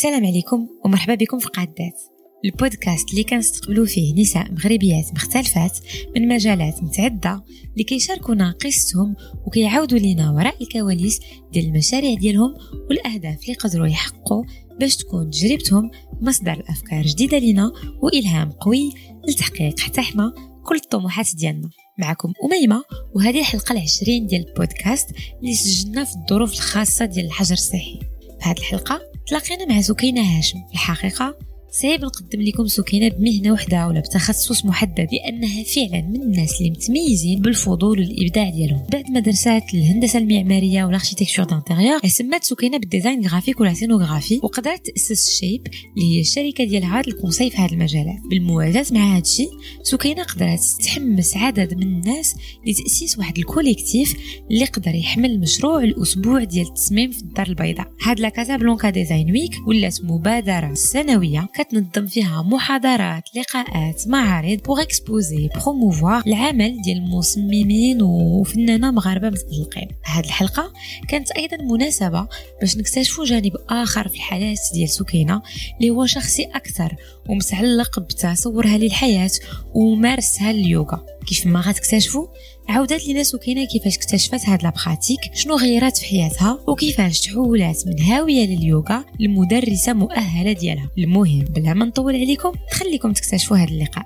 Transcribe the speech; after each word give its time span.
السلام 0.00 0.26
عليكم 0.26 0.68
ومرحبا 0.84 1.14
بكم 1.14 1.38
في 1.38 1.48
قادات 1.48 2.02
البودكاست 2.44 3.10
اللي 3.10 3.24
كنستقبلوا 3.24 3.86
فيه 3.86 4.14
نساء 4.14 4.52
مغربيات 4.52 5.12
مختلفات 5.12 5.78
من 6.16 6.28
مجالات 6.28 6.82
متعدة 6.82 7.44
اللي 7.72 7.84
كيشاركونا 7.84 8.54
قصتهم 8.64 9.16
وكيعاودوا 9.46 9.98
لينا 9.98 10.30
وراء 10.30 10.62
الكواليس 10.62 11.20
ديال 11.52 11.64
المشاريع 11.64 12.14
ديالهم 12.14 12.54
والأهداف 12.90 13.42
اللي 13.42 13.54
قدروا 13.54 13.86
يحققوا 13.86 14.44
باش 14.78 14.96
تكون 14.96 15.30
تجربتهم 15.30 15.90
مصدر 16.20 16.52
الأفكار 16.52 17.02
جديدة 17.02 17.38
لنا 17.38 17.72
وإلهام 18.02 18.50
قوي 18.50 18.92
لتحقيق 19.28 19.80
حتى 19.80 20.00
حنا 20.00 20.34
كل 20.66 20.76
الطموحات 20.76 21.34
ديالنا. 21.34 21.70
معكم 21.98 22.32
أميمة 22.44 22.82
وهذه 23.14 23.40
الحلقة 23.40 23.72
العشرين 23.72 24.26
ديال 24.26 24.48
البودكاست 24.48 25.10
اللي 25.40 25.54
سجلنا 25.54 26.04
في 26.04 26.16
الظروف 26.16 26.52
الخاصة 26.52 27.04
ديال 27.04 27.26
الحجر 27.26 27.52
الصحي. 27.52 27.98
في 28.40 28.48
هذه 28.48 28.58
الحلقة 28.58 29.09
تلاقينا 29.30 29.74
مع 29.74 29.80
سكينة 29.80 30.38
هاشم. 30.38 30.58
في 30.68 30.74
الحقيقة 30.74 31.38
صعيب 31.70 32.04
نقدم 32.04 32.40
لكم 32.40 32.66
سكينة 32.66 33.08
بمهنة 33.08 33.52
وحدة 33.52 33.86
ولا 33.86 34.00
بتخصص 34.00 34.64
محدد 34.64 35.08
لأنها 35.12 35.62
فعلا 35.62 36.02
من 36.02 36.22
الناس 36.22 36.60
اللي 36.60 36.70
متميزين 36.70 37.40
بالفضول 37.40 38.00
والإبداع 38.00 38.50
ديالهم. 38.50 38.86
بعد 38.92 39.10
مدرسات 39.10 39.74
الهندسة 39.74 40.18
المعمارية 40.18 40.84
و 40.84 40.88
l'architecture 40.88 41.44
d'intérieur 41.44 41.98
سمات 42.06 42.44
سكينة 42.44 42.78
بال 42.78 42.90
design 42.90 43.26
graphique 43.26 43.60
و 43.60 43.65
la 43.65 43.74
scénographie 43.74 44.40
وقدرت 44.42 44.86
تأسس 44.86 45.30
شيب 45.30 45.66
اللي 45.96 46.16
هي 46.16 46.20
الشركة 46.20 46.64
ديالها 46.64 47.00
ال 47.00 47.06
conseil 47.06 47.50
في 47.50 47.56
هذه 47.56 47.72
المجالات 47.72 48.20
بالموازاة 48.30 48.86
مع 48.90 49.12
هذا 49.12 49.22
الشيء 49.22 49.50
سكينة 49.82 50.22
قدرت 50.22 50.60
تحمس 50.84 51.36
عدد 51.36 51.74
من 51.74 51.82
الناس 51.82 52.34
لتأسيس 52.66 53.18
واحد 53.18 53.38
ال 53.38 53.46
collectif 53.46 54.14
اللي 54.50 54.64
قدر 54.64 54.94
يحمل 54.94 55.40
مشروع 55.40 55.82
الأسبوع 55.82 56.44
ديال 56.44 56.66
التصميم 56.66 57.10
في 57.10 57.22
الدار 57.22 57.46
البيضاء. 57.46 57.92
هاد 58.02 58.20
la 58.20 58.28
Casablanca 58.28 58.90
Design 58.90 59.30
Week 59.30 59.52
ولات 59.68 60.04
مبادرة 60.04 60.74
سنوية 60.74 61.48
كتنظم 61.62 62.06
فيها 62.06 62.42
محاضرات 62.42 63.22
لقاءات 63.36 64.08
معارض 64.08 64.58
pour 64.58 64.82
exposer 64.82 65.48
promouvoir 65.54 66.22
العمل 66.26 66.82
ديال 66.82 66.96
المصممين 66.98 68.02
وفنانة 68.02 68.90
مغاربة 68.90 69.28
متألقين 69.28 69.88
هذه 70.04 70.24
الحلقة 70.24 70.72
كانت 71.08 71.30
أيضا 71.30 71.56
مناسبة 71.56 72.28
باش 72.60 72.76
نكتشفوا 72.76 73.24
جانب 73.24 73.52
آخر 73.68 74.08
في 74.08 74.14
الحياة 74.14 74.56
ديال 74.74 74.88
سكينة 74.88 75.42
اللي 75.80 75.90
هو 75.90 76.06
شخصي 76.06 76.44
أكثر 76.44 76.96
ومتعلق 77.28 78.00
بتصورها 78.00 78.78
للحياة 78.78 79.30
وممارسها 79.74 80.52
لليوغا. 80.52 81.06
كيف 81.26 81.46
ما 81.46 81.60
غتكتشفوا 81.60 82.26
عاودت 82.68 83.08
لنا 83.08 83.22
سكينة 83.22 83.66
كيفاش 83.66 83.96
اكتشفت 83.96 84.48
هاد 84.48 84.62
la 84.62 84.74
pratique 84.74 85.20
شنو 85.34 85.54
غيرات 85.56 85.96
في 85.98 86.04
حياتها 86.06 86.58
وكيفاش 86.68 87.20
تحولات 87.20 87.76
من 87.86 88.00
هاوية 88.00 88.46
لليوغا 88.46 89.04
لمدرسة 89.20 89.92
مؤهلة 89.92 90.52
ديالها. 90.52 90.90
المهم 90.98 91.44
بلا 91.56 91.74
ما 91.74 91.84
نطول 91.84 92.14
عليكم 92.14 92.52
خليكم 92.80 93.12
تكتشفوا 93.12 93.56
هذا 93.56 93.70
اللقاء. 93.70 94.04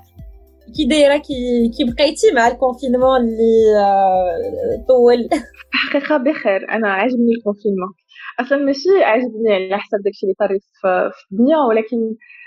كي 0.75 0.85
دايرة 0.85 1.17
كي 1.17 1.33
كي 1.77 1.83
بقيتي 1.83 2.31
مع 2.35 2.47
ال 2.47 2.53
confinement 2.53 3.21
اللي 3.21 3.79
آه، 3.79 4.85
طول. 4.87 5.29
حقيقة 5.71 6.17
بخير 6.17 6.69
أنا 6.71 6.87
عجبني 6.93 7.31
ال 7.37 7.42
confinement 7.42 7.93
أصلا 8.39 8.57
ماشي 8.57 8.89
عجبني 9.03 9.53
على 9.53 9.77
حساب 9.77 9.99
داكشي 10.03 10.23
اللي 10.23 10.35
طري 10.39 10.59
في 10.81 11.11
الدنيا 11.31 11.57
ولكن 11.57 11.97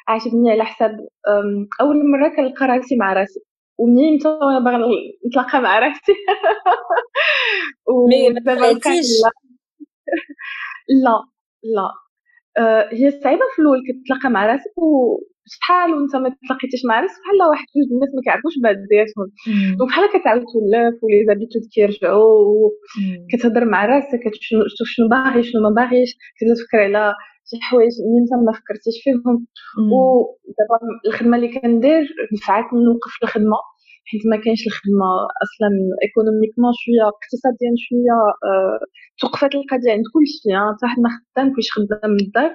عجبني 0.09 0.51
على 0.51 0.65
حساب 0.65 0.91
أول 1.81 1.97
مرة 2.11 2.29
كنلقى 2.37 2.67
راسي 2.67 2.97
مع 2.97 3.13
راسي. 3.13 3.41
ومنين 3.79 4.19
وأنا 4.27 4.59
باغي 4.59 5.19
نتلاقى 5.27 5.61
مع 5.61 5.79
راسي 5.79 6.13
mais 8.11 8.31
ما 8.31 8.41
لا. 11.05 11.23
لا 11.63 11.91
آه، 12.59 12.89
هي 12.93 13.11
صعيبة 13.11 13.41
في 13.57 13.63
الأول 13.63 13.79
كتلاقى 13.89 14.31
مع 14.31 14.47
راسك 14.47 14.73
وشحال 14.79 15.91
وانت 15.95 16.17
ما 16.17 16.35
تلاقيتيش 16.47 16.81
مع 16.89 17.01
راسك؟ 17.01 17.15
بحال 17.23 17.49
واحد 17.51 17.65
جوج 17.77 17.93
الناس 17.93 18.09
ما 18.15 18.23
كيعرفوش 18.25 18.53
بعض 18.63 18.75
ديالهم 18.91 19.27
donc 19.79 19.89
بحال 19.91 20.09
كتعاود 20.09 20.43
تولف 20.53 21.05
و 21.05 21.25
les 21.27 21.36
habitudes 21.36 21.63
كيرجعوا 21.75 22.71
كتهضر 23.33 23.65
مع 23.65 23.87
راسك 23.87 24.21
كتشوف 24.25 24.89
شنو 24.89 25.09
باغي 25.09 25.43
شنو 25.43 25.61
ما 25.63 25.71
باغيش 25.71 26.11
كتبدا 26.37 26.55
تفكر 26.55 26.79
على 26.79 27.15
شي 27.51 27.57
حوايج 27.69 27.93
اللي 28.05 28.19
انت 28.23 28.33
ما 28.47 28.53
فكرتيش 28.59 28.97
فيهم. 29.05 29.47
ودابا 29.93 30.77
الخدمة 31.07 31.37
اللي 31.37 31.49
كندير 31.61 32.03
نفعتني 32.35 32.79
نوقف 32.85 33.13
الخدمة 33.23 33.59
حيت 34.11 34.23
ما 34.31 34.37
كاينش 34.43 34.63
الخدمة 34.67 35.09
أصلا 35.45 35.71
économiquement 36.05 36.73
شوية 36.83 37.05
اقتصاديا 37.13 37.71
شوية 37.85 38.17
أه 38.49 38.79
توقفات 39.21 39.53
القضية 39.55 39.93
عند 39.97 40.05
كلشي 40.15 40.49
حتى 40.75 40.87
حد 40.91 41.01
ما 41.05 41.11
خدام 41.17 41.47
كلشي 41.55 41.71
خدام 41.77 42.11
من 42.17 42.21
الدار. 42.27 42.51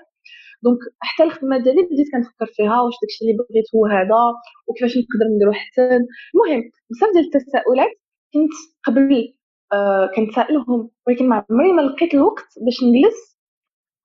donc 0.64 0.80
حتى 1.08 1.24
الخدمة 1.24 1.58
ديالي 1.64 1.82
بديت 1.84 2.08
كنفكر 2.14 2.46
فيها 2.56 2.82
واش 2.82 2.94
داكشي 3.02 3.20
اللي 3.26 3.36
بغيت 3.40 3.68
هو 3.76 3.86
هذا 3.86 4.22
وكيفاش 4.68 4.94
نقدر 4.98 5.26
نديرو 5.36 5.54
حسن 5.54 6.02
المهم 6.34 6.62
بزاف 6.90 7.10
ديال 7.14 7.26
التساؤلات 7.26 7.94
كنت 8.34 8.54
قبل 8.86 9.34
آه 9.74 10.10
كنتسائلهم 10.16 10.90
ولكن 11.08 11.30
ما 11.30 11.46
عمري 11.50 11.72
ما 11.74 11.82
لقيت 11.82 12.14
الوقت 12.14 12.48
باش 12.66 12.78
نجلس 12.84 13.33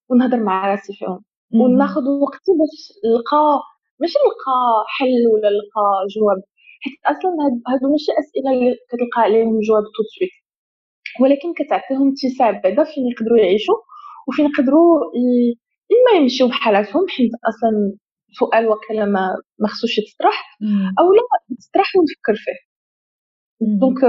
ونهضر 0.09 0.41
مع 0.45 0.71
راسي 0.71 0.93
فيهم 0.99 1.25
وناخذ 1.55 2.03
وقتي 2.09 2.53
باش 2.59 2.75
نلقى 3.05 3.61
ماشي 4.01 4.19
نلقى 4.25 4.59
حل 4.99 5.27
ولا 5.35 5.49
نلقى 5.51 5.85
جواب 6.17 6.43
حيت 6.83 6.99
أصلا 7.07 7.31
هادو 7.69 7.91
ماشي 7.93 8.13
أسئلة 8.21 8.51
اللي 8.53 8.75
كتلقى 8.89 9.21
عليهم 9.23 9.61
جواب 9.69 9.83
tout 9.85 9.97
de 9.97 10.03
suite 10.19 10.31
ولكن 11.21 11.49
كتعطيهم 11.59 12.13
اتساع 12.13 12.51
بعدا 12.51 12.85
فين 12.85 13.05
يقدروا 13.13 13.39
يعيشوا 13.39 13.75
وفين 14.29 14.47
يقدروا 14.47 15.01
إما 15.95 16.21
يمشيو 16.23 16.49
بحالاتهم 16.49 17.09
حيت 17.09 17.31
أصلا 17.51 17.97
سؤال 18.41 18.69
وقيلا 18.69 19.05
ما 19.05 19.37
ما 19.59 19.69
خصوش 19.69 19.99
يتطرح 19.99 20.59
أو 21.01 21.13
لا 21.13 21.23
يتطرح 21.51 21.93
ونفكر 21.97 22.35
فيه. 22.45 22.59
donc 23.81 24.01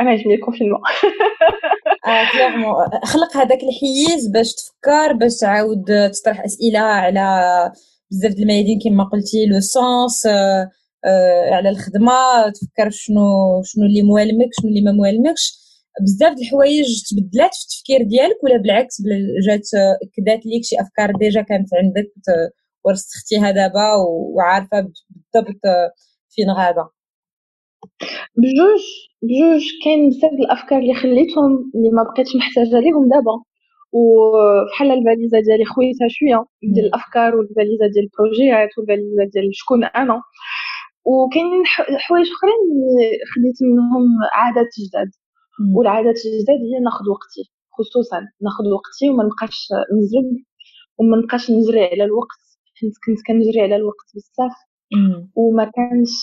أنا 0.00 0.10
عجبني 0.10 0.34
ال 0.34 0.38
confinement 0.38 0.80
آه 2.06 2.32
clairement 2.32 2.74
خلق 3.04 3.36
هذاك 3.36 3.58
الحيز 3.62 4.28
باش 4.28 4.54
تفكر 4.54 5.12
باش 5.12 5.36
تعاود 5.40 5.84
تطرح 6.12 6.44
أسئلة 6.44 6.78
على 6.78 7.22
بزاف 8.10 8.32
د 8.32 8.38
الميادين 8.38 8.78
كما 8.84 9.04
قلتي 9.04 9.46
le 9.46 9.60
sens 9.60 10.26
آه 10.26 10.70
آه 11.04 11.50
على 11.54 11.68
الخدمة 11.68 12.12
تفكر 12.54 12.90
شنو 12.90 13.62
شنو 13.64 13.84
اللي 13.84 14.02
موالمك 14.02 14.48
شنو 14.60 14.70
اللي 14.70 14.82
ما 14.82 14.92
موالمكش. 14.92 15.68
بزاف 16.02 16.32
د 16.36 16.38
الحوايج 16.40 16.86
تبدلات 17.10 17.54
في 17.54 17.62
التفكير 17.64 18.02
ديالك 18.02 18.44
ولا 18.44 18.56
بالعكس 18.56 18.96
جات 19.46 19.68
كدات 20.16 20.46
ليك 20.46 20.64
شي 20.64 20.76
أفكار 20.80 21.12
déjà 21.20 21.42
كانت 21.42 21.68
عندك 21.74 22.12
ورسختيها 22.84 23.50
دابا 23.50 23.94
وعارفة 24.36 24.80
بالضبط 24.80 25.60
فين 26.30 26.50
غاده 26.50 26.88
بجوج 28.36 28.82
بجوج 29.22 29.62
كاين 29.84 30.08
بزاف 30.08 30.32
الأفكار 30.32 30.78
اللي 30.78 30.94
خليتهم 30.94 31.72
اللي 31.74 31.90
ما 31.90 32.02
بقيتش 32.02 32.36
محتاجة 32.36 32.80
ليهم 32.80 33.08
دابا. 33.08 33.36
وفحال 33.92 34.90
الفاليزا 34.90 35.40
ديالي 35.40 35.64
خويتها 35.64 36.08
شوية 36.08 36.44
ديال 36.74 36.86
الأفكار 36.86 37.36
والفاليزا 37.36 37.86
ديال 37.92 38.04
البروجيات 38.04 38.68
والفاليزا 38.78 39.24
ديال 39.32 39.50
شكون 39.52 39.84
أنا. 39.84 40.22
وكاينين 41.04 41.62
حوايج 42.06 42.26
أخرين 42.36 42.60
خديت 43.32 43.58
منهم 43.62 44.06
عادات 44.32 44.70
جداد. 44.82 45.10
والعادات 45.76 46.16
الجداد 46.26 46.60
هي 46.70 46.80
ناخذ 46.84 47.04
وقتي 47.14 47.42
خصوصا 47.78 48.18
ناخذ 48.46 48.64
وقتي 48.76 49.08
وما 49.10 49.24
نبقاش 49.24 49.68
نزرب 49.98 50.36
وما 50.98 51.16
نبقاش 51.16 51.50
نجري 51.50 51.84
على 51.84 52.04
الوقت. 52.04 52.42
حيت 52.78 52.92
كنت 53.06 53.18
كنجري 53.26 53.60
على 53.60 53.76
الوقت 53.76 54.08
بزاف. 54.14 54.56
وما 55.36 55.64
كانش 55.76 56.16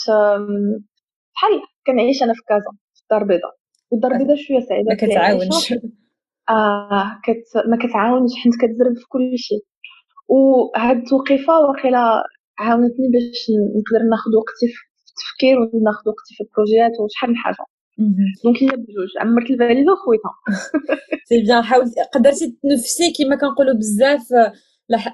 بحال 1.36 1.52
كنعيش 1.88 2.24
أنا 2.24 2.34
في 2.34 2.42
كازا 2.50 2.72
في 2.94 3.02
الدار 3.04 3.22
البيضاء 3.22 3.52
والدار 3.92 4.12
البيضاء 4.12 4.36
شوية 4.36 4.60
صعيبه 4.60 4.90
ما 4.90 4.96
كتعاونش. 4.96 5.74
آه 6.50 7.22
كت 7.24 7.44
ما 7.70 7.78
كتعاونش 7.88 8.32
حيت 8.44 8.54
كتزرب 8.62 8.96
في 8.98 9.06
كل 9.10 9.32
شيء 9.38 9.64
وهاد 10.28 10.98
التوقيفة 10.98 11.54
واقيلا 11.60 12.24
عاونتني 12.60 13.08
باش 13.14 13.48
نقدر 13.78 14.06
ناخذ 14.10 14.32
وقتي 14.40 14.68
في 14.74 14.80
التفكير 15.12 15.58
وناخذ 15.60 16.10
وقتي 16.10 16.36
في 16.38 16.44
البروجيات 16.44 16.92
وشحال 17.00 17.30
من 17.30 17.36
حاجة. 17.38 17.56
donc 18.44 18.64
هي 18.64 18.68
بجوج 18.70 19.10
عمرت 19.22 19.50
الفاليزه 19.52 19.92
وخويتها 19.94 20.32
c'est 21.30 21.42
bien 21.44 21.64
حاولتي 21.64 22.02
قدرتي 22.14 22.58
تنفسي 22.64 23.14
كما 23.18 23.36
كنقولوا 23.36 23.74
بزاف 23.74 24.22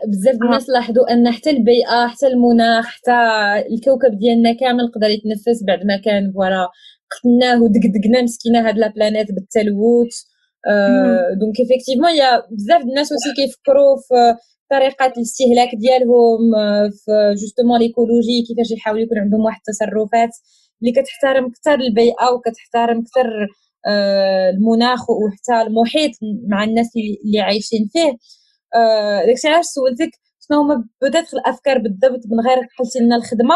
بزاف 0.08 0.36
الناس 0.42 0.70
لاحظوا 0.70 1.14
أن 1.14 1.32
حتى 1.32 1.50
البيئة 1.50 2.08
حتى 2.08 2.28
المناخ 2.28 2.86
حتى 2.86 3.12
الكوكب 3.74 4.18
ديالنا 4.20 4.54
كامل 4.54 4.92
قدر 4.96 5.10
يتنفس 5.10 5.64
بعد 5.68 5.86
ما 5.86 5.98
كان 5.98 6.32
voilà 6.34 6.68
قتلناه 7.12 7.64
ودقدقنا 7.64 8.22
مسكينه 8.22 8.68
هاد 8.68 8.78
la 8.78 8.88
planète 8.88 9.28
بالتلوث. 9.32 10.14
آه 10.68 11.34
donc 11.40 11.56
effectivement 11.62 12.10
y 12.12 12.28
a 12.28 12.44
بزاف 12.52 12.82
الناس 12.82 13.12
aussi 13.12 13.34
كيفكروا 13.36 13.96
في 14.08 14.36
طريقة 14.72 15.06
الاستهلاك 15.18 15.70
ديالهم 15.76 16.40
في 16.92 17.12
justement 17.42 17.80
l'écologie 17.80 18.44
كيفاش 18.48 18.72
يحاولوا 18.72 19.04
يكون 19.04 19.18
عندهم 19.20 19.42
واحد 19.42 19.60
التصرفات 19.68 20.30
اللي 20.82 20.94
كتحترم 20.94 21.46
أكثر 21.46 21.74
البيئة 21.74 22.26
وكتحترم 22.34 23.00
أكثر 23.00 23.48
آه، 23.88 24.50
المناخ 24.50 25.10
وحتى 25.10 25.68
المحيط 25.68 26.12
مع 26.48 26.64
الناس 26.64 26.90
اللي 27.26 27.40
عايشين 27.40 27.90
فيه. 27.94 28.18
آه، 28.76 29.26
داكشي 29.26 29.48
علاش 29.48 29.66
سولتك؟ 29.66 30.12
شنو 30.44 30.62
هما 30.62 30.76
بدات 31.02 31.34
الأفكار 31.34 31.78
بالضبط 31.78 32.24
من 32.32 32.40
غير 32.48 32.58
قلتي 32.80 33.00
لنا 33.00 33.16
الخدمة 33.16 33.56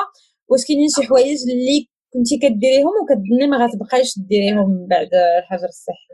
واش 0.49 0.61
كاينين 0.67 0.87
شي 0.95 1.07
حوايج 1.07 1.37
اللي 1.53 1.87
كنتي 2.13 2.35
كديريهم 2.43 2.93
وكتظني 3.01 3.47
ما 3.51 3.57
غتبقايش 3.57 4.09
ديريهم 4.29 4.87
بعد 4.91 5.09
الحجر 5.39 5.69
الصحي؟ 5.75 6.13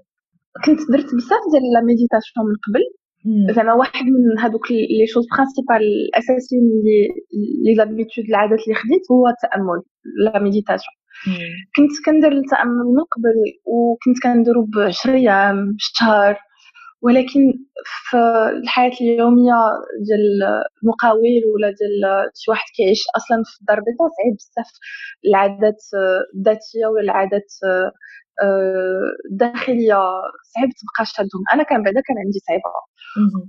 كنت 0.66 0.80
درت 0.92 1.10
بزاف 1.16 1.44
ديال 1.52 1.66
la 1.74 1.82
méditation 1.90 2.46
من 2.50 2.56
قبل. 2.66 2.84
زعما 3.56 3.74
واحد 3.74 4.06
من 4.06 4.40
هذوك 4.40 4.72
les 4.72 5.08
choses 5.08 5.26
principales 5.34 5.84
الأساسيين 6.08 6.62
اللي 6.62 7.08
les 7.66 7.76
habitudes 7.76 8.26
العادات 8.30 8.60
اللي 8.64 8.76
خديت 8.82 9.06
هو 9.12 9.24
التأمل 9.28 9.80
la 10.24 10.40
méditation. 10.44 10.96
كنت 11.76 11.92
كندير 12.06 12.32
التأمل 12.32 12.86
من 12.96 13.04
قبل 13.14 13.38
وكنت 13.66 14.18
كنديرو 14.24 14.66
بعشر 14.76 15.14
أيام 15.14 15.76
شهر 15.78 16.38
ولكن 17.02 17.42
في 18.10 18.18
الحياة 18.64 18.92
اليومية 19.02 19.54
ديال 20.06 20.44
المقاول 20.84 21.42
ولا 21.56 21.68
ديال 21.68 22.30
شي 22.36 22.52
واحد 22.52 22.66
كيعيش 22.76 23.04
أصلا 23.18 23.38
في 23.46 23.62
الدار 23.62 23.78
البيضاء 23.78 24.10
صعيب 24.18 24.34
بزاف 24.36 24.72
العادات 25.26 25.82
الذاتية 26.36 26.86
ولا 26.88 27.02
العادات 27.02 27.50
الداخلية 29.32 29.96
صعيب 30.54 30.70
تبقى 30.80 31.06
شادهم 31.06 31.44
أنا 31.54 31.64
كان 31.64 31.84
بعدا 31.84 32.02
كان 32.08 32.18
عندي 32.26 32.40
صعيبة. 32.48 32.72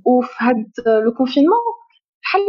وفي 0.07 0.35
هاد 0.41 0.67
le 1.05 1.13
confinement 1.15 1.65
بحال 2.23 2.45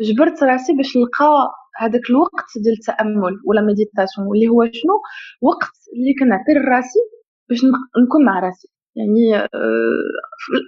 جبرت 0.00 0.42
راسي 0.42 0.72
باش 0.76 0.96
نلقى 0.96 1.50
هذاك 1.76 2.10
الوقت 2.10 2.50
ديال 2.64 2.74
التأمل 2.74 3.34
و 3.46 3.51
la 3.51 3.60
méditation 3.60 4.26
اللي 4.34 4.48
هو 4.48 4.64
شنو؟ 4.72 4.94
وقت 5.42 5.70
اللي 5.94 6.14
كنعطي 6.20 6.52
لراسي 6.52 6.98
باش 7.48 7.58
نكون 8.04 8.24
مع 8.24 8.40
راسي. 8.40 8.68
يعني 9.00 9.48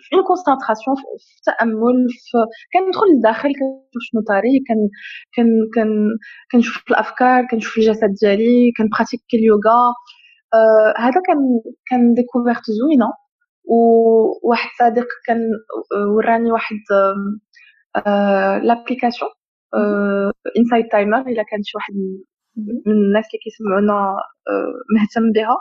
في 0.08 0.16
concentration 0.26 0.96
في 0.96 1.02
التامل 1.50 2.06
في 2.10 2.38
كندخل 2.72 3.06
للداخل 3.14 3.48
كنشوف 3.48 4.02
شنو 4.10 4.22
طاري 4.28 4.64
كن 4.68 4.80
كن 5.36 5.46
كن 5.74 5.90
كنشوف 6.52 6.82
الأفكار 6.90 7.46
كنشوف 7.50 7.78
الجسد 7.78 8.14
ديالي 8.20 8.72
كن 8.76 8.87
pratiquer 8.87 9.36
اليوغا 9.36 9.80
هذا 10.98 11.20
كان 11.26 11.38
كان 11.90 12.14
découverte 12.14 12.62
زوينة. 12.80 13.12
وواحد 13.64 14.70
صديق 14.78 15.06
كان 15.26 15.40
وراني 16.16 16.52
واحد 16.52 16.76
l'application 18.64 19.30
Insight 20.58 20.88
Timer 20.92 21.20
إلا 21.20 21.42
كان 21.42 21.62
شي 21.62 21.72
واحد 21.76 21.94
من 22.86 22.92
الناس 22.92 23.24
اللي 23.26 23.38
كيسمعونا 23.44 24.16
مهتم 24.96 25.32
بها. 25.32 25.56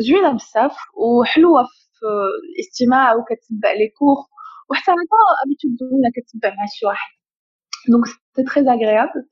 زوينه 0.00 0.32
بزاف 0.32 0.76
وحلوة 0.94 1.62
في 1.64 2.06
الاستماع 2.50 3.14
وكتبع 3.14 3.72
les 3.72 3.88
cours 3.98 4.16
وحتى 4.70 4.90
هذا 4.90 4.98
habitude 5.44 5.70
زوينه 5.80 6.08
كتبع 6.16 6.48
مع 6.48 6.66
شي 6.74 6.86
واحد. 6.86 7.12
donc 7.88 8.04
c'est 8.06 8.42
très 8.44 8.70
agréable 8.70 9.22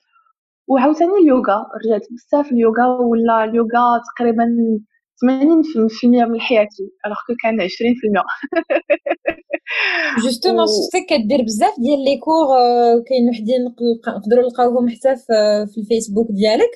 وعاوتاني 0.69 1.13
اليوغا 1.23 1.67
رجعت 1.87 2.07
بزاف 2.13 2.53
اليوغا 2.53 2.87
ولا 2.87 3.45
اليوغا 3.45 4.01
تقريبا 4.17 4.45
80% 5.25 6.27
من 6.33 6.41
حياتي 6.41 6.83
alors 7.07 7.19
que 7.27 7.35
كان 7.43 7.61
20% 7.61 8.25
justement 10.25 10.67
شفتك 10.67 11.07
كدير 11.11 11.43
بزاف 11.43 11.75
ديال 11.81 12.05
les 12.05 12.19
cours 12.19 12.47
كاين 13.09 13.29
وحدين 13.31 13.65
نقدروا 14.09 14.45
نلقاوهم 14.45 14.89
حتى 14.89 15.17
في 15.75 15.81
الفيسبوك 15.81 16.29
ديالك. 16.31 16.71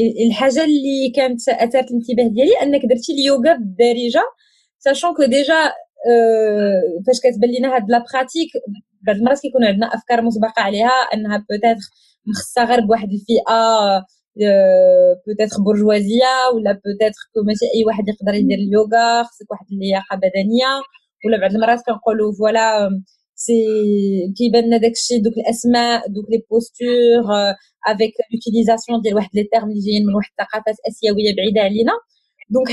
الحاجة 0.00 0.64
اللي 0.64 1.10
كانت 1.16 1.48
اثارت 1.48 1.90
الانتباه 1.90 2.28
ديالي 2.28 2.52
أنك 2.62 2.80
درتي 2.86 3.12
اليوغا 3.12 3.52
بالدارجة 3.54 4.22
sachant 4.78 5.14
que 5.14 5.24
déjà 5.24 5.72
فاش 7.06 7.20
كتبان 7.20 7.50
لينا 7.50 7.76
هاد 7.76 7.90
la 7.90 7.98
pratique 7.98 8.48
بعض 9.06 9.16
المرات 9.16 9.40
كيكون 9.40 9.64
عندنا 9.64 9.86
أفكار 9.94 10.22
مسبقة 10.22 10.62
عليها 10.62 10.90
أنها 11.14 11.36
peut-être 11.50 11.76
مخصصه 12.26 12.64
غير 12.64 12.80
بواحد 12.80 13.08
الفئة 13.12 13.58
peut-être 15.26 15.62
bourgeoise 15.64 16.32
ولا 16.54 16.72
peut-être 16.72 17.20
ماشي 17.46 17.64
أي 17.74 17.84
واحد 17.86 18.04
يقدر 18.08 18.34
يدير 18.34 18.58
اليوغا 18.58 19.22
خصك 19.22 19.50
واحد 19.50 19.66
اللياقة 19.72 20.16
بدنية 20.16 20.72
ولا 21.26 21.40
بعض 21.40 21.50
المرات 21.54 21.80
كنقولوا 21.86 22.32
voilà 22.38 22.90
c'est 23.44 23.52
كيبان 24.36 24.64
لنا 24.66 24.76
داكشي 24.76 25.18
دوك 25.24 25.36
الاسماء 25.42 26.08
دوك 26.14 26.26
les 26.30 26.38
postures 26.50 27.24
avec 27.90 28.14
l'utilisation 28.32 29.00
ديال 29.02 29.14
واحد 29.14 29.30
les 29.34 29.44
termes 29.52 29.68
اللي 29.70 29.80
جايين 29.86 30.06
من 30.06 30.14
واحد 30.14 30.30
الثقافات 30.30 30.76
اسيويه 30.88 31.30
بعيده 31.36 31.60
علينا 31.60 31.94
donc 32.54 32.68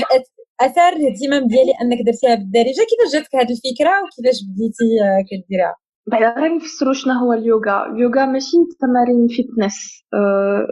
اثار 0.60 0.92
الاهتمام 0.98 1.46
ديالي 1.52 1.72
انك 1.82 1.98
درتيها 2.06 2.34
بالدارجه 2.34 2.82
كيفاش 2.90 3.10
جاتك 3.14 3.34
هذه 3.40 3.52
الفكرة 3.56 3.92
وكيفاش 4.02 4.38
بديتي 4.48 4.88
كديرها 5.28 5.74
بعدا 6.06 6.40
غير 6.40 6.54
نفسروا 6.56 6.92
شنو 6.92 7.12
هو 7.14 7.32
اليوغا. 7.32 7.86
اليوغا 7.92 8.26
ماشي 8.26 8.56
تمارين 8.80 9.28
fitness. 9.28 10.04
أه 10.14 10.66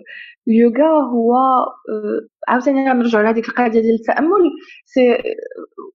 اليوغا 0.49 0.89
هو 1.13 1.35
أه 1.35 2.21
عاوتاني 2.49 2.85
نرجعوا 2.85 3.25
لهذيك 3.25 3.49
القاعدة 3.49 3.81
ديال 3.81 3.95
التأمل. 3.95 4.51
c'est 4.87 5.01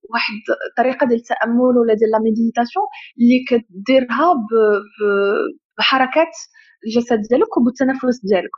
واحد 0.09 0.33
الطريقة 0.69 1.07
ديال 1.07 1.19
التأمل 1.19 1.77
ولا 1.77 1.93
ديال 1.93 2.11
la 2.11 2.19
méditation 2.19 2.85
اللي 3.19 3.39
كديرها 3.49 4.33
بحركات 5.77 6.33
الجسد 6.87 7.21
ديالك 7.29 7.57
وبالتنفس 7.57 8.21
ديالك. 8.25 8.51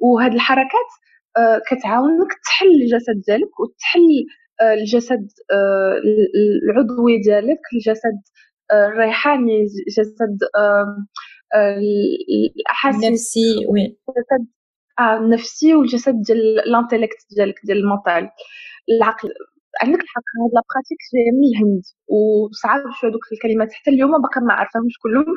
وهاد 0.00 0.34
الحركات 0.34 0.90
آه 1.36 1.60
كتعاونك 1.70 2.28
تحل 2.44 2.66
الجسد 2.82 3.22
ديالك 3.28 3.60
وتحل 3.60 4.08
آه 4.62 4.74
الجسد 4.74 5.28
آه 5.52 5.94
العضوي 6.70 7.18
ديالك 7.20 7.60
الجسد 7.74 8.18
آه، 8.72 8.86
الروحاني 8.86 9.66
جسد 9.98 10.38
الأحاسيس 11.54 13.04
النفسي 13.04 13.66
oui 13.68 13.80
الجسد 13.84 14.46
النفسي 15.00 15.74
والجسد 15.74 16.22
ديال 16.22 16.60
ال 16.60 16.66
intellect 16.66 17.16
ديالك 17.36 17.54
ديال 17.64 17.78
ال 17.78 17.85
mental 17.85 18.30
العقل 18.88 19.30
عندك 19.82 20.00
الحق 20.02 20.22
هاد 20.38 20.50
la 20.54 20.63
pratique 20.63 20.98
جاية 21.14 21.32
من 21.32 21.44
الهند 21.50 21.82
وصعاب 22.08 22.80
شوية 23.00 23.10
دوك 23.12 23.22
الكلمات 23.32 23.72
حتى 23.72 23.90
اليوم 23.90 24.22
باقا 24.22 24.40
ما 24.40 24.52
عارفاهمش 24.52 24.98
كلهم. 25.02 25.34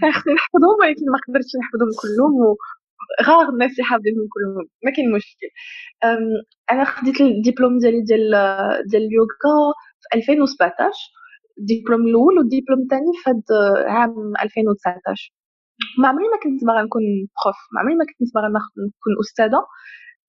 كان 0.00 0.12
خصني 0.16 0.34
نحفظهم 0.34 0.76
ولكن 0.80 1.04
ما 1.12 1.18
قدرتش 1.28 1.52
نحفظهم 1.60 1.90
كلهم 2.02 2.56
غار 3.22 3.48
الناس 3.48 3.70
اللي 3.72 3.84
حافظينهم 3.84 4.28
كلهم. 4.34 4.68
ما 4.84 4.90
كاين 4.90 5.12
مشكل. 5.12 5.46
أنا 6.70 6.84
خديت 6.84 7.20
الدبلوم 7.20 7.78
ديالي 7.78 8.02
ديال 8.02 8.30
ديال 8.90 9.02
اليوغا 9.02 9.72
في 10.00 10.18
2017 10.18 10.92
الدبلوم 11.58 12.02
الأول 12.06 12.38
والدبلوم 12.38 12.80
الثاني 12.82 13.12
في 13.24 13.30
هاد 13.30 13.42
عام 13.88 14.32
2019 14.42 15.32
ما 15.98 16.08
عمري 16.08 16.24
ما 16.24 16.38
كنت 16.42 16.64
باغا 16.64 16.82
نكون 16.82 17.02
prof 17.44 17.56
ما 17.74 17.80
عمري 17.80 17.94
ما 17.94 18.04
كنت 18.04 18.34
باغا 18.34 18.48
نكون 18.48 19.12
أستاذة. 19.20 19.60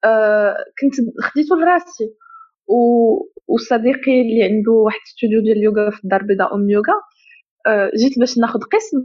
أه 0.05 0.55
كنت 0.81 0.93
خديته 1.25 1.55
لراسي. 1.55 2.05
و... 2.67 2.77
وصديقي 3.47 4.21
اللي 4.21 4.43
عنده 4.43 4.71
واحد 4.71 4.99
ستوديو 5.05 5.41
ديال 5.41 5.57
اليوغا 5.57 5.89
في 5.91 6.03
الدار 6.03 6.21
البيضاء 6.21 6.55
Om 6.55 6.69
Yoga 6.69 6.93
أه 7.67 7.91
جيت 7.97 8.19
باش 8.19 8.37
ناخذ 8.37 8.59
قسم 8.59 8.97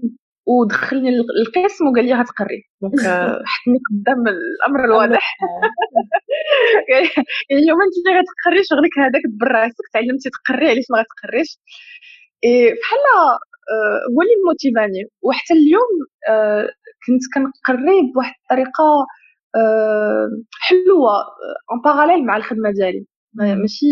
ودخلني 0.46 1.10
القسم 1.40 1.86
وقال 1.86 2.04
لي 2.04 2.14
غتقري 2.14 2.62
donc 2.82 3.00
حطني 3.52 3.78
قدام 3.90 4.28
الأمر 4.28 4.84
الواضح. 4.84 5.36
لي 7.50 7.58
اليوم 7.58 7.78
أنت 7.82 7.94
اللي 7.98 8.18
غتقري 8.20 8.64
شغلك 8.64 8.98
هذاك 8.98 9.22
دبر 9.28 9.52
راسك 9.52 9.86
تعلمتي 9.92 10.30
تقري 10.30 10.70
علاش 10.70 10.84
ما 10.90 10.98
غتقريش؟ 10.98 11.58
بحال 12.80 13.02
هو 14.14 14.22
اللي 14.22 14.36
motivé 14.46 14.88
اني 14.88 15.02
وحتى 15.22 15.54
اليوم 15.54 15.92
كنت 17.06 17.22
كنقري 17.34 18.12
بواحد 18.14 18.34
الطريقة 18.42 19.06
حلوة 20.60 21.12
en 21.70 21.80
parallèle 21.84 22.26
مع 22.26 22.36
الخدمة 22.36 22.70
ديالي. 22.70 23.06
ماشي 23.34 23.86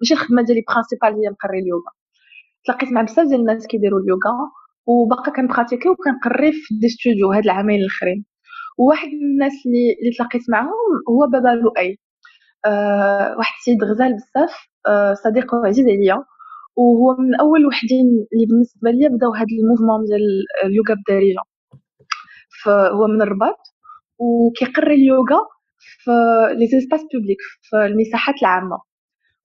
ماشي 0.00 0.14
الخدمة 0.14 0.42
ديالي 0.42 0.62
principale 0.68 1.08
هي 1.24 1.28
نقري 1.30 1.58
اليوغا. 1.58 1.90
تلاقيت 2.66 2.92
مع 2.92 3.02
بزاف 3.02 3.26
ديال 3.28 3.40
الناس 3.40 3.66
كيديروا 3.66 4.00
اليوغا. 4.00 4.50
وباقا 4.86 5.32
كنبراتيكي 5.32 5.88
وكنقري 5.88 6.52
في 6.52 6.74
des 6.80 6.88
studios 6.88 7.32
هاد 7.32 7.44
العامين 7.44 7.80
الاخرين. 7.80 8.24
وواحد 8.78 9.08
من 9.08 9.32
الناس 9.32 9.52
اللي 9.66 9.96
اللي 10.00 10.10
تلاقيت 10.18 10.42
معاهم 10.50 10.70
هو 11.08 11.26
بابا 11.32 11.48
لؤي. 11.48 11.98
أه 12.66 13.36
واحد 13.38 13.54
السيد 13.60 13.84
غزال 13.84 14.12
بزاف. 14.14 14.54
أه 14.88 15.14
صديق 15.14 15.54
عزيز 15.54 15.86
عليا. 15.86 16.24
وهو 16.76 17.16
من 17.18 17.34
أول 17.40 17.66
وحدين 17.66 18.06
اللي 18.34 18.46
بالنسبة 18.50 18.90
ليا 18.90 19.08
بداو 19.08 19.30
هاد 19.34 19.46
ال 19.62 19.66
mouvement 19.66 20.04
ديال 20.06 20.20
اليوغا 20.64 20.94
بالدارجه 20.94 21.42
فهو 22.64 23.06
من 23.06 23.22
الرباط. 23.22 23.58
وكيقري 24.18 24.94
اليوغا 24.94 25.38
في 26.04 26.10
les 26.58 26.66
espaces 26.66 27.00
publics 27.00 27.38
في 27.62 27.76
المساحات 27.76 28.34
العامة. 28.42 28.78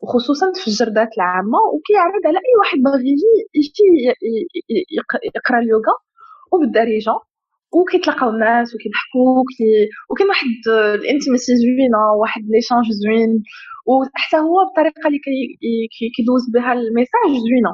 وخصوصا 0.02 0.52
في 0.56 0.68
الجردات 0.68 1.10
العامة 1.18 1.60
وكيعرض 1.74 2.24
على 2.26 2.38
أي 2.38 2.54
واحد 2.60 2.78
باغي 2.86 3.10
يجي 3.14 3.32
يجي 3.62 3.88
يقرأ 5.36 5.60
اليوغا 5.60 5.96
وبالدارجة 6.52 7.16
وكيتلاقاو 7.74 8.30
الناس 8.30 8.68
وكيضحكوا 8.76 9.44
وكاين 10.10 10.30
واحد 10.30 10.48
ال 11.02 11.07
intimité 11.07 11.54
زوينه 11.56 12.02
واحد 12.22 12.42
l'échange 12.54 12.86
زوين 13.04 13.44
وحتى 13.88 14.38
هو 14.38 14.58
بالطريقة 14.66 15.08
اللي 15.08 15.20
كيدوز 16.16 16.44
بها 16.54 16.74
ال 16.74 16.81
message 16.81 17.30
زوينه 17.46 17.74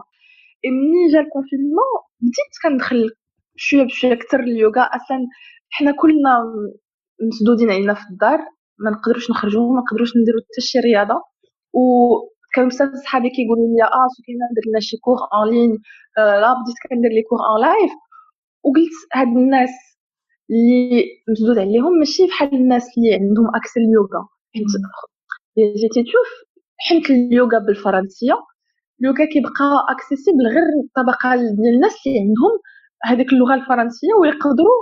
ملي 0.66 1.14
جا 1.14 1.20
ال 1.20 1.26
confinement 1.26 1.92
بديت 2.22 2.54
كندخل 2.64 3.10
بشويه 3.56 3.84
بشوية 3.84 4.14
أكثر 4.14 4.40
اليوغا. 4.40 4.82
أصلا 4.82 5.18
حنا 5.70 5.92
كلنا 6.02 6.34
مسدودين 7.32 7.70
علينا 7.72 7.94
في 7.94 8.02
الدار 8.12 8.40
ما 8.80 8.92
نقدروش 8.92 9.32
نخرجوا 9.32 9.74
ما 9.74 9.82
نقدروش 9.82 10.10
نديروا 10.10 10.42
حتى 10.42 10.62
شي 10.62 10.80
رياضة. 10.80 11.22
و 11.76 11.82
كانوا 12.54 12.70
بزاف 12.70 12.90
صحابي 13.04 13.30
كيقولوا 13.30 13.68
لي 13.68 13.84
آه 13.84 14.08
سكينه 14.18 14.46
درت 14.56 14.68
لنا 14.70 14.80
شي 14.80 14.98
cours 14.98 15.18
en 15.34 15.50
ligne 15.54 15.72
آه 16.18 16.40
لا 16.42 16.50
بديت 16.54 16.78
كندير 16.90 17.12
les 17.12 17.22
cours 17.30 17.40
en 17.50 17.62
live 17.62 17.92
وقلت 18.64 18.96
هاد 19.16 19.28
الناس 19.28 19.70
اللي 20.50 21.04
مسدود 21.30 21.58
عليهم 21.58 21.94
ماشي 22.00 22.24
بحال 22.28 22.54
الناس 22.54 22.86
اللي 22.98 23.14
عندهم 23.14 23.48
accès 23.56 23.80
لليوغا 23.88 24.22
حيت 24.56 24.66
جيتي 25.82 26.04
تشوف 26.04 26.30
حيت 26.78 27.10
اليوغا 27.10 27.60
بالفرنسيه 27.60 28.34
اليوغا 29.02 29.26
كيبقى 29.34 29.70
accessible 29.94 30.46
غير 30.56 30.68
الطبقه 30.84 31.36
ديال 31.36 31.76
الناس 31.76 31.96
اللي 32.08 32.20
عندهم 32.20 32.54
هذيك 33.04 33.34
اللغة 33.34 33.54
الفرنسيه 33.56 34.14
ويقدروا 34.22 34.78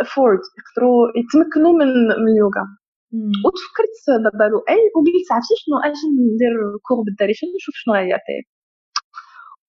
afford 0.00 0.38
يقدروا 0.58 0.98
يتمكنوا 1.20 1.72
من 1.72 1.86
من 2.22 2.28
اليوغا 2.32 2.64
وتفكرت 3.12 3.96
دابا 4.24 4.44
لؤي 4.52 4.76
وقلت 4.96 5.32
عرفتي 5.32 5.54
شنو 5.62 5.76
أجي 5.84 6.06
ندير 6.34 6.54
cours 6.82 6.98
بالدارجه 7.04 7.46
نشوف 7.56 7.74
شنو 7.74 7.94
غيعطي 7.94 8.38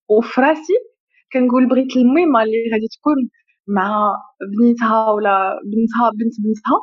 وفي 0.10 0.42
راسي 0.42 0.74
كنقول 1.34 1.70
بغيت 1.70 1.98
الميمه 1.98 2.44
اللي 2.44 2.58
غادي 2.74 2.88
تكون 3.00 3.16
مع 3.68 4.14
بنيتها 4.60 5.12
ولا 5.12 5.60
بنتها 5.66 6.10
بنت 6.20 6.36
بنتها 6.46 6.80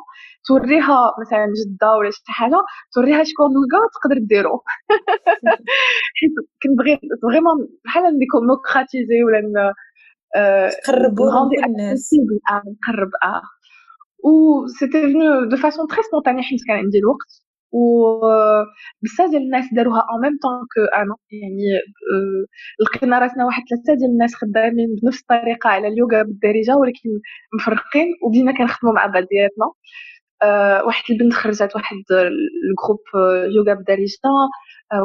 توريها 0.47 0.99
مثلا 1.21 1.45
جدة 1.61 1.91
ولا 1.99 2.11
شي 2.11 2.23
حاجة 2.27 2.57
توريها 2.95 3.23
شكون 3.23 3.47
اليوغا 3.55 3.87
تقدر 3.95 4.17
ديرو. 4.29 4.63
حيت 6.19 6.33
كنبغي 6.63 6.99
vraiment 7.23 7.57
بحال 7.85 8.03
ن 8.15 8.23
démocratiser 8.23 9.23
ولا 9.25 9.73
تقربوا 10.85 11.31
الناس. 11.67 12.09
نقرب 12.67 13.11
آه. 13.23 13.43
و 14.23 14.67
c'était 14.67 15.01
venu 15.01 15.43
de 15.49 15.57
façon 15.57 15.87
très 15.87 16.03
spontanée 16.03 16.43
حيت 16.43 16.59
كان 16.67 16.77
عندي 16.77 16.97
الوقت 16.99 17.31
و 17.71 17.79
بزاف 19.03 19.29
ديال 19.31 19.41
الناس 19.41 19.65
داروها 19.73 20.01
en 20.11 20.21
même 20.21 20.37
temps 20.43 20.59
que 20.73 20.81
أنا 20.95 21.15
يعني 21.31 21.65
لقينا 22.81 23.19
راسنا 23.19 23.45
واحد 23.45 23.63
ثلاثة 23.69 23.99
ديال 23.99 24.09
الناس 24.11 24.35
خدامين 24.35 24.87
بنفس 25.03 25.21
الطريقة 25.21 25.69
على 25.69 25.87
اليوغا 25.87 26.23
بالدارجة 26.23 26.75
ولكن 26.77 27.09
مفرقين 27.59 28.07
وبدينا 28.23 28.51
كنخدموا 28.57 28.93
مع 28.93 29.05
بعضياتنا 29.05 29.67
واحد 30.87 31.03
البنت 31.11 31.33
خرجت 31.33 31.75
واحد 31.75 31.97
ال 32.71 32.75
groupe 32.75 32.99
يوغا 33.55 33.73
بالدارجة. 33.73 34.17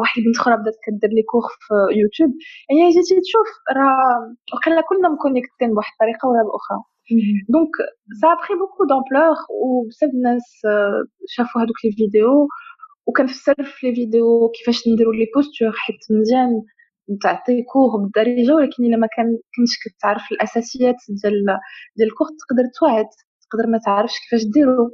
واحد 0.01 0.19
البنت 0.19 0.37
أخرى 0.39 0.57
بدات 0.57 0.75
كدير 0.87 1.11
les 1.11 1.23
cours 1.23 1.43
في 1.61 1.75
يوتيوب 2.01 2.31
يعني 2.71 2.91
جيتي 2.91 3.21
تشوف 3.21 3.49
راه 3.77 4.37
وقيلا 4.55 4.81
كلنا 4.89 5.09
م 5.09 5.14
connectés 5.14 5.61
ين 5.61 5.71
بواحد 5.75 5.93
الطريقة 5.93 6.29
ولا 6.29 6.43
بأخرى. 6.53 6.92
donc 7.49 7.75
ça 8.21 8.29
a 8.35 8.40
pris 8.40 8.59
beaucoup 8.59 8.85
d'ampleur 8.91 9.37
وبزاف 9.63 10.11
الناس 10.15 10.47
شافوا 11.29 11.61
هذوك 11.63 11.85
les 11.85 11.93
vidéos 11.93 12.49
وكنفسر 13.07 13.55
في 13.65 13.87
les 13.87 13.95
vidéos 13.95 14.49
كيفاش 14.49 14.89
نديرو 14.89 15.13
les 15.13 15.27
postures 15.35 15.73
حيت 15.73 16.01
مزيان 16.11 16.63
تعطي 17.23 17.63
cours 17.63 18.01
بالدارجه 18.03 18.55
ولكن 18.55 18.85
الا 18.85 18.97
ما 18.97 19.09
كنتش 19.57 19.75
كتعرف 19.85 20.23
الاساسيات 20.33 20.97
ديال 21.09 21.45
ديال 21.97 22.09
ال 22.09 22.12
cours 22.12 22.27
تقدر 22.43 22.65
توعد 22.79 23.09
تقدر 23.43 23.67
ما 23.73 23.79
تعرفش 23.85 24.15
كيفاش 24.23 24.45
ديرو 24.55 24.91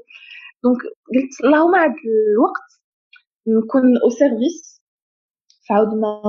donc 0.64 0.80
قلت 1.14 1.34
اللهم 1.44 1.74
هاد 1.74 1.94
الوقت 2.34 2.68
نكون 3.48 3.82
au 4.04 4.08
service 4.18 4.82
فعاود 5.68 5.88
ما 5.88 6.22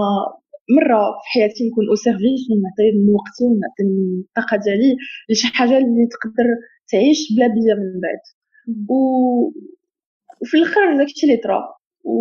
مرة 0.78 1.02
في 1.24 1.30
حياتي 1.34 1.70
نكون 1.70 1.88
au 1.90 1.96
service 1.96 2.42
ونعطي 2.52 2.88
من 2.98 3.14
وقتي 3.16 3.44
ونعطي 3.44 3.84
من 3.84 4.20
الطاقة 4.22 4.58
ديالي 4.64 4.96
لشي 5.30 5.48
حاجة 5.48 5.78
اللي 5.78 6.08
تقدر 6.14 6.48
تعيش 6.92 7.20
بلا 7.36 7.48
بيا 7.48 7.76
من 7.76 8.00
بعد. 8.04 8.22
و 8.90 8.94
وفي 10.42 10.58
الآخر 10.58 10.98
داكشي 10.98 11.26
اللي 11.28 11.38
طرا. 11.38 11.62
و 12.04 12.14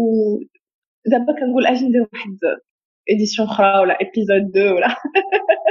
دابا 1.07 1.33
كنقول 1.41 1.67
أجي 1.67 1.85
ندير 1.89 2.03
واحد 2.13 2.37
édition 3.11 3.49
أخرى 3.49 3.81
ولا 3.81 3.99
épisode 4.01 4.51
2 4.57 4.73
ولا 4.73 4.89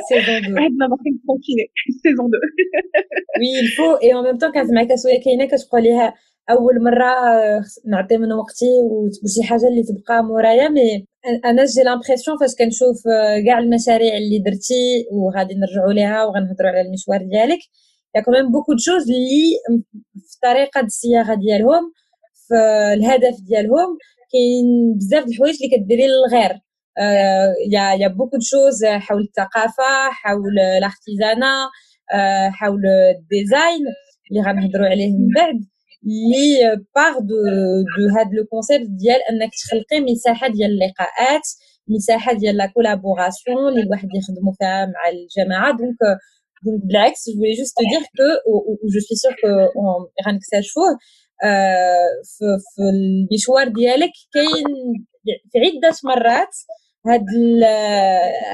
saison 0.09 0.35
2 0.35 0.59
عندنا 0.59 0.87
باقي 0.87 1.11
saison 2.03 2.25
2 2.25 2.29
oui 3.39 3.59
il 3.59 3.68
faut 3.68 3.86
et 3.86 3.95
en 4.03 4.23
même 4.23 4.37
temps 4.37 4.51
كانت 4.51 4.71
معاك 4.73 4.87
شوية 5.03 5.21
كاينة 5.25 5.45
كتقول 5.45 5.83
ليها 5.83 6.13
أول 6.49 6.83
مرة 6.83 7.11
نعطي 7.87 8.17
من 8.17 8.31
وقتي 8.33 8.65
وشي 9.23 9.43
حاجة 9.49 9.67
اللي 9.67 9.83
تبقى 9.83 10.23
مورايا 10.23 10.69
mais 10.69 11.05
أنا 11.45 11.65
j'ai 11.65 11.81
l'impression 11.85 12.37
فاش 12.37 12.55
كنشوف 12.59 12.97
كاع 13.45 13.59
المشاريع 13.59 14.17
اللي 14.17 14.39
درتي 14.39 15.05
وغادي 15.11 15.53
نرجعوا 15.55 15.93
ليها 15.93 16.23
وغنهضروا 16.25 16.69
على 16.69 16.81
المشوار 16.81 17.19
ديالك. 17.31 17.59
y 18.15 18.21
a 18.21 18.26
quand 18.26 18.51
même 18.51 18.60
beaucoup 18.60 18.77
de 18.77 18.84
choses 18.84 19.03
اللي 19.11 19.45
في 20.15 20.37
طريقة 20.43 20.81
الصياغة 20.81 21.33
ديالهم 21.35 21.83
في 22.47 22.55
الهدف 22.93 23.35
ديالهم. 23.47 23.89
كاين 24.31 24.93
بزاف 24.97 25.23
د 25.23 25.29
الحوايج 25.29 25.55
اللي 25.55 25.77
كديري 25.77 26.07
للغير. 26.07 26.53
y 27.71 27.93
a 28.01 28.07
y 28.07 28.10
a 28.10 28.13
beaucoup 28.13 28.37
de 28.41 28.52
choses 28.52 28.85
حول 28.85 29.21
الثقافة 29.21 30.09
حول 30.11 30.59
ال 30.77 30.86
artisanat 30.86 31.69
حول 32.51 32.81
ال 33.19 33.28
design 33.28 33.83
اللي 34.31 34.41
غنهضروا 34.47 34.87
عليه 34.87 35.11
من 35.11 35.27
بعد. 35.35 35.59
اللي 36.05 36.75
part 36.95 37.19
de 37.19 37.35
de 37.97 38.17
هاد 38.17 38.33
le 38.33 38.45
concept 38.45 38.87
ديال 38.89 39.19
انك 39.31 39.51
تخلقي 39.61 39.99
مساحة 40.13 40.47
ديال 40.47 40.71
اللقاءات 40.71 41.41
مساحة 41.87 42.33
ديال 42.33 42.57
la 42.57 42.65
collaboration 42.65 43.69
اللي 43.69 43.81
الواحد 43.81 44.09
يخدموا 44.15 44.53
فيها 44.59 44.85
مع 44.85 45.09
الجماعة. 45.09 45.77
donc 45.77 45.97
donc 46.65 46.81
بالعكس 46.85 47.29
je 47.29 47.35
voulais 47.39 47.53
juste 47.53 47.75
dire 47.91 48.01
que 48.17 48.23
je 48.93 48.99
suis 48.99 49.17
sûr 49.23 49.31
que 49.41 49.47
غنكتشفوه 50.27 50.97
في, 52.23 52.45
في 52.75 52.81
المشوار 52.93 53.67
ديالك 53.67 54.11
كاين 54.33 54.65
في 55.51 55.59
عدة 55.59 55.95
مرات 56.03 56.55
هاد 57.07 57.25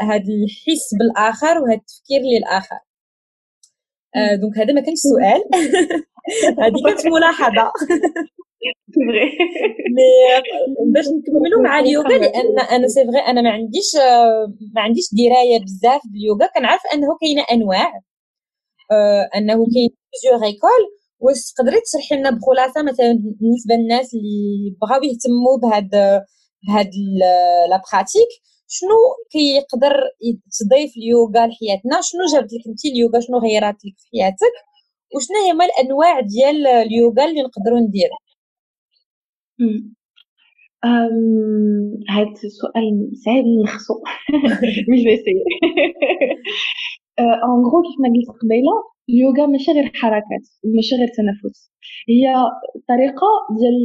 هاد 0.10 0.26
الحس 0.30 0.86
بالآخر 1.00 1.58
وهاد 1.62 1.80
التفكير 1.80 2.22
للآخر. 2.22 2.80
donc 4.42 4.58
هذا 4.58 4.74
ما 4.74 4.82
كانش 4.82 5.00
سؤال 5.00 5.42
هذه 6.60 6.74
كانت 6.86 7.08
ملاحظة. 7.08 7.72
mais 9.96 10.10
باش 10.94 11.06
نكملوا 11.06 11.62
مع 11.64 11.80
اليوغا 11.80 12.18
لأن 12.18 12.60
أنا 12.60 12.88
c'est 12.88 13.06
vrai 13.06 13.20
أنا 13.20 13.42
ما 13.42 13.50
عنديش 13.50 13.96
ما 14.76 14.82
عنديش 14.82 15.06
دراية 15.14 15.60
بزاف 15.64 16.02
باليوغا. 16.12 16.48
كنعرف 16.56 16.82
أنه 16.94 17.08
كاينة 17.22 17.46
أنواع. 17.52 17.94
أنه 19.36 19.54
كاين 19.54 19.90
plusieurs 20.12 20.44
écoles 20.46 20.84
واش 21.20 21.54
تقدري 21.58 21.82
تشرحي 21.82 22.16
لنا 22.16 22.30
بخلاصة 22.30 22.84
مثلا 22.84 23.20
بالنسبة 23.40 23.76
للناس 23.76 24.14
اللي 24.14 24.76
بغاو 24.82 25.02
يهتموا 25.04 25.58
بهاد 25.62 25.90
بهاد 26.68 26.90
la 27.70 27.82
pratique 27.94 28.32
شنو 28.68 28.98
كيقدر 29.32 29.94
تضيف 30.60 30.92
اليوغا 30.98 31.48
لحياتنا؟ 31.48 32.02
شنو 32.02 32.22
جابت 32.34 32.54
لك 32.54 32.68
انت 32.68 32.86
اليوغا 32.86 33.20
شنو 33.20 33.38
غيرات 33.38 33.76
لك 33.76 33.96
في 33.98 34.08
حياتك؟ 34.12 34.56
وشنو 35.16 35.38
هما 35.52 35.66
الأنواع 35.66 36.20
ديال 36.20 36.68
اليوغا 36.68 37.26
اللي 37.26 37.42
نقدروا 37.42 37.80
نديرو؟ 37.80 38.18
هاد 42.10 42.28
السؤال 42.44 43.12
صعيب 43.26 43.46
نلخصو. 43.46 43.94
mais 44.90 45.04
bien 45.04 45.27
sûr 45.27 45.44
en 47.20 47.60
gros 47.70 47.82
كيف 47.88 47.98
ما 48.04 48.10
قلت 48.16 48.30
قبيلة 48.42 48.76
اليوغا 49.10 49.46
ماشي 49.46 49.72
غير 49.72 49.92
حركات 49.96 50.46
ماشي 50.76 50.96
غير 50.96 51.08
تنفس. 51.18 51.72
هي 52.10 52.24
طريقة 52.90 53.28
ديال 53.58 53.78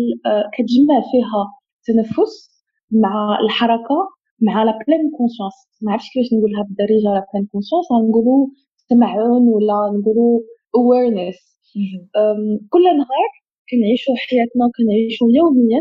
كتجمع 0.55 1.01
فيها 1.11 1.43
التنفس 1.79 2.63
مع 2.91 3.39
الحركة 3.45 3.99
مع 4.43 4.63
la 4.63 4.73
pleine 4.87 5.11
conscience 5.17 5.57
ما 5.83 5.93
عرفتش 5.93 6.09
كيفاش 6.15 6.29
نقولها 6.33 6.63
بالدارجة 6.63 7.09
la 7.15 7.27
pleine 7.35 7.47
conscience 7.53 7.87
غنقولوا 7.93 8.47
تمعن 8.91 9.43
ولا 9.55 9.99
نقولوا 9.99 10.41
awareness. 10.77 11.39
كل 12.71 12.85
نهار 12.85 13.31
كنعيشوا 13.71 14.15
حياتنا 14.17 14.67
وكنعيشوا 14.67 15.29
يوميا 15.31 15.81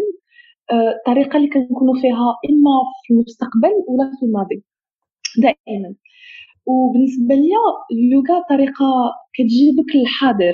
الطريقة 0.72 1.38
اللي 1.38 1.48
كنكونوا 1.50 2.02
فيها 2.02 2.28
إما 2.50 2.76
في 3.04 3.14
المستقبل 3.14 3.74
ولا 3.88 4.12
في 4.20 4.26
الماضي 4.26 4.64
دائما. 5.44 5.96
وبالنسبة 6.66 7.36
ليا 7.36 7.64
اليوغا 7.92 8.44
طريقة 8.50 8.90
كتجيبك 9.34 9.96
للحاضر 9.96 10.54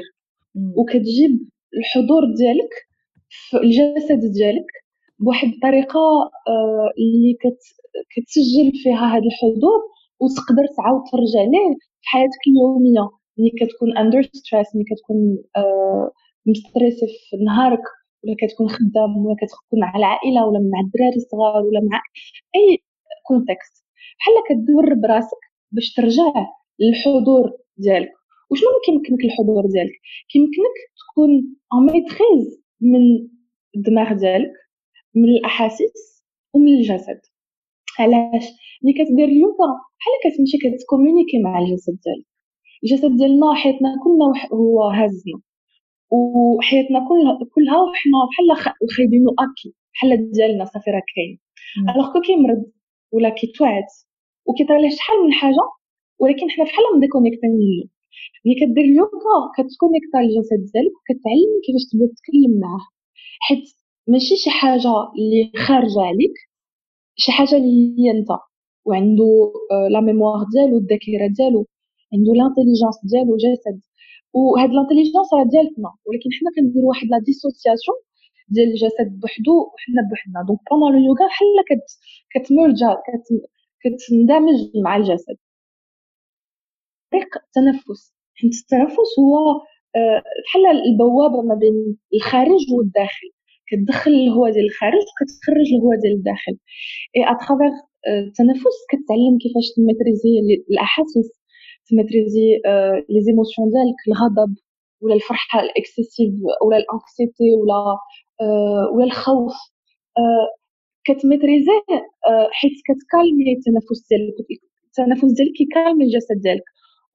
وكتجيب 0.78 1.32
الحضور 1.78 2.22
ديالك 2.38 2.74
في 3.30 3.58
الجسد 3.58 4.20
ديالك 4.38 4.70
بواحد 5.20 5.48
الطريقة 5.48 6.00
اللي 7.00 7.34
كتسجل 8.16 8.72
فيها 8.84 9.06
هذا 9.14 9.28
الحضور 9.32 9.80
وتقدر 10.20 10.66
تعاود 10.78 11.02
ترجع 11.12 11.44
ليه 11.54 11.74
في 12.02 12.08
حياتك 12.14 12.44
اليومية. 12.48 13.10
ملي 13.38 13.52
كتكون 13.60 13.98
under 13.98 14.22
stress 14.24 14.76
ملي 14.76 14.86
كتكون 14.92 15.18
م 16.46 16.53
stressé 16.53 17.06
في 17.30 17.38
نهارك 17.46 17.84
ولا 18.24 18.36
كتكون 18.40 18.70
خدام 18.70 19.26
ولا 19.26 19.36
كتكون 19.42 19.80
مع 19.80 19.96
العائلة 19.96 20.48
ولا 20.48 20.60
مع 20.60 20.80
الدراري 20.86 21.16
الصغار 21.16 21.64
ولا 21.66 21.82
مع 21.92 22.02
أي 22.56 22.84
contexte 23.28 23.86
بحال 24.20 24.34
كتدور 24.50 24.94
براسك 24.94 25.44
باش 25.72 25.94
ترجع 25.94 26.34
الحضور 26.82 27.52
ديالك. 27.78 28.12
وشنو 28.52 28.70
كيمكنك 28.86 29.26
الحضور 29.26 29.64
ديالك؟ 29.74 29.96
كيمكنك 30.30 30.78
تكون 31.00 31.30
en 31.74 31.86
maîtrise 31.86 32.64
من 32.82 33.30
الدماغ 33.76 34.14
ديالك 34.14 34.52
من 35.16 35.30
الأحاسيس 35.30 36.26
ومن 36.54 36.68
الجسد. 36.68 37.22
علاش؟ 38.00 38.46
ملي 38.84 38.94
كتدير 38.94 39.28
اليوغا 39.28 39.70
بحال 40.00 40.14
كتمشي 40.24 40.58
كت 40.58 40.71
communiquer 40.71 41.42
مع 41.44 41.60
الجسد 41.60 41.98
ديالك. 42.06 42.33
الجسد 42.84 43.18
ديالنا 43.18 43.54
حياتنا 43.54 43.90
كلنا 44.04 44.26
هو 44.54 44.84
هازنا 44.90 45.38
وحياتنا 46.12 47.00
كلها 47.10 47.40
كلها 47.56 47.78
وحنا 47.82 48.18
بحال 48.30 48.76
واخدينو 48.98 49.30
acquis 49.46 49.70
بحال 49.94 50.32
ديالنا 50.32 50.66
صافي 50.66 50.92
راه 50.92 51.02
كاين. 51.16 51.40
alors 51.96 52.14
que 52.14 52.22
كيمرض 52.22 52.64
ولا 53.14 53.30
كيتوعد 53.30 53.88
وكيطرى 54.48 54.82
ليه 54.82 54.90
شحال 54.90 55.18
من 55.26 55.34
حاجة 55.34 55.66
ولكن 56.20 56.50
حنا 56.50 56.66
بحال 56.66 56.84
مديكونيكتين 56.98 57.50
منه 57.50 57.84
ملي 58.46 58.56
كدير 58.62 58.84
اليوغا 58.86 59.36
كت 59.58 59.69
connecter 59.69 60.20
الجسد 60.20 60.62
ديالك 60.74 60.94
وكتعلم 61.00 61.52
كيفاش 61.66 61.84
تبدأ 61.92 62.08
تتكلم 62.14 62.54
معاه. 62.64 62.86
حيت 63.46 63.64
ماشي 64.08 64.36
شي 64.44 64.50
حاجة 64.50 64.94
اللي 65.18 65.52
خارجة 65.68 66.02
عليك 66.10 66.36
شي 67.16 67.32
حاجة 67.32 67.56
اللي 67.58 67.96
هي 68.00 68.12
أنت 68.12 68.30
وعنده 68.86 69.54
la 69.94 70.00
mémoire 70.02 70.40
ديالو 70.54 70.78
الذاكرة 70.78 71.28
ديالو. 71.38 71.68
عنده 72.14 72.32
l'intelligence 72.40 72.98
ديالو 73.12 73.36
جسد 73.44 73.78
وهاد 74.34 74.70
l'intelligence 74.76 75.30
راه 75.34 75.46
ديالتنا 75.54 75.90
ولكن 76.06 76.30
حنا 76.38 76.50
كنديرو 76.56 76.88
واحد 76.90 77.08
la 77.12 77.20
dissociation 77.28 77.98
ديال 78.54 78.68
الجسد 78.68 79.10
بوحدو 79.22 79.56
وحنا 79.74 80.02
بوحدنا. 80.10 80.40
donc 80.48 80.60
pendant 80.72 80.92
le 80.94 81.06
yoga 81.08 81.26
بحال 81.28 81.48
كت 81.70 81.88
كتمرجا 82.34 82.90
كتندمج 83.82 84.60
مع 84.86 84.98
الجسد. 84.98 85.38
طريق 87.12 87.32
التنفس 87.44 88.02
حيت 88.40 88.54
التنفس 88.62 89.12
هو 89.20 89.36
بحال 90.44 90.64
البوابة 90.88 91.42
ما 91.50 91.56
بين 91.56 91.98
الخارج 92.16 92.64
والداخل. 92.76 93.30
كتدخل 93.68 94.12
الهواء 94.12 94.52
ديال 94.52 94.66
الخارج 94.66 95.04
وكتخرج 95.10 95.68
الهواء 95.76 95.98
ديال 96.02 96.14
الداخل. 96.20 96.56
et 97.16 97.22
à 97.34 97.39
travers 97.39 97.74
التنفس 98.28 98.78
كتعلم 98.92 99.34
كيفاش 99.42 99.68
ت 99.76 99.82
maîtriser 99.82 100.34
الأحاسيس. 100.72 101.43
ت 101.90 101.96
maîtriser 101.96 102.48
les 103.10 103.22
émotions 103.22 103.70
ديالك 103.74 104.00
الغضب 104.08 104.56
ولا 105.02 105.16
الفرحة 105.16 105.60
ال 105.60 105.67
excessive 105.67 106.34
ولا 106.66 106.78
ال 106.78 106.87
anxiété 106.87 107.54
ولا 107.60 107.98
ولا 108.96 109.06
الخوف. 109.06 109.54
كت 111.06 111.19
maîtriser 111.19 111.78
حيت 112.52 112.74
كت 112.88 113.04
calmer 113.04 113.54
التنفس 113.58 114.00
ديالك 114.10 114.36
التنفس 114.88 115.34
ديالك 115.38 115.54
كي 115.58 115.69
calmer 115.69 116.04
الجسد 116.06 116.42
ديالك 116.44 116.64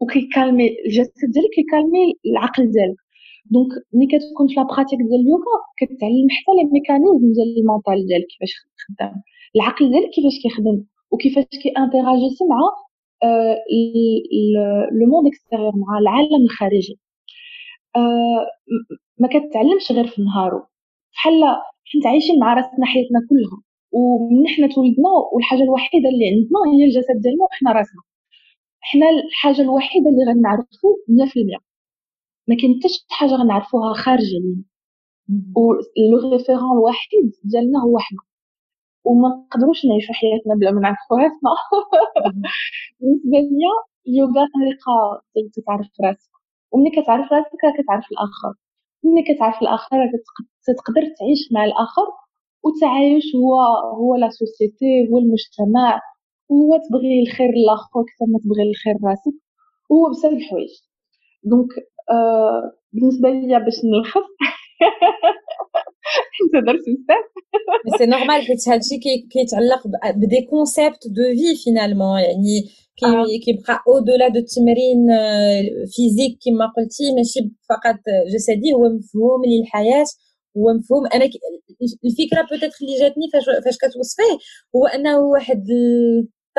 وكي 0.01 0.23
calmer 0.23 0.67
الجسد 0.87 1.31
ديالك 1.35 1.51
كي 1.55 1.67
calmer 1.67 2.05
العقل 2.27 2.71
ديالك. 2.73 2.97
donc 3.53 3.71
ملي 3.93 4.07
كتكون 4.13 4.49
في 4.49 4.55
la 4.55 4.63
pratique 4.63 4.99
ديال 5.09 5.21
اليوغا 5.25 5.57
كتعلم 5.79 6.29
حتى 6.37 6.53
les 6.57 6.65
mécanismes 6.73 7.33
ديال 7.37 7.49
ال 7.59 7.66
mental 7.66 8.07
ديالك 8.07 8.27
كيفاش 8.33 8.53
خدام 8.89 9.15
العقل 9.57 9.91
ديالك 9.93 10.11
كيفاش 10.15 10.37
كيخدم 10.43 10.85
وكيفاش 11.11 11.45
كي 11.63 11.78
interagir 11.78 12.45
مع 12.51 12.61
le 15.01 15.07
monde 15.07 15.27
extérieur 15.27 15.73
مع 15.77 15.99
العالم 15.99 16.43
الخارجي. 16.45 16.99
ما 19.19 19.29
كتعلمش 19.29 19.93
غير 19.93 20.07
في 20.07 20.23
نهارو. 20.23 20.63
بحال 21.15 21.43
حيت 21.93 22.07
عايشين 22.07 22.39
مع 22.41 22.55
راسنا 22.55 22.87
حياتنا 22.87 23.19
كلها 23.31 23.63
ومن 23.93 24.49
حنا 24.49 24.67
تولدنا 24.75 25.09
والحاجة 25.35 25.63
الوحيدة 25.63 26.09
اللي 26.09 26.27
عندنا 26.29 26.59
هي 26.73 26.85
الجسد 26.85 27.23
ديالنا 27.23 27.45
وحنا 27.45 27.73
راسنا. 27.73 28.03
حنا 28.81 29.07
الحاجة 29.11 29.61
الوحيدة 29.63 30.11
اللي 30.11 30.25
غنعرفو 30.33 30.89
100% 31.09 31.59
ما 32.49 32.57
كاين 32.57 32.79
حتى 32.81 32.89
شي 32.89 33.07
حاجة 33.11 33.31
غنعرفوها 33.35 33.93
خارج 33.95 34.25
علينا 34.39 34.63
لو 36.13 36.33
ريفيرون 36.33 36.73
الوحيد 36.79 37.33
ديالنا 37.45 37.79
هو 37.85 37.99
حنا. 37.99 38.19
وما 39.09 39.29
نقدروش 39.29 39.81
نعيشوا 39.87 40.15
حياتنا 40.21 40.55
بلا 40.61 40.71
ما 40.73 40.81
نعرفوا 40.81 41.19
راسنا 41.19 41.51
بالنسبة 43.01 43.39
ليا 43.51 43.73
اليوغا 44.09 44.43
طريقة 44.57 44.95
تتعرف 45.57 45.89
راسك. 46.05 46.31
وملي 46.73 46.91
كتعرف 47.03 47.33
راسك 47.33 47.51
كتعرف 47.79 48.07
الآخر. 48.13 48.55
ملي 49.05 49.23
كتعرف 49.35 49.63
الآخر 49.63 49.99
تقدر 50.67 51.03
تعيش 51.19 51.43
مع 51.53 51.65
الآخر 51.65 52.07
والتعايش 52.65 53.25
هو 53.37 53.55
هو 54.01 54.17
la 54.17 54.29
société 54.31 55.09
هو 55.13 55.19
المجتمع 55.19 56.01
هو 56.53 56.71
تبغي 56.89 57.23
الخير 57.23 57.53
لاخوك 57.69 58.07
حتى 58.11 58.25
ما 58.33 58.39
تبغي 58.45 58.65
الخير 58.71 58.95
راسك 59.11 59.37
هو 59.93 60.11
بزاف 60.11 60.33
الحوايج. 60.33 60.71
donc 61.45 61.71
آه 62.11 62.73
بالنسبة 62.93 63.31
ليا 63.31 63.59
باش 63.59 63.75
نلخص. 63.85 64.29
حيت 66.35 66.65
درت 66.67 66.85
بزاف 66.89 67.99
c'est 67.99 68.07
normal 68.07 68.43
حيت 68.43 68.69
هادشي 68.69 68.99
كيتعلق 69.33 69.87
ب 70.17 70.23
des 70.23 70.43
concepts 70.51 71.07
de 71.07 71.23
vie 71.37 71.57
finalement 71.65 72.21
يعني 72.21 72.69
كيبقى 73.45 73.83
au-delà 73.89 74.29
de 74.29 74.39
التمرين 74.39 75.07
physique 75.97 76.39
كما 76.45 76.67
قلتي 76.77 77.13
ماشي 77.17 77.41
فقط 77.69 78.01
جسدي 78.35 78.73
هو 78.73 78.89
مفهوم 78.89 79.41
للحياه 79.47 80.05
هو 80.57 80.73
مفهوم 80.79 81.07
أنا 81.15 81.25
الفكرة 82.05 82.43
peut-être 82.43 82.77
اللي 82.83 82.99
جاتني 83.01 83.25
فاش 83.33 83.45
فاش 83.65 83.77
كتوصفيه 83.79 84.39
هو 84.77 84.87
انه 84.87 85.19
واحد 85.19 85.65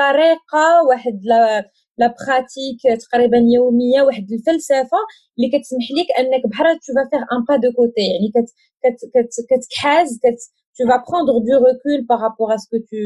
الطريقة 0.00 0.82
واحد 0.88 1.20
la 1.24 1.70
pratique 2.06 3.00
تقريبا 3.04 3.38
يومية 3.54 4.02
واحد 4.02 4.32
الفلسفة 4.32 5.00
اللي 5.38 5.48
كتسمح 5.58 5.86
لك 5.98 6.08
أنك 6.18 6.46
بحال 6.50 6.78
tu 6.78 6.92
fais 7.10 7.22
un 7.32 7.44
pas 7.48 7.56
de 7.56 7.72
côté 7.76 8.00
يعني 8.00 8.28
كت 8.34 8.50
كت 8.82 9.00
كت 9.14 9.34
كتكحاز 9.50 10.18
كت 10.22 10.40
tu 10.80 10.86
vas 10.86 11.00
prendre 11.00 11.40
du 11.46 11.54
recul 11.54 12.06
par 12.06 12.20
rapport 12.20 12.50
à 12.50 12.58
ce 12.58 12.66
que 12.72 12.78
tu 12.90 13.02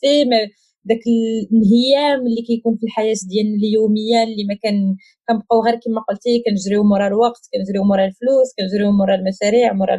fais 0.00 0.24
mais 0.24 0.50
داك 0.84 1.02
الانهماك 1.06 2.20
اللي 2.26 2.42
كيكون 2.48 2.76
في 2.76 2.84
الحياة 2.86 3.14
ديالنا 3.30 3.56
اليومية 3.56 4.22
اللي 4.22 4.44
ما 4.48 4.54
كان 4.62 4.96
كنبقاو 5.28 5.60
غير 5.66 5.74
كما 5.74 6.00
قلتي 6.08 6.42
كنجريو 6.46 6.82
مورا 6.84 7.06
الوقت 7.06 7.42
كنجريو 7.52 7.84
مورا 7.84 8.04
الفلوس 8.04 8.48
كنجريو 8.58 8.90
مورا 8.92 9.14
المشاريع 9.14 9.72
مورا 9.72 9.96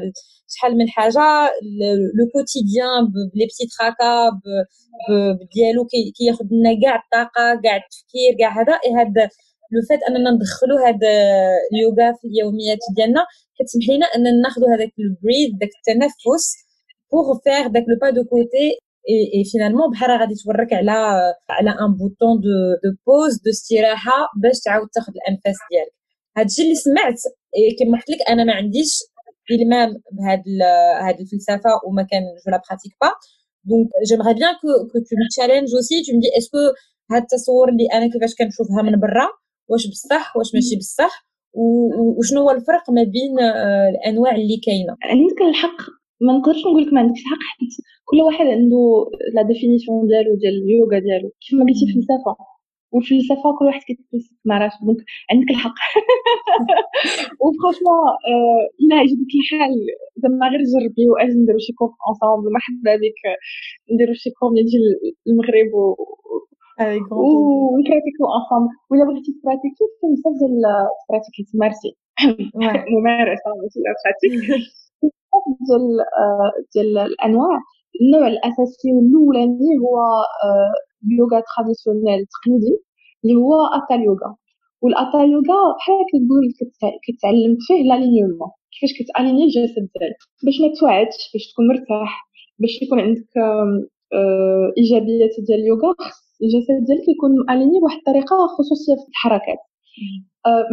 شحال 0.54 0.78
من 0.78 0.88
حاجة 0.90 1.26
le 2.18 2.26
quotidien 2.34 3.04
ب 3.34 3.37
les 3.37 3.46
petits 3.50 3.64
tracas 3.74 4.10
ديالو 5.56 5.86
كياخذ 6.18 6.46
لنا 6.52 6.72
كاع 6.84 6.96
الطاقة 7.04 7.62
كاع 7.64 7.76
التفكير 7.76 8.32
كاع 8.40 8.52
هذا. 8.62 8.74
هذا 9.00 9.30
le 9.72 9.82
fait 9.90 10.00
أننا 10.10 10.32
ندخلو 10.32 10.76
هاد 10.86 11.04
اليوغا 11.72 12.14
في 12.20 12.28
اليوميات 12.28 12.78
ديالنا 12.98 13.26
كتسمح 13.58 13.86
لنا 13.96 14.06
أننا 14.16 14.32
ناخذ 14.46 14.62
هذاك 14.74 14.94
ال 15.00 15.08
break 15.08 15.50
داك 15.60 15.70
التنفس 15.80 16.46
pour 17.12 17.28
faire 17.44 17.68
داك 17.68 17.84
le 17.90 17.98
pas 18.02 18.10
de 18.10 18.24
côté 18.24 18.68
et 19.36 19.44
finalement 19.52 19.92
بحال 19.92 20.12
غادي 20.20 20.36
تورك 20.44 20.74
على 20.74 20.92
على 21.50 21.70
un 21.70 21.92
bouton 22.00 22.36
de 22.44 22.56
de 22.84 22.90
pause 23.08 23.34
de 23.44 23.50
استراحه 23.50 24.18
باش 24.42 24.60
تعاود 24.66 24.88
تاخذ 24.96 25.14
الأنفاس 25.20 25.58
ديالك. 25.72 25.94
هادشي 26.38 26.62
اللي 26.64 26.76
سمعت 26.76 27.20
كما 27.80 27.98
قلت 27.98 28.10
لك 28.10 28.22
أنا 28.30 28.44
ما 28.44 28.54
عنديش 28.54 28.92
إلمام 29.52 29.90
بهاد 30.18 30.44
هاد 31.06 31.20
الفلسفة 31.20 31.72
وما 31.86 32.04
كان 32.12 32.22
je 32.46 32.52
la 32.52 32.62
pratique 32.70 32.94
pas 33.02 33.10
donc 33.70 33.90
j'aimerais 34.10 34.34
bien 34.34 34.54
que 34.62 34.68
que 34.92 34.98
tu 35.06 35.14
me 35.20 35.26
challenges 35.32 35.70
aussi 35.76 35.96
tu 36.06 36.18
me 36.18 36.22
dis 36.22 36.30
est-ce 36.38 36.51
que 36.51 36.58
هاد 37.12 37.22
التصور 37.22 37.70
اللي 37.70 37.88
أنا 37.94 38.06
كيفاش 38.12 38.34
كنشوفها 38.40 38.82
من 38.88 39.00
برا؟ 39.00 39.28
واش 39.70 39.88
بصح؟ 39.88 40.38
واش 40.38 40.50
ماشي 40.56 40.76
بصح؟ 40.76 41.14
وشنو 42.18 42.42
هو 42.42 42.52
الفرق 42.52 42.90
ما 42.90 43.04
بين 43.04 43.34
الأنواع 43.92 44.36
اللي 44.36 44.58
كاينة؟ 44.66 44.94
عندك 45.04 45.40
الحق. 45.50 45.80
ما 46.22 46.34
نقدرش 46.38 46.62
نقول 46.66 46.82
لك 46.84 46.94
ما 46.94 47.00
عندكش 47.00 47.20
الحق 47.22 47.40
حيت 47.60 47.74
كل 48.06 48.18
واحد 48.22 48.46
عنده 48.48 48.82
la 49.36 49.42
définition 49.42 50.08
ديالو 50.08 50.36
ديال 50.42 50.54
اليوغا 50.64 51.00
ديالو. 51.00 51.30
كيف 51.42 51.54
ما 51.60 51.66
قلتي 51.66 51.86
فلسفه 51.94 52.36
والفلسفه 52.92 53.48
كل 53.60 53.66
واحد 53.66 53.82
كيتفلسف 53.88 54.36
مع 54.46 54.58
راسو 54.58 54.86
donc 54.86 54.98
عندك 55.32 55.50
الحق. 55.52 55.76
و 57.44 57.48
franchement 57.48 57.98
آه 58.32 58.64
إلا 58.82 58.96
عجبك 59.02 59.32
الحال 59.40 59.74
زعما 60.22 60.48
غير 60.52 60.62
جربي 60.74 61.06
وأجي 61.10 61.34
نديرو 61.42 61.60
شي 61.66 61.74
cours 61.80 61.90
ensemble 62.10 62.52
مرحبا 62.56 62.96
بك. 63.04 63.22
نديرو 63.94 64.14
شي 64.14 64.30
cours 64.40 64.50
نجي 64.60 64.78
المغرب 65.28 65.72
و 65.74 65.86
ونبراتيكو 67.12 68.24
ensemble 68.38 68.74
ولا 68.92 69.06
بغيتي 69.06 69.32
تبراتيكي 69.42 69.86
كاين 70.02 70.14
بزاف 70.16 70.34
ديال 70.40 70.62
تبراتيكي 71.08 71.44
تمارسي 71.54 71.92
ممارسة 72.96 73.50
ماشي 73.62 73.80
la 73.86 73.92
pratique 74.06 74.66
ديال 75.68 75.86
ديال 76.74 76.98
الأنواع. 76.98 77.58
النوع 78.02 78.28
الأساسي 78.28 78.88
والأولاني 78.96 79.72
هو 79.84 79.96
اليوغا 81.06 81.40
traditionnelle 81.50 82.26
تقليدي 82.34 82.74
اللي 83.24 83.36
هو 83.36 83.54
اتا 83.78 83.96
يوغا. 83.96 84.36
والاتا 84.82 85.20
يوغا 85.34 85.60
بحال 85.78 86.00
كتقول 86.12 86.44
كتعلم 87.08 87.54
فيه 87.68 87.82
l'alignement. 87.90 88.50
كيفاش 88.74 88.92
كتاليني 89.00 89.44
الجسد 89.44 89.86
ديالك؟ 89.94 90.20
باش 90.46 90.56
ما 90.62 90.70
توعدش 90.80 91.20
باش 91.34 91.44
تكون 91.52 91.68
مرتاح 91.68 92.12
باش 92.60 92.74
يكون 92.82 93.00
عندك 93.00 93.30
إيجابيات 94.78 95.34
ديال 95.48 95.60
اليوغا 95.60 95.92
الجسد 96.44 96.78
ديالك 96.88 97.06
يكون 97.16 97.32
aligné 97.50 97.80
بواحد 97.80 97.98
الطريقة 97.98 98.36
خصوصية 98.58 98.96
في 99.02 99.08
الحركات. 99.10 99.58
آه، 99.58 99.75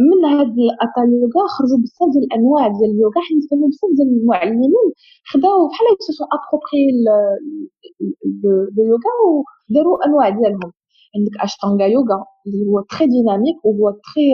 من 0.07 0.19
هاد 0.33 0.53
الاتا 0.65 1.01
يوغا 1.21 1.43
خرجوا 1.55 1.79
بزاف 1.83 2.07
ديال 2.13 2.23
الأنواع 2.27 2.67
ديال 2.67 2.91
اليوغا 2.95 3.21
حيت 3.27 3.43
كانوا 3.49 3.67
بزاف 3.71 3.89
ديال 3.97 4.09
المعلمين 4.21 4.73
خداو 5.31 5.59
بحال 5.69 5.85
يكتشفوا 5.93 6.27
approprié 6.35 6.83
le 8.75 8.83
yoga 8.91 9.13
وداروا 9.25 10.05
أنواع 10.05 10.29
ديالهم. 10.29 10.71
عندك 11.15 11.35
اشتانغا 11.45 11.85
يوغا 11.95 12.19
اللي 12.45 12.63
هو 12.69 12.77
très 12.91 13.05
dynamique 13.15 13.57
وهو 13.65 13.85
très 14.05 14.27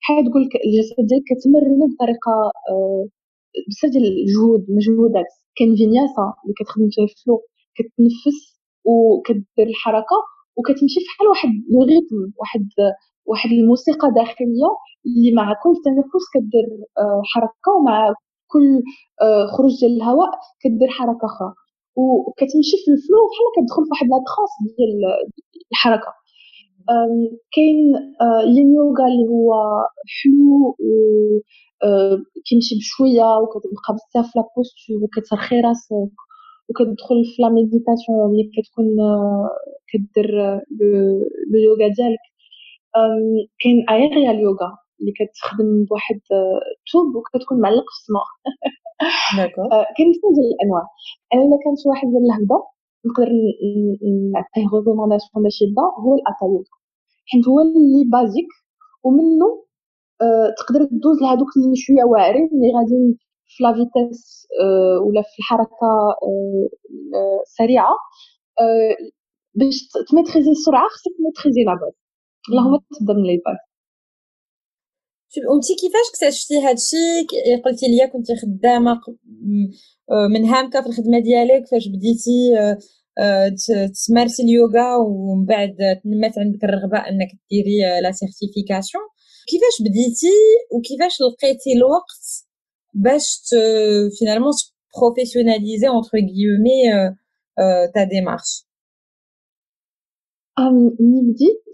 بحال 0.00 0.16
تقول 0.26 0.42
الجسد 0.66 0.96
ديالك 1.08 1.24
كتمرنو 1.30 1.84
بطريقة 1.92 2.34
آه، 2.70 3.02
بزاف 3.68 3.90
ديال 3.92 4.04
الجهود 4.12 4.62
مجهودات. 4.78 5.30
كاين 5.56 5.76
فينياسا 5.80 6.24
اللي 6.42 6.54
كتخدم 6.58 6.88
فيه 6.94 7.02
ال 7.08 7.14
flow 7.14 7.36
كتنفس 7.76 8.38
وكدير 8.84 9.66
الحركة 9.72 10.18
وكتمشي 10.56 11.00
فحال 11.06 11.26
واحد 11.28 11.48
le 11.72 11.80
rythme 11.90 12.18
واحد 12.40 12.68
واحد 13.30 13.50
الموسيقى 13.50 14.08
داخلية 14.20 14.70
اللي 15.06 15.32
مع 15.38 15.46
كل 15.62 15.74
تنفس 15.84 16.24
كدير 16.34 16.68
آه، 16.98 17.22
حركة 17.32 17.70
ومع 17.78 18.14
كل 18.52 18.66
آه، 19.22 19.46
خروج 19.56 19.72
ديال 19.80 19.92
الهواء 19.96 20.30
كدير 20.62 20.88
حركة 20.98 21.24
أخرى. 21.30 21.52
وكتمشي 21.96 22.76
في 22.82 22.88
ال 22.94 22.99
flow 22.99 23.20
بحال 23.30 23.48
كتدخل 23.56 23.82
في 23.84 23.90
واحد 23.92 24.06
la 24.12 24.18
transe 24.28 24.52
ديال 24.76 24.92
الحركة. 25.72 26.12
كاين 27.54 27.80
le 28.54 28.60
yin 28.60 28.68
آه، 28.78 29.06
اللي 29.10 29.24
هو 29.34 29.50
حلو 30.16 30.48
و 30.68 30.90
كيمشي 32.46 32.74
بشوية 32.78 33.28
وكتبقى 33.42 33.90
بزاف 33.96 34.36
la 34.36 34.42
posture 34.56 34.96
وكترخي 35.02 35.60
راسك 35.60 36.14
وكتدخل 36.68 37.18
في 37.36 37.42
la 37.42 37.48
méditation 37.48 38.18
اللي 38.30 38.44
كتكون 38.54 38.86
كدير 39.90 40.28
le 41.50 41.58
yoga 41.66 41.88
ديالك. 41.96 42.29
كاين 43.62 43.78
aerial 43.90 44.40
yoga 44.40 44.70
اللي 45.00 45.12
كتخدم 45.18 45.84
بواحد 45.90 46.20
توب 46.92 47.16
وكتكون 47.16 47.60
معلق 47.60 47.84
في 47.90 47.96
السماء. 48.00 48.24
كاين 49.96 50.08
بزاف 50.12 50.32
ديال 50.36 50.48
الأنواع. 50.54 50.82
أنا 51.34 51.42
إلا 51.42 51.58
كان 51.64 51.74
شي 51.82 51.88
واحد 51.88 52.08
ديال 52.08 52.24
الهبه 52.26 52.58
نقدر 53.06 53.28
نعطيه 54.34 54.78
recommandation 54.78 55.42
باش 55.44 55.58
يبدأ 55.62 55.82
هو 56.04 56.14
الاتا 56.14 56.46
يوغا 56.52 56.74
حيت 57.30 57.48
هو 57.48 57.60
اللي 57.60 58.02
basique 58.12 58.50
ومنه 59.04 59.48
تقدر 60.58 60.84
تدوز 60.84 61.22
لهادوك 61.22 61.48
اللي 61.56 61.76
شوية 61.76 62.04
واعرين 62.04 62.48
اللي 62.52 62.68
غاديين 62.78 63.18
في 63.48 63.64
la 63.64 63.72
vitesse 63.74 64.48
ولا 65.06 65.22
في 65.22 65.38
الحركة 65.38 65.88
سريعة. 67.58 67.94
باش 69.54 69.76
تميتريزي 70.10 70.50
السرعة 70.50 70.88
خصك 70.88 71.12
تميتريزي 71.18 71.64
la 71.64 71.74
base 71.74 71.94
اللهم 72.50 72.78
تبدا 73.00 73.14
من 73.14 73.22
les 73.26 73.36
bases 73.46 73.60
وانت 75.50 75.64
كيفاش 75.80 76.06
اكتشفتي 76.10 76.60
هادشي 76.60 77.06
قلتي 77.64 77.86
لي 77.86 78.06
كنتي 78.12 78.36
خدامه 78.36 79.00
منهمكه 80.34 80.82
في 80.82 80.86
الخدمه 80.88 81.18
ديالك 81.20 81.66
فاش 81.70 81.88
بديتي 81.88 82.38
تمارسي 84.06 84.42
اليوغا 84.42 84.96
ومن 84.96 85.46
بعد 85.46 85.76
تنمات 86.04 86.38
عندك 86.38 86.64
الرغبه 86.64 86.98
انك 86.98 87.30
ديري 87.50 88.00
la 88.02 88.12
certification 88.12 89.04
كيفاش 89.48 89.76
بديتي 89.80 90.36
وكيفاش 90.72 91.14
لقيتي 91.20 91.72
الوقت 91.76 92.24
باش 92.94 93.40
finalement 94.18 94.52
professionnaliser 94.96 95.88
entre 95.88 96.10
guillemets 96.14 96.80
ta 97.94 98.04
démarche 98.04 98.66
ملي 101.00 101.32
بديت 101.32 101.64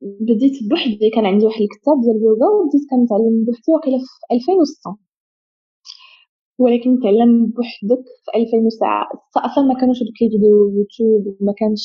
بديت 0.00 0.56
بوحدي 0.70 1.10
كان 1.14 1.26
عندي 1.26 1.46
واحد 1.46 1.60
الكتاب 1.62 1.96
ديال 2.02 2.16
اليوغا 2.16 2.48
وبديت 2.54 2.84
كنتعلم 2.90 3.44
بوحدي 3.46 3.72
واقيلا 3.72 3.98
في 3.98 4.34
2006 4.34 4.96
ولكن 6.58 6.90
تعلم 7.02 7.32
بوحدك 7.56 8.04
في 8.24 8.30
2006 8.40 8.86
أصلا 9.46 9.64
ما 9.64 9.74
كانوش 9.80 9.98
دوك 10.06 10.18
les 10.22 10.28
vidéos 10.30 10.56
YouTube 10.76 11.22
وما 11.40 11.52
كانش 11.60 11.84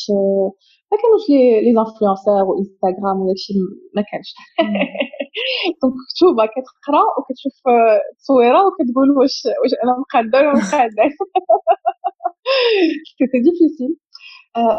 ما 0.91 0.97
كانوش 1.01 1.23
les 1.29 1.61
les 1.65 1.71
influenceurs 1.79 2.43
و 2.47 2.54
Instagram 2.54 3.17
وداكشي 3.21 3.53
ما 3.95 4.03
كانش. 4.09 4.29
donc 5.81 5.95
مكتوبه 6.03 6.45
كتقرا 6.53 7.03
وكتشوف 7.17 7.55
التصويرة 8.11 8.59
وكتقول 8.67 9.09
واش 9.17 9.37
واش 9.61 9.73
أنا 9.83 9.93
مقاده 10.01 10.37
ولا 10.39 10.53
مقاده 10.59 11.05
c'était 13.17 13.37
difficile 13.45 13.91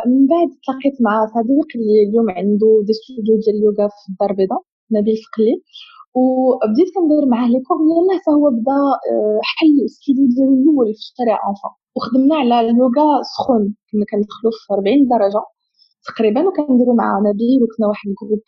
من 0.07 0.27
بعد 0.27 0.49
تلاقيت 0.65 1.03
مع 1.03 1.27
صديق 1.27 1.67
اللي 1.77 2.03
اليوم 2.09 2.31
عنده 2.31 2.83
des 2.87 2.93
studios 2.93 3.37
ديال 3.45 3.57
اليوغا 3.57 3.89
في 3.89 4.09
الدار 4.11 4.31
البيضاء 4.31 4.63
نبيل 4.93 5.17
فقلي 5.25 5.55
وبديت 6.15 6.89
كندير 6.97 7.25
معاه 7.33 7.49
les 7.49 7.61
cours 7.67 7.79
يلاه 7.91 8.19
حتى 8.21 8.31
هو 8.31 8.51
بدا 8.51 8.79
حل 9.57 9.67
الاستوديو 9.81 10.27
ديالو 10.35 10.55
الأول 10.55 10.87
في 10.95 11.01
الشارع 11.07 11.37
أنفا. 11.49 11.71
وخدمنا 11.97 12.35
على 12.37 12.61
اليوغا 12.71 13.23
سخون 13.33 13.65
كنا 13.93 14.05
كندخلو 14.11 14.51
في 14.67 14.75
40 14.75 15.09
درجة 15.15 15.43
تقريبا 16.09 16.41
وكنديرو 16.49 16.95
مع 16.95 17.09
نبيل 17.29 17.59
وكنا 17.63 17.87
واحد 17.89 18.07
ال 18.11 18.15
groupe 18.15 18.43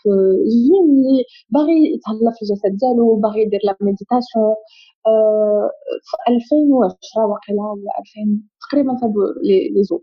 زوين 0.55 0.85
اللي 0.95 1.19
باغي 1.55 1.79
يتهلا 1.95 2.31
في 2.37 2.41
الجسد 2.45 2.73
ديالو 2.81 3.17
باغي 3.25 3.41
يدير 3.43 3.61
la 3.67 3.77
méditation 3.81 4.55
في 6.09 6.15
2010 6.29 7.27
واقيلا 7.31 7.63
ولا 7.73 7.91
2000 8.01 8.43
تقريبا 8.65 8.93
في 9.01 9.07
les 9.75 9.83
eaux 9.83 10.01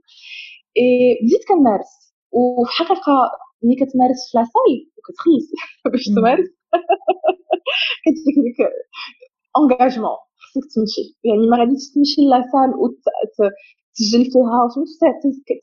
بديت 1.24 1.44
كنمارس 1.50 1.92
وفي 2.32 2.72
الحقيقة 2.72 3.32
ملي 3.64 3.76
كتمارس 3.76 4.20
في 4.32 4.38
la 4.38 4.47
salle 4.47 4.72
وكتخلص. 4.98 5.48
باش 5.94 6.06
تمارس. 6.16 6.48
كتجيك 8.06 8.38
ديك 8.46 8.60
engagement 9.60 10.18
خصك 10.44 10.66
تمشي. 10.76 11.04
يعني 11.30 11.46
ما 11.52 11.58
غاديش 11.60 11.84
تمشي 11.96 12.22
la 12.34 12.44
salle 12.44 12.70
وتسجل 12.82 14.24
فيها 14.34 14.60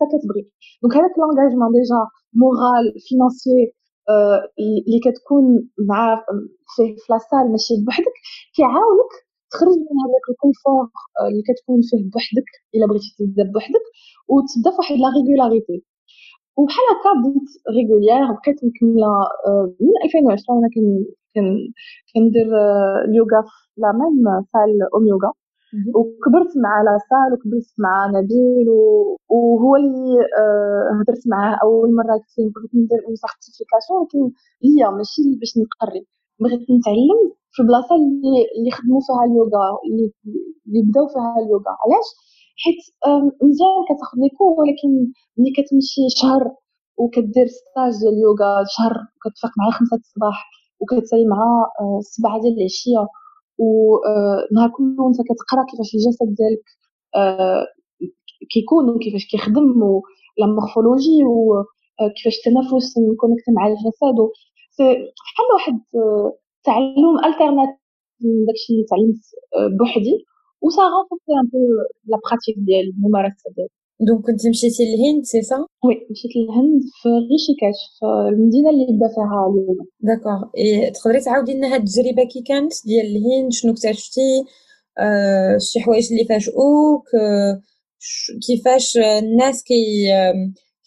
حتى 0.01 0.07
كتبغي. 0.18 0.42
donc 0.83 0.94
هذاك 0.99 1.14
l'engagement 1.20 1.70
déjà 1.76 2.00
moral 2.42 2.87
financier 3.09 3.59
اللي 4.61 5.01
كتكون 5.07 5.44
مع 5.90 6.25
فيه 6.77 6.97
في 7.03 7.07
la 7.12 7.22
salle 7.22 7.44
ماشي 7.53 7.75
بوحدك 7.87 8.16
كيعاونك 8.57 9.12
تخرج 9.52 9.76
من 9.87 9.96
هذاك 10.04 10.24
ال 10.33 10.39
confort 10.39 10.85
اللي 11.28 11.42
كتكون 11.48 11.80
فيه 11.88 12.02
بوحدك 12.12 12.48
إلا 12.74 12.87
بغيتي 12.87 13.11
تبدا 13.18 13.44
بوحدك 13.52 13.84
وتبدا 14.32 14.70
فواحد 14.76 14.94
la 15.02 15.09
régularité. 15.16 15.78
وبحال 16.58 16.84
هكا 16.92 17.11
بديت 17.22 17.48
régulière 17.76 18.26
بقيت 18.37 18.58
مكملة 18.68 19.11
من 19.80 19.92
2020 20.04 20.58
وأنا 20.58 20.68
كندير 22.14 22.48
اليوغا 23.08 23.40
في 23.48 23.56
la 23.83 23.90
même 24.00 24.24
salle 24.52 24.70
Om 24.94 25.07
Yoga. 25.12 25.33
وكبرت 25.96 26.52
مع 26.64 26.74
la 26.87 26.94
salle 27.11 27.28
وكبرت 27.34 27.70
مع 27.84 27.94
نبيل 28.16 28.68
وهو 29.34 29.76
اللي 29.76 30.18
هضرت 30.98 31.22
معاه 31.32 31.58
أول 31.64 31.88
مرة 31.98 32.12
قلت 32.16 32.34
بغيت 32.54 32.72
ندير 32.74 33.00
une 33.07 33.14
certification 33.22 33.98
ولكن 34.00 34.22
ليا 34.64 34.88
ماشي 34.98 35.22
باش 35.40 35.52
نقري. 35.62 36.06
بغيت 36.40 36.62
نتعلم 36.77 37.20
في 37.53 37.62
البلاصه 37.62 37.94
اللي 37.96 38.38
اللي 38.59 38.70
خدموا 38.77 39.01
فيها 39.07 39.22
اليوغا 39.29 39.64
اللي 39.87 40.81
بداو 40.88 41.07
فيها 41.12 41.35
اليوغا. 41.42 41.72
علاش؟ 41.85 42.09
حيت 42.62 42.81
مزيان 43.42 43.79
كتاخد 43.88 44.18
les 44.22 44.28
cours 44.38 44.50
ولكن 44.61 44.90
ملي 45.38 45.51
كتمشي 45.57 46.03
شهر 46.20 46.44
وكدير 47.01 47.46
stage 47.59 47.92
ديال 48.01 48.14
اليوغا 48.14 48.51
شهر 48.77 48.94
وكتفيق 49.14 49.53
مع 49.59 49.70
خمسة 49.79 49.96
الصباح 49.96 50.38
وكتسالي 50.81 51.27
مع 51.27 51.40
آه، 51.81 52.01
سبعة 52.03 52.40
ديال 52.42 52.55
العشية 52.59 53.03
ونهار 53.59 54.68
آه، 54.68 54.72
كله 54.77 55.03
انت 55.09 55.18
كتقرا 55.29 55.62
كيفاش 55.70 55.90
الجسد 55.94 56.29
ديالك 56.38 56.66
آه، 57.16 57.64
كيكون 58.53 58.85
وكيفاش 58.90 59.24
كيخدم 59.31 59.66
la 60.38 60.46
morphologie 60.46 61.18
وكيفاش 61.33 62.35
التنفس 62.38 62.88
م 62.98 63.04
connecté 63.04 63.46
مع 63.57 63.66
الجسد 63.68 64.18
بحال 64.80 65.46
واحد 65.54 65.78
تعلم 66.64 67.14
alternative 67.26 67.78
من 68.20 68.44
داكشي 68.46 68.72
اللي 68.72 68.84
تعلمت 68.90 69.22
بوحدي 69.78 70.24
و 70.62 70.83
ça 70.83 70.91
renforçait 70.91 71.33
un 71.42 71.46
peu 71.52 71.59
la 72.11 72.18
pratique 72.24 72.57
ديال 72.66 72.86
الممارسة 72.96 73.50
ديالي. 73.56 73.70
donc 74.00 74.26
كنت 74.26 74.46
مشيتي 74.46 74.82
للهند 74.84 75.24
سي 75.24 75.42
سا 75.42 75.56
وي 75.84 75.94
مشيت 76.10 76.32
للهند 76.36 76.82
في 77.02 77.08
ريشيكاش 77.32 77.78
في 77.98 78.06
المدينة 78.32 78.70
اللي 78.70 78.86
بدا 78.96 79.08
فيها 79.14 79.38
اليوم. 79.50 79.78
d'accord 80.00 80.40
et 80.59 80.90
تقدري 80.90 81.20
تعاودي 81.20 81.54
لنا 81.54 81.74
هاد 81.74 81.82
التجربة 81.82 82.24
كي 82.32 82.40
كانت 82.42 82.72
ديال 82.86 83.06
الهند 83.16 83.52
شنو 83.52 83.72
اكتشفتي؟ 83.72 84.44
آه 84.98 85.58
شي 85.58 85.80
حوايج 85.80 86.12
اللي 86.12 86.24
فاجئوك؟ 86.24 87.06
آه 87.14 87.62
كيفاش 88.46 88.96
الناس 88.96 89.62
كي 89.64 89.82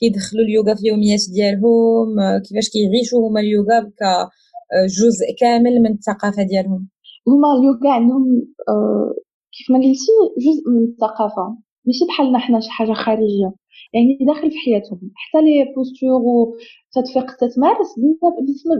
كيدخلوا 0.02 0.46
اليوغا 0.46 0.74
في 0.76 0.82
اليوميات 0.82 1.20
ديالهم 1.36 2.08
كيفاش 2.46 2.70
كيعيشوا 2.74 3.28
هما 3.28 3.40
اليوغا 3.40 3.80
كجزء 4.00 5.26
كامل 5.40 5.82
من 5.84 5.92
الثقافة 5.92 6.44
ديالهم. 6.44 6.90
هما 7.28 7.48
اليوغا 7.58 7.90
عندهم 7.98 8.24
آه 8.70 9.14
كيف 9.54 9.72
ما 9.72 9.78
قلتي 9.78 10.14
جزء 10.46 10.64
من 10.74 10.84
الثقافة. 10.84 11.58
ماشي 11.86 12.06
بحالنا 12.08 12.40
حنا 12.40 12.60
شي 12.60 12.70
حاجة 12.70 12.94
خارجية. 12.94 13.50
يعني 13.94 14.18
داخل 14.28 14.52
في 14.52 14.58
حياتهم. 14.66 15.00
حتى 15.22 15.40
les 15.46 15.74
postures 15.76 16.22
وتدفيق 16.30 17.28
تتمارس 17.42 17.90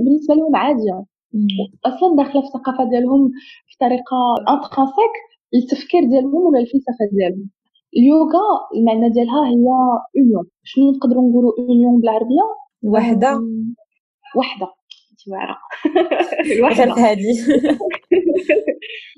بالنسبة 0.06 0.34
لهم 0.36 0.56
عادية. 0.56 1.06
أصلا 1.86 2.16
داخلة 2.18 2.42
في 2.42 2.48
الثقافة 2.48 2.90
ديالهم 2.90 3.32
في 3.68 3.76
طريقه 3.80 4.20
intrinsèque 4.54 5.16
التفكير 5.56 6.02
ديالهم 6.12 6.42
ولا 6.46 6.60
الفلسفة 6.60 7.06
ديالهم. 7.12 7.50
اليوغا 7.98 8.40
المعنى 8.76 9.10
ديالها 9.10 9.46
هي 9.48 9.56
union 10.18 10.46
شنو 10.64 10.92
نقدروا 10.92 11.30
نقولوا 11.30 11.52
union 11.60 12.00
بالعربية؟ 12.00 12.42
وحدة. 12.84 13.42
وحدة. 14.38 14.68
واعره 15.28 15.58
الوحدة. 16.58 16.94
هذه 16.94 17.34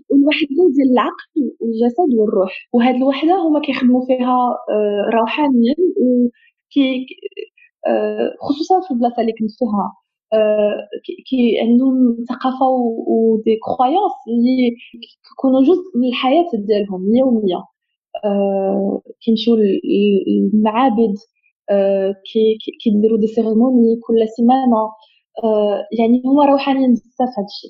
والوحده 0.09 0.63
ديال 0.75 0.91
العقل 0.93 1.41
والجسد 1.59 2.09
والروح. 2.19 2.51
وهاد 2.73 2.95
الوحدة 2.95 3.35
هما 3.35 3.59
كيخدموا 3.61 4.05
فيها 4.05 4.37
آه، 4.71 5.09
روحانيا 5.19 5.75
وكي 6.01 7.05
آه، 7.87 8.29
خصوصا 8.41 8.81
في 8.87 8.91
البلاصة 8.93 9.21
اللي 9.21 9.31
كنت 9.31 9.51
فيها. 9.59 9.93
آه، 10.33 10.75
كي 11.29 11.59
عندهم 11.61 12.15
ثقافة 12.29 12.65
و 13.07 13.20
des 13.20 13.59
croyances 13.65 14.13
اللي 14.27 14.71
كيكونوا 15.29 15.61
جزء 15.61 15.83
من 15.99 16.07
الحياة 16.07 16.49
ديالهم 16.67 17.01
اليومية. 17.11 17.63
كيمشيو 19.25 19.55
للمعابد 19.55 21.13
كيديروا 22.83 23.19
des 23.19 23.27
cérémonies 23.27 23.99
كل 24.07 24.27
سيمانة. 24.37 24.89
يعني 25.99 26.21
هما 26.25 26.45
روحانيين 26.45 26.91
بزاف 26.91 27.33
هادشي 27.37 27.67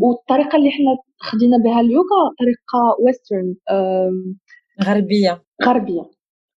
والطريقة 0.00 0.56
اللي 0.56 0.70
حنا 0.70 0.96
خدينا 1.18 1.56
بها 1.64 1.80
اليوغا 1.80 2.22
طريقة 2.40 2.80
western 3.04 3.54
غربية. 4.84 5.42
غربية. 5.64 6.02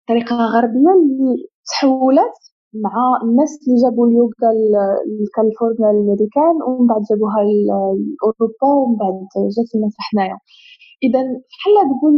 طريقة 0.08 0.36
غربية 0.36 0.92
اللي 0.98 1.36
تحولت 1.70 2.38
مع 2.74 2.94
الناس 3.24 3.52
اللي 3.62 3.78
جابوا 3.84 4.08
اليوغا 4.08 4.50
لكاليفورنيا 5.22 5.92
الامريكان 5.92 6.56
ومن 6.68 6.88
بعد 6.88 7.02
جابوها 7.10 7.42
لأوروبا 7.44 8.68
ومن 8.78 8.96
بعد 9.02 9.14
جات 9.56 9.70
لنا 9.76 9.90
حنايا. 10.08 10.38
اذا 11.04 11.22
بحال 11.22 11.76
تقول 11.92 12.16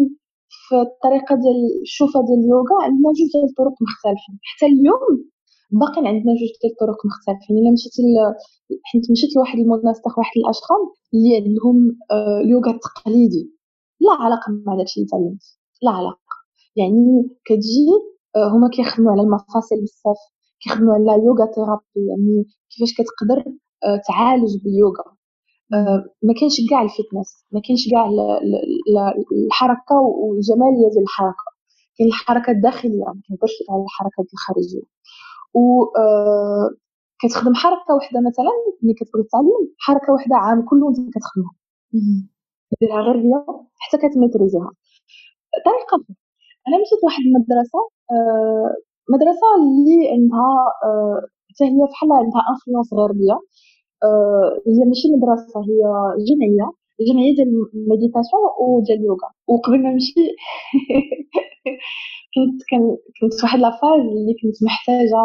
في 0.52 0.76
الطريقة 0.88 1.36
ديال 1.44 1.60
الشوفة 1.82 2.20
ديال 2.28 2.40
اليوغا 2.44 2.76
عندنا 2.86 3.10
جوج 3.18 3.30
ديال 3.34 3.46
الطرق 3.50 3.76
مختلفين 3.88 4.36
حتى 4.50 4.66
اليوم 4.66 5.14
باقي 5.82 6.00
عندنا 6.12 6.32
جوج 6.40 6.52
ديال 6.62 6.72
الطرق 6.74 7.00
مختلفين. 7.10 7.58
إلا 7.58 7.72
مشيتي 7.72 8.02
حيت 8.84 9.12
مشيت 9.12 9.36
لواحد 9.36 9.58
المناسبه 9.60 10.10
واحد 10.18 10.36
الأشخاص 10.42 10.88
اللي 11.14 11.32
عندهم 11.38 11.78
آه، 12.12 12.40
اليوغا 12.44 12.72
التقليدي 12.72 13.44
لا 14.06 14.14
علاقة 14.26 14.48
مع 14.66 14.76
داكشي 14.78 15.00
اللي 15.00 15.10
تعلمت. 15.12 15.44
لا 15.84 15.92
علاقة. 15.92 16.36
يعني 16.76 17.02
كتجي 17.46 17.88
آه، 18.36 18.48
هما 18.54 18.70
كيخدموا 18.70 19.12
على 19.12 19.22
المفاصل 19.22 19.76
بزاف. 19.82 20.20
كيخدموا 20.62 20.94
على 20.94 21.24
yoga 21.26 21.46
therapy 21.56 22.02
يعني 22.10 22.46
كيفاش 22.72 22.94
كتقدر 22.98 23.40
آه، 23.86 24.02
تعالج 24.08 24.52
باليوغا. 24.64 25.21
ما 26.24 26.34
كاينش 26.40 26.56
كاع 26.70 26.82
ال 26.82 26.90
fitness 26.90 27.46
ما 27.52 27.62
كاينش 27.66 27.90
كاع 27.92 28.06
الحركة 29.46 29.96
والجماليه 29.96 30.90
ديال 30.94 31.04
الحركة. 31.04 31.46
كاين 31.98 32.10
الحركة 32.10 32.52
الداخلية 32.52 33.06
ما 33.06 33.22
كنهضرش 33.28 33.56
على 33.70 33.84
الحركات 33.84 34.26
الخارجية. 34.34 34.82
و 35.54 35.86
كتخدم 37.22 37.54
حركة 37.56 37.94
واحدة 37.96 38.20
مثلا 38.20 38.52
ملي 38.84 38.94
كتبغي 38.94 39.24
تعلم 39.32 39.74
حركة 39.80 40.14
واحدة 40.14 40.36
عام 40.36 40.66
كله 40.70 40.90
انت 40.90 40.98
كتخدمها. 41.16 41.54
ديرها 42.82 43.02
غير 43.02 43.16
هي 43.26 43.34
حتى 43.80 43.98
كتميتريزيها. 43.98 44.72
طريقة 45.66 45.98
أنا 46.68 46.76
مشيت 46.82 47.00
لواحد 47.04 47.22
المدرسة 47.30 47.80
آه، 48.12 48.74
مدرسة 49.14 49.48
اللي 49.60 50.12
عندها 50.14 50.50
حتى 51.50 51.64
آه، 51.64 51.68
هي 51.68 51.88
بحال 51.92 52.12
عندها 52.12 52.42
انفلونس 52.52 52.94
غربيه 52.94 53.34
آه، 53.34 53.42
هي 54.68 54.86
ماشي 54.90 55.08
مدرسة 55.16 55.60
هي 55.60 55.82
جمعيه 56.28 56.68
جمعيه 57.08 57.36
ديال 57.36 57.48
المديتاسيون 57.76 58.42
وديال 58.62 59.00
اليوغا 59.00 59.30
وقبل 59.48 59.84
ما 59.84 59.92
نمشي 59.92 60.22
كنت 62.36 62.62
كنت 63.22 63.34
في 63.34 63.46
واحد 63.46 63.60
لافاز 63.60 64.00
اللي 64.00 64.34
كنت 64.42 64.64
محتاجة 64.64 65.24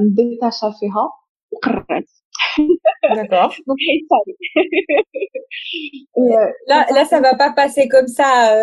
نديتاشا 0.00 0.70
فيها 0.80 1.04
وقررت 1.52 2.08
là, 6.68 6.86
là, 6.90 7.04
ça 7.10 7.20
va 7.20 7.34
pas 7.34 7.52
passer 7.52 7.88
comme 7.88 8.06
ça, 8.06 8.54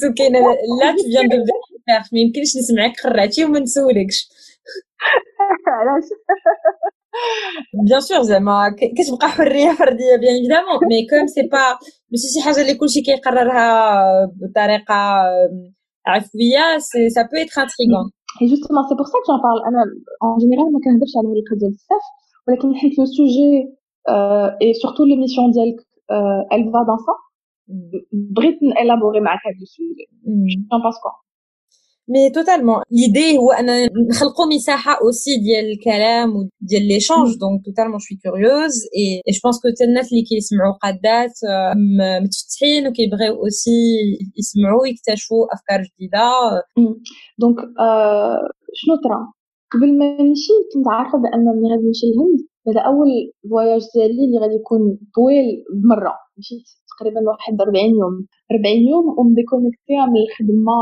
Soukine. 0.00 0.34
Là, 0.80 0.94
tu 0.98 1.08
viens 1.08 1.24
de 1.24 1.36
faire. 1.36 1.62
ما 2.12 2.20
يمكنش 2.20 2.56
نسمعك 2.56 3.00
قرعتي 3.00 3.44
وما 3.44 3.60
نسولكش. 3.60 4.28
علاش؟ 5.66 6.04
بيان 7.86 8.00
سور 8.00 8.22
زعما 8.22 8.74
كتبقى 8.98 9.28
حريه 9.28 9.72
فرديه 9.72 10.16
بيان 10.20 10.34
ايفيدامون 10.34 10.78
مي 10.90 11.06
كوم 11.10 11.26
سي 11.26 11.42
با 11.42 11.58
ماشي 12.10 12.28
شي 12.34 12.40
حاجة 12.44 12.60
اللي 12.62 12.74
كلشي 12.74 13.00
كيقررها 13.00 13.66
بطريقه 14.26 15.00
عفويه 16.06 16.78
سي 16.78 17.10
سا 17.10 17.22
بو 17.22 17.36
ايتر 17.36 17.62
انتريغون 17.62 18.10
Et 18.42 18.48
justement, 18.54 18.82
c'est 18.88 18.98
pour 19.00 19.08
ça 19.12 19.18
que 19.20 19.26
j'en 19.28 19.40
parle. 19.46 19.60
أنا 19.68 19.82
en 20.26 20.38
général 20.42 20.68
ما 20.72 20.80
كنهضرش 20.84 21.12
على 21.16 21.26
العلاقة 21.26 21.54
ديال 21.60 21.70
بزاف 21.70 22.04
ولكن 22.48 22.74
حيت 22.80 22.98
لو 22.98 23.04
سوجي 23.04 23.50
اي 24.62 24.74
سورتو 24.74 25.04
ليميسيون 25.04 25.50
ديالك 25.50 25.80
elle 26.54 26.66
va 26.74 26.80
dans 26.90 27.00
ça 27.06 27.14
بغيت 28.12 28.62
نالابوري 28.62 29.20
معاك 29.20 29.40
هذا 29.46 29.62
السوجي. 29.62 30.06
J'en 30.70 30.80
pense 30.84 30.98
quoi? 31.04 31.21
مي 32.08 32.30
توتالمون 32.30 32.82
ليدي 32.90 33.38
هو 33.38 33.50
ان 33.52 33.88
نخلقوا 34.10 34.46
مساحة 34.54 34.92
اوسي 35.02 35.36
ديال 35.36 35.64
الكلام 35.72 36.28
وديال 36.36 36.88
ليشانج 36.88 37.28
دونك 37.40 37.64
توتالمون 37.64 37.98
شوي 37.98 38.18
كوريوز 38.24 38.74
اي 38.96 39.32
جو 39.34 39.40
بونس 39.44 39.56
كو 39.62 39.68
حتى 39.68 39.84
الناس 39.84 40.12
اللي 40.12 40.24
كيسمعوا 40.24 40.72
قادات 40.82 41.36
متفتحين 42.22 42.88
وكيبغيو 42.88 43.34
اوسي 43.42 43.80
يسمعوا 44.38 44.82
ويكتشفوا 44.82 45.46
افكار 45.54 45.80
جديده 45.88 46.28
دونك 47.38 47.56
شنو 48.78 48.94
طرا؟ 49.04 49.20
قبل 49.72 49.98
ما 49.98 50.06
نمشي 50.22 50.54
كنت 50.74 50.86
عارفة 50.88 51.18
بأن 51.22 51.44
ملي 51.56 51.68
غادي 51.70 51.86
نمشي 51.86 52.06
للهند 52.06 52.40
هذا 52.68 52.80
أول 52.90 53.10
فواياج 53.50 53.82
ديالي 53.94 54.24
اللي 54.26 54.38
غادي 54.42 54.54
يكون 54.54 54.80
طويل 55.16 55.46
بمرة. 55.82 56.14
مشيت 56.38 56.66
تقريبا 56.90 57.20
واحد 57.28 57.60
40 57.60 57.84
يوم. 58.00 58.26
40 58.52 58.76
يوم 58.92 59.04
وم 59.18 59.31
déconnectée 59.31 60.04
من 60.12 60.20
الخدمة 60.24 60.78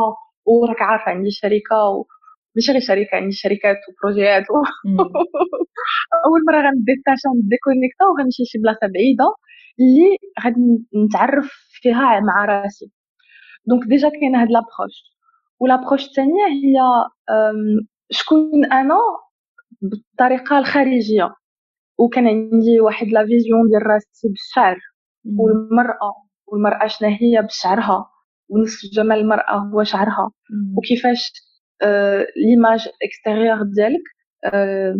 وراك 0.46 0.83
عارفة 0.83 1.11
عندي 1.12 1.31
شركة 1.31 1.76
و... 1.90 2.05
ماشي 2.57 2.72
غير 2.72 2.81
شركة 2.81 3.16
عندي 3.16 3.33
شركات 3.37 3.76
و 3.88 3.95
projets 3.95 4.44
و... 4.50 4.55
أول 6.26 6.40
مرة 6.48 6.57
غن 6.70 6.83
détacha 6.83 7.29
ن 7.44 7.50
déconnecta 7.50 8.05
وغنمشي 8.07 8.42
لشي 8.42 8.59
بلاصة 8.59 8.87
بعيدة 8.94 9.35
اللي 9.81 10.16
غادي 10.44 10.61
نتعرف 11.07 11.50
فيها 11.83 12.20
مع 12.20 12.44
راسي. 12.44 12.90
donc 13.66 13.85
déjà 13.88 14.09
كاينة 14.09 14.42
هاد 14.42 14.48
l'approche 14.50 14.96
و 15.61 15.65
l'approche 15.65 16.07
الثانية 16.09 16.46
هي 16.46 16.76
شكون 18.12 18.64
أنا 18.72 18.98
بالطريقة 19.83 20.59
الخارجية. 20.59 21.35
وكان 21.98 22.29
عندي 22.29 22.81
واحد 22.81 23.07
la 23.09 23.26
vision 23.26 23.68
ديال 23.70 23.87
راسي 23.87 24.29
بالشعر 24.29 24.79
والمرأة 25.38 26.14
والمرأة 26.46 26.87
شنو 26.87 27.09
هي 27.11 27.42
بشعرها. 27.42 28.10
ونصف 28.50 28.78
جمال 28.92 29.18
المرأة 29.18 29.56
هو 29.58 29.84
شعرها. 29.84 30.30
وكيفاش 30.76 31.32
آه 31.82 32.26
l'image 32.37 32.88
extérieure 33.03 33.62
ديالك 33.62 34.02
آه 34.44 34.94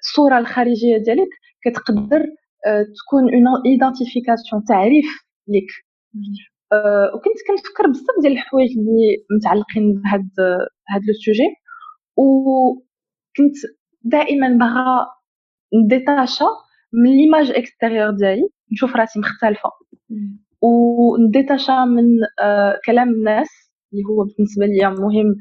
الصورة 0.00 0.38
الخارجية 0.38 0.96
ديالك 0.98 1.28
كتقدر 1.64 2.20
آه 2.66 2.82
تكون 2.98 3.22
une 3.34 3.46
identification 3.66 4.64
تعريف 4.68 5.06
ليك. 5.48 5.70
وكنت 7.14 7.38
كنفكر 7.48 7.90
بزاف 7.90 8.16
ديال 8.22 8.32
الحوايج 8.32 8.70
اللي 8.70 9.16
متعلقين 9.38 9.92
بهاد 10.02 10.30
هاد 10.90 11.00
le 11.08 11.14
sujet 11.26 11.48
وكنت 12.16 13.56
دائما 14.02 14.48
باغا 14.48 15.06
ن 15.84 15.92
détacha 15.92 16.46
من 16.92 17.10
l'image 17.16 17.50
extérieure 17.50 18.10
ديالي 18.10 18.48
نشوف 18.72 18.96
راسي 18.96 19.18
مختلفة. 19.18 19.70
ون 20.62 20.86
détacha 20.86 21.72
من 21.84 22.04
آه 22.42 22.80
كلام 22.86 23.08
الناس 23.08 23.48
اللي 23.92 24.04
هو 24.04 24.24
بالنسبة 24.24 24.66
لي 24.66 24.90
مهم 24.90 25.34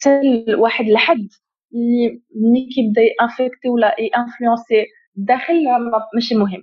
حتى 0.00 0.54
واحد 0.54 0.84
الحد 0.86 1.28
اللي 1.74 2.22
ملي 2.36 2.68
كيبدا 2.74 3.02
ي 3.20 3.25
infecter 3.25 3.68
ولا 3.68 3.96
influencer 4.18 4.86
الداخل 5.18 5.54
ماشي 6.14 6.34
مهم 6.34 6.62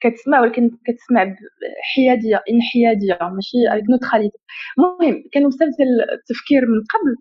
كتسمع 0.00 0.40
ولكن 0.40 0.70
كتسمع 0.86 1.24
بحياديه 1.24 2.42
انحيادية 2.50 3.18
ماشي 3.22 3.56
neutralité 3.90 4.38
المهم 4.78 5.24
كانوا 5.32 5.48
بزاف 5.50 5.68
ديال 5.78 6.10
التفكير 6.18 6.62
من 6.62 6.80
قبل 6.94 7.16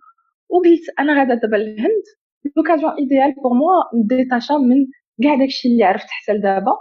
وقلت 0.49 0.81
أنا 0.99 1.19
غادا 1.19 1.35
دابا 1.35 1.55
للهند 1.55 2.03
l'occasion 2.57 2.91
idéale 2.99 3.33
pour 3.43 3.53
moi 3.53 3.83
ن 4.03 4.10
détacha 4.10 4.53
من 4.53 4.85
كاع 5.23 5.35
داكشي 5.35 5.67
اللي 5.67 5.83
عرفت 5.83 6.07
حتى 6.09 6.33
لدابا. 6.37 6.71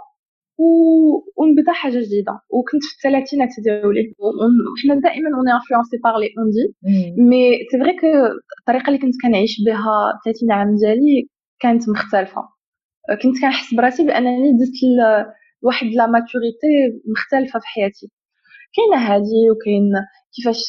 ونبدا 1.37 1.71
حاجة 1.71 1.99
جديده 1.99 2.39
وكنت 2.49 2.83
في 2.83 2.95
الثلاثينات 2.97 3.49
ديالي 3.63 4.13
وحنا 4.73 5.01
دائما 5.01 5.29
on 5.37 5.51
est 5.53 5.97
influencé 6.03 6.17
par 6.17 6.27
les 6.37 6.49
on-dit 6.49 6.75
mais 7.23 7.57
c'est 7.71 7.77
vrai 7.79 7.93
que 7.99 8.07
الطريقة 8.59 8.87
اللي 8.87 8.99
كنت 8.99 9.13
كنعيش 9.23 9.55
بها 9.65 10.19
30 10.25 10.51
عام 10.51 10.75
ديالي 10.75 11.29
كانت 11.59 11.89
مختلفه 11.89 12.41
كنت 13.21 13.41
كنحس 13.41 13.73
براسي 13.73 14.03
بانني 14.05 14.51
دزت 14.51 14.73
لواحد 15.63 15.87
la 15.87 16.07
maturité 16.07 17.01
مختلفه 17.11 17.59
في 17.59 17.67
حياتي 17.67 18.11
كاينة 18.75 18.97
هذه 19.09 19.39
وكاين 19.51 19.91
كيفاش 20.35 20.61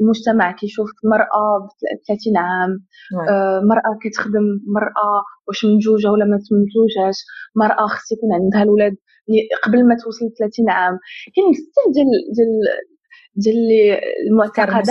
المجتمع 0.00 0.52
كيشوف 0.52 0.88
المراه 1.04 1.52
ب 1.64 1.68
30 2.08 2.36
عام 2.36 2.70
آه 3.30 3.60
مرأة 3.70 3.98
كتخدم 4.02 4.46
مرأة 4.76 5.22
واش 5.48 5.64
متزوجه 5.64 6.08
ولا 6.10 6.24
ما 6.24 6.36
متزوجاش 6.36 7.18
مرأة 7.56 7.86
خص 7.86 8.12
يكون 8.12 8.30
عندها 8.34 8.62
الاولاد 8.62 8.96
قبل 9.64 9.88
ما 9.88 9.94
توصل 10.02 10.26
30 10.38 10.70
عام. 10.70 10.98
كاين 11.34 11.46
بزاف 11.52 11.86
ديال 11.94 12.10
ديال 12.36 12.52
ديال 13.42 13.60
المعتقدات 14.28 14.88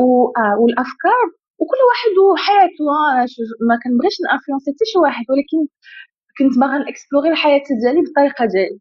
و... 0.00 0.04
آه 0.40 0.54
والأفكار 0.60 1.24
وكل 1.60 1.80
واحد 1.90 2.12
وحياته 2.24 2.84
آه، 3.00 3.26
ما 3.68 3.74
كنبغيش 3.84 4.16
نانفلونسي 4.26 4.70
حتى 4.70 4.84
شي 4.92 4.98
واحد 4.98 5.24
ولكن 5.30 5.58
كنت 6.38 6.54
باغا 6.60 6.78
نكسبلوري 6.88 7.28
الحياة 7.30 7.62
ديالي 7.82 8.00
بالطريقة 8.04 8.44
ديالي. 8.52 8.78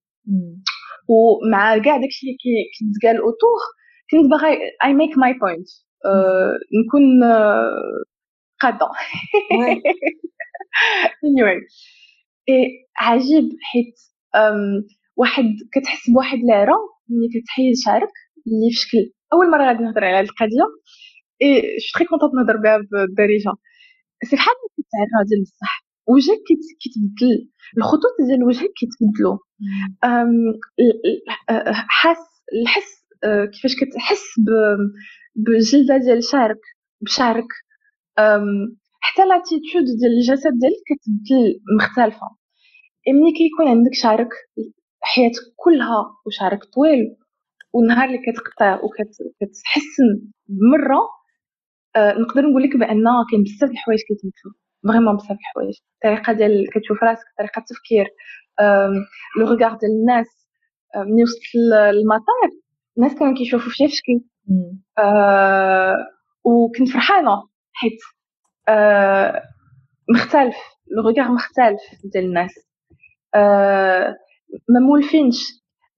ومع 1.10 1.78
كاع 1.78 1.98
داكشي 1.98 2.28
اللي 2.28 2.38
كيتقال 2.42 3.18
autour 3.22 3.60
كنت 4.12 4.32
باغا 4.32 4.48
I 4.86 4.94
make 4.94 5.18
my 5.18 5.34
point 5.34 5.68
نكون 6.86 7.24
قادة. 8.62 8.90
anyway. 11.26 11.60
عجيب 12.98 13.50
حيت 13.62 13.96
واحد 15.18 15.46
كتحس 15.74 16.10
بواحد 16.10 16.38
العرا 16.40 16.78
ملي 17.10 17.42
كتحيد 17.42 17.74
شعرك 17.86 18.12
اللي 18.48 18.70
في 18.72 18.76
شكل 18.78 19.12
أول 19.34 19.52
مرة 19.52 19.68
غادي 19.68 19.84
نهضر 19.84 20.06
على 20.06 20.18
هذه 20.18 20.24
القضية. 20.26 20.66
et 21.42 21.62
je 21.62 21.64
suis 21.64 21.68
très 21.96 22.06
contente 22.06 22.34
نهضر 22.36 22.58
بها 22.58 22.78
بالدارجه 22.78 23.54
c'est 24.26 24.36
بحال 24.36 24.56
كتعرى 24.78 25.26
ديال 25.30 25.44
بصح. 25.44 25.89
وجهك 26.14 26.44
كيتبدل. 26.82 27.50
الخطوط 27.78 28.14
ديال 28.28 28.44
وجهك 28.44 28.72
كيتبدلوا 28.80 29.38
حاس 31.90 32.18
الحس 32.62 33.06
كيفاش 33.54 33.76
كتحس 33.76 34.24
بالجلده 35.36 35.98
ديال 35.98 36.24
شعرك 36.24 36.62
بشعرك. 37.02 37.48
حتى 39.02 39.26
لاتيتود 39.26 39.86
ديال 40.00 40.12
الجسد 40.18 40.54
ديالك 40.60 40.84
كتبدل 40.90 41.60
مختلفة. 41.78 42.28
ملي 43.08 43.32
كيكون 43.38 43.68
عندك 43.68 43.94
شعرك 43.94 44.30
حياتك 45.02 45.42
كلها 45.56 46.06
وشعرك 46.26 46.64
طويل 46.64 47.16
والنهار 47.74 48.08
اللي 48.08 48.18
كتقطع 48.18 48.80
وكتحسن 48.84 50.10
بمرة 50.48 51.00
أه 51.96 52.14
نقدر 52.20 52.42
نقول 52.42 52.64
لك 52.64 52.78
بان 52.78 53.04
كاين 53.32 53.44
بزاف 53.44 53.72
الحوايج 53.72 54.00
كيتبدلوا 54.08 54.54
vraiment 54.88 55.16
بزاف 55.16 55.32
الحوايج 55.32 55.74
الطريقة 55.96 56.34
ديال 56.34 56.66
كتشوف 56.74 57.04
راسك 57.04 57.26
طريقه 57.38 57.60
التفكير 57.60 58.06
le 59.40 59.48
regard 59.54 59.78
ديال 59.78 59.92
الناس 59.92 60.28
ملي 60.96 61.24
وصلت 61.24 61.56
للمطار 61.72 62.50
الناس 62.98 63.20
كانوا 63.20 63.38
كيشوفوا 63.38 63.72
فيا 63.72 63.88
في 63.88 63.94
شكل 63.96 64.22
آه 64.98 65.96
وكنت 66.44 66.90
فرحانه 66.90 67.44
حيت 67.74 68.00
مختلف 70.16 70.56
le 70.92 71.08
regard 71.10 71.32
مختلف 71.32 71.82
ديال 72.14 72.26
الناس 72.26 72.52
ما 74.70 74.80
مولفينش 74.80 75.38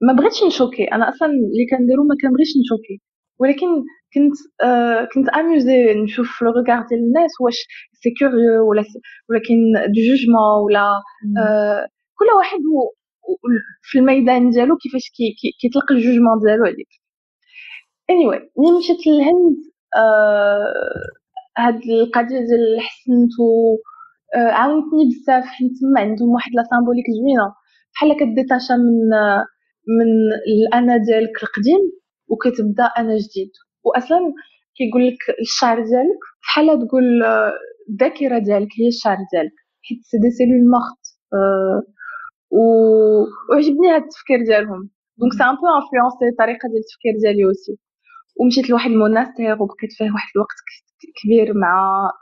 ما 0.01 0.13
بغيتش 0.13 0.43
ن 0.43 0.48
choquer 0.48 0.83
أنا 0.83 1.09
أصلا 1.09 1.27
اللي 1.27 1.65
كنديرو 1.71 2.03
ما 2.03 2.15
كنبغيش 2.21 2.47
ن 2.63 2.68
choquer 2.68 3.00
ولكن 3.41 3.67
كنت 4.13 4.35
آه 4.63 5.07
كنت 5.13 5.29
amusée 5.29 5.93
نشوف 5.93 6.41
le 6.41 6.51
regard 6.51 6.85
ديال 6.89 6.99
الناس 6.99 7.31
واش 7.41 7.55
c'est 8.01 8.09
curieux 8.19 8.69
ولا 8.69 8.83
كاين 9.47 9.59
du 9.95 10.01
jugement 10.09 10.63
ولا 10.65 10.81
آه 11.43 11.87
كل 12.17 12.25
واحد 12.37 12.59
في 13.81 13.99
الميدان 13.99 14.49
ديالو 14.49 14.77
كيفاش 14.77 15.05
كيطلق 15.61 15.85
كي 15.87 15.93
ال 15.93 15.98
jugement 15.98 16.39
ديالو 16.45 16.65
عليك. 16.65 16.91
Anyway 18.11 18.41
ملي 18.57 18.77
مشيت 18.79 19.07
للهند 19.07 19.57
آه 19.95 20.73
هاد 21.57 21.75
القضية 21.89 22.39
ديال 22.49 22.81
حسنت 22.81 23.33
و 23.39 23.77
آه 24.35 24.51
عاونتني 24.51 25.03
بزاف 25.09 25.45
حيت 25.45 25.71
تما 25.81 26.01
عندهم 26.01 26.29
واحد 26.29 26.51
la 26.55 26.63
symbolique 26.71 27.05
زوينة. 27.17 27.47
بحال 27.95 28.17
ك 28.19 28.26
détacha 28.26 28.73
من 28.73 29.09
من 29.97 30.09
الأنا 30.51 30.97
ديالك 30.97 31.43
القديم. 31.43 32.00
وكتبدا 32.31 32.83
أنا 32.99 33.13
جديد. 33.25 33.51
واصلا 33.83 34.19
كيقول 34.77 35.07
لك 35.07 35.21
الشعر 35.41 35.75
ديالك 35.75 36.21
بحال 36.43 36.67
تقول 36.87 37.23
آه، 37.23 37.53
الذاكرة 37.89 38.37
ديالك 38.39 38.69
هي 38.79 38.87
الشعر 38.87 39.17
ديالك. 39.33 39.55
حيت 39.85 39.99
c'est 40.09 40.17
des 40.23 40.29
cellules 40.37 40.63
mortes 40.73 41.03
آه 41.33 41.81
وعجبني 42.51 43.87
هاد 43.95 44.03
التفكير 44.03 44.39
ديالهم. 44.45 44.89
donc 45.17 45.33
ça 45.33 45.43
a 45.43 45.47
un 45.47 45.55
peu 45.55 45.67
influencé 45.77 46.25
الطريقة 46.31 46.65
ديال 46.69 46.81
التفكير 46.85 47.13
ديالي 47.21 47.43
aussi 47.45 47.75
ومشيت 48.39 48.69
لواحد 48.69 48.91
ال 48.91 48.97
monastère 48.97 49.53
وبقيت 49.61 49.91
فيه 49.97 50.11
واحد 50.11 50.29
الوقت 50.35 50.57
كبير 51.23 51.53
مع 51.57 51.75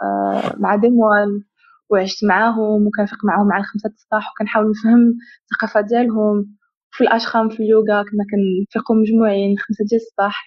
آه 0.04 0.56
مع 0.60 0.76
des 0.76 0.89
moines 0.89 1.44
وعشت 1.89 2.24
معاهم 2.26 2.88
وكنفيق 2.88 3.26
معاهم 3.26 3.52
على 3.52 3.63
خمسة 3.63 3.89
الصباح 3.89 4.32
وكنحاول 4.32 4.65
نفهم 4.69 5.13
الثقافة 5.43 5.82
ديالهم. 5.88 6.59
في 6.91 7.02
ال 7.04 7.10
ashram 7.10 7.50
في 7.49 7.60
اليوغا 7.63 8.04
كنا 8.04 8.23
كنفيقوا 8.32 8.95
مجموعين 8.95 9.58
خمسة 9.58 9.86
ديال 9.89 10.02
الصباح 10.02 10.45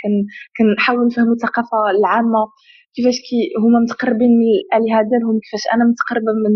كنحاولوا 0.59 1.07
نفهموا 1.07 1.33
الثقافة 1.33 1.91
العامة 1.91 2.47
كيفاش 2.95 3.17
كي 3.21 3.53
هما 3.59 3.79
متقربين 3.81 4.31
من 4.39 4.47
الآلهة 4.75 5.03
ديالهم 5.11 5.41
كيفاش 5.45 5.65
أنا 5.75 5.85
متقربة 5.85 6.33
من 6.45 6.55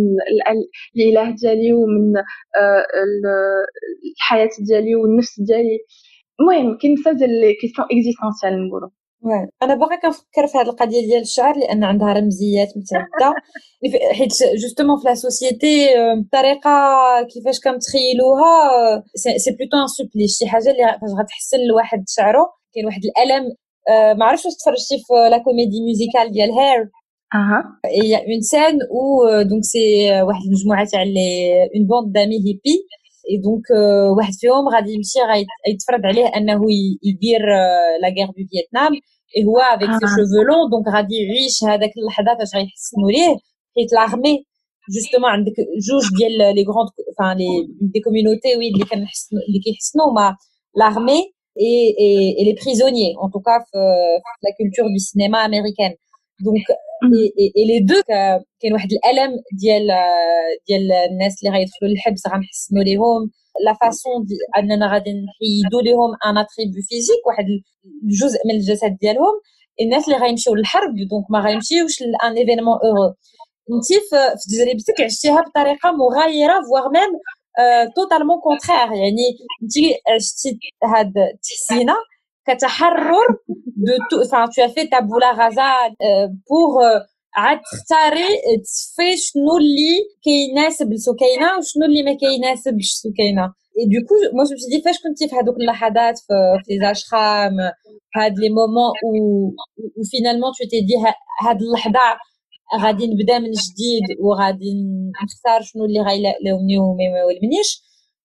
الإله 0.97 1.35
ديالي 1.43 1.73
ومن 1.73 2.17
آه، 2.57 2.87
الحياة 4.17 4.49
ديالي 4.69 4.95
والنفس 4.97 5.41
ديالي. 5.41 5.79
المهم 6.41 6.79
كاين 6.79 6.95
بزاف 6.95 7.17
ديال 7.17 7.31
les 7.41 7.55
questions 7.55 7.87
existentielles 7.93 8.69
نقولوا 8.69 8.91
أنا 9.63 9.75
باغا 9.75 9.97
كنفكر 9.97 10.47
في 10.47 10.59
هذه 10.59 10.67
القضية 10.67 11.01
ديال 11.01 11.21
الشعر 11.23 11.59
لأن 11.59 11.85
عندها 11.85 12.13
رمزيات 12.13 12.69
متعددة. 12.77 13.35
حيت 14.19 14.33
justement 14.63 14.99
في 15.01 15.09
la 15.09 15.15
société 15.15 16.03
الطريقة 16.19 16.71
كيفاش 17.33 17.61
كنتخيلوها 17.61 18.53
c'est 19.15 19.51
plutôt 19.51 19.77
un 19.83 19.87
supplice 19.87 20.39
شي 20.39 20.47
حاجة 20.47 20.71
اللي 20.71 20.99
فاش 21.01 21.11
غتحسن 21.21 21.59
لواحد 21.69 22.05
شعره 22.09 22.47
كاين 22.75 22.87
واحد 22.87 23.01
الألم. 23.05 23.45
ما 24.19 24.25
عرفتش 24.25 24.47
واش 24.47 24.55
تفرجتي 24.55 24.99
في 25.07 25.15
la 25.31 25.39
comédie 25.39 25.81
musicale 25.81 26.33
ديال 26.33 26.53
Hair 26.53 26.91
أها. 27.35 27.63
il 27.85 28.17
y 28.17 28.22
a 28.22 28.27
une 28.27 28.41
scène 28.41 28.79
où 28.91 29.43
donc 29.43 29.65
c'est 29.65 30.11
واحد 30.23 30.43
المجموعة 30.47 30.85
تاع 30.85 31.03
les 31.03 31.53
une 31.75 31.87
bande 31.87 32.13
d'amis 32.13 32.37
hippies 32.37 32.87
et 33.31 33.37
donc 33.45 33.67
واحد 34.19 34.33
فيهم 34.41 34.69
غادي 34.75 34.91
يمشي 34.97 35.19
غيتفرض 35.67 36.07
عليه 36.07 36.27
أنه 36.37 36.61
يدير 37.09 37.43
la 38.03 38.09
guerre 38.17 38.27
du 38.27 38.43
Vietnam 38.51 38.93
et 39.37 39.45
هو 39.45 39.59
avec 39.59 39.91
ses 40.01 40.07
cheveux 40.15 40.43
longs 40.49 40.71
donc 40.73 40.87
غادي 40.97 41.15
يعيش 41.17 41.65
هذاك 41.65 41.93
اللحظة 41.99 42.39
فاش 42.39 42.55
غيحسنوا 42.55 43.11
ليه. 43.11 43.37
حيت 43.77 43.93
l'armée 43.93 44.45
justement 44.95 45.31
عندك 45.31 45.57
جوج 45.87 46.05
ديال 46.19 46.39
les 46.57 46.63
grandes 46.69 46.89
enfin 47.19 47.37
les 47.37 47.49
deux 47.93 48.01
communautés 48.01 48.57
oui 48.59 48.69
اللي 48.69 48.85
كنحسنوا 48.85 49.43
اللي 49.49 49.61
كيحسنوا 49.65 50.13
ما 50.17 50.37
l'armée 50.77 51.21
et, 51.59 51.95
et, 51.99 52.41
et, 52.41 52.45
les 52.45 52.55
prisonniers, 52.55 53.15
en 53.19 53.29
tout 53.31 53.41
cas 53.41 53.59
la 54.43 54.53
culture 54.59 54.87
du 54.95 54.99
cinéma 54.99 55.39
américain. 55.41 55.91
Et, 57.39 57.53
et 57.55 57.65
les 57.65 57.81
deux 57.81 58.03
كاين 58.61 58.73
واحد 58.73 58.89
الالم 58.93 59.33
ديال 59.61 59.87
ديال 60.69 60.93
الناس 60.93 61.35
اللي 61.43 61.59
غيدخلوا 61.59 61.91
للحبس 61.91 62.27
غنحسنوا 62.27 62.83
ليهم 62.83 63.31
la 63.65 63.73
façon 63.81 64.27
اننا 64.59 64.93
غادي 64.93 65.11
نحيدوا 65.11 65.83
لهم 65.83 66.11
un 66.27 66.39
attribut 66.39 66.83
physique 66.89 67.27
واحد 67.27 67.45
الجزء 68.05 68.39
من 68.47 68.55
الجسد 68.55 68.97
ديالهم 69.01 69.35
الناس 69.81 70.09
اللي 70.09 70.19
غيمشيو 70.19 70.55
للحرب 70.55 70.95
donc 71.11 71.27
ما 71.31 71.41
غيمشيوش 71.41 72.01
ل 72.01 72.13
un 72.13 72.37
événement 72.37 72.79
heureux 72.85 73.15
انت 73.73 73.87
في 74.09 74.17
تجربتك 74.49 75.01
عشتيها 75.01 75.41
بطريقه 75.41 75.91
مغايره 75.93 76.57
voire 76.69 76.89
même 76.93 77.13
totalement 77.97 78.41
contraire 78.41 78.93
يعني 79.03 79.27
انت 79.63 79.75
عشتي 80.15 80.59
هاد 80.85 81.13
التحسينه 81.19 81.95
كتحرر 82.49 83.27
de 84.11 84.23
enfin 84.25 84.45
tu 84.53 84.61
as 84.67 84.73
fait 84.75 84.89
tabula 84.95 85.31
rasa 85.43 85.69
pour 86.49 86.73
عاد 87.37 87.61
تختاري 87.73 88.29
تصفي 88.65 89.17
شنو 89.17 89.57
اللي 89.57 89.95
كيناسب 90.23 90.93
السكينه 90.93 91.49
وشنو 91.59 91.85
اللي 91.87 92.03
ما 92.03 92.15
كيناسبش 92.15 92.89
السكينه 92.93 93.45
et 93.79 93.85
du 93.93 94.00
coup 94.00 94.15
moi 94.37 94.45
je 94.45 94.55
dis 94.71 94.83
فاش 94.83 94.99
كنتي 95.03 95.29
في 95.29 95.35
هذوك 95.37 95.57
اللحظات 95.57 96.19
في 96.19 96.75
les 96.81 96.91
ashrams 96.91 97.53
هاد 98.17 98.39
les 98.39 98.49
moments 98.49 98.93
où 99.05 100.03
finalement 100.11 100.53
tu 100.59 100.65
te 100.71 100.81
dis 100.81 100.95
هاد 101.43 101.63
اللحظه 101.63 102.09
غادي 102.83 103.07
نبدا 103.07 103.39
من 103.39 103.51
جديد 103.51 104.07
وغادي 104.21 104.73
نختار 105.25 105.63
شنو 105.63 105.85
اللي 105.85 106.01
غيلائمني 106.01 106.79
وما 106.79 107.05
يولمنيش 107.23 107.71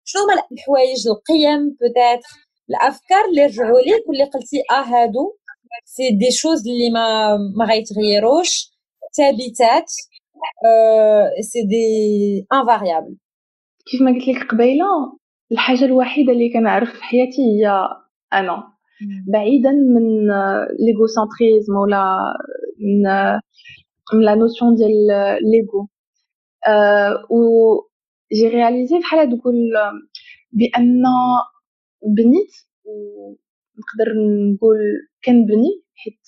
شنو 0.04 0.22
هما 0.24 0.34
الحوايج 0.52 1.08
القيم 1.08 1.62
peut-être 1.80 2.32
الأفكار 2.72 3.26
اللي 3.30 3.46
رجعوا 3.46 3.80
ليك 3.80 4.08
واللي 4.08 4.24
قلتي 4.24 4.58
آه 4.72 4.84
هادو. 4.84 5.38
c'est 5.86 6.10
des 6.12 6.32
choses 6.32 6.68
اللي 6.68 6.90
ما 6.90 7.38
ما 7.58 7.66
غيتغيروش. 7.66 8.72
ثابتات 9.18 9.90
c'est 11.42 11.62
des 11.72 11.86
invariables 12.54 13.16
كيف 13.92 14.02
ما 14.02 14.12
قلت 14.12 14.28
لك 14.28 14.52
قبيلة 14.52 14.86
الحاجة 15.52 15.86
الوحيدة 15.86 16.32
اللي 16.34 16.54
كنعرف 16.54 16.90
في 16.90 17.04
حياتي 17.04 17.42
هي 17.42 17.88
أنا. 18.34 18.64
بعيدا 19.34 19.72
من 19.72 20.28
l'égocentrisme 20.86 21.76
ولا 21.76 22.16
من 22.80 23.04
من 24.14 24.26
la 24.26 24.36
notion 24.36 24.76
ديال 24.76 24.92
l'ego. 25.52 25.88
و 27.30 27.42
j'ai 28.34 28.48
réalisé 28.48 29.00
بحال 29.00 29.40
تقول 29.40 29.56
بأن 30.52 31.04
بنيت 32.04 32.52
ونقدر 32.86 34.14
نقول 34.54 34.78
كنبني 35.26 35.84
حيت 35.96 36.20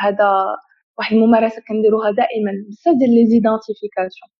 هذا 0.00 0.30
واحد 0.98 1.16
الممارسة 1.16 1.62
كنديروها 1.68 2.10
دائما 2.10 2.52
بزاف 2.68 2.96
ديال 2.98 3.10
les 3.14 3.26
identifications 3.26 4.30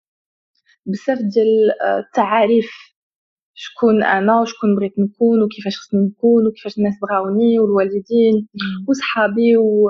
بزاف 0.87 1.19
ديال 1.19 1.71
التعاريف 1.99 2.71
شكون 3.55 4.03
أنا 4.05 4.41
وشكون 4.41 4.77
بغيت 4.77 4.99
نكون 4.99 5.43
وكيفاش 5.43 5.77
خصني 5.79 6.01
نكون 6.01 6.47
وكيفاش 6.47 6.79
الناس 6.79 6.95
بغاوني 7.03 7.59
والوالدين 7.59 8.49
وصحابي 8.89 9.57
و... 9.57 9.89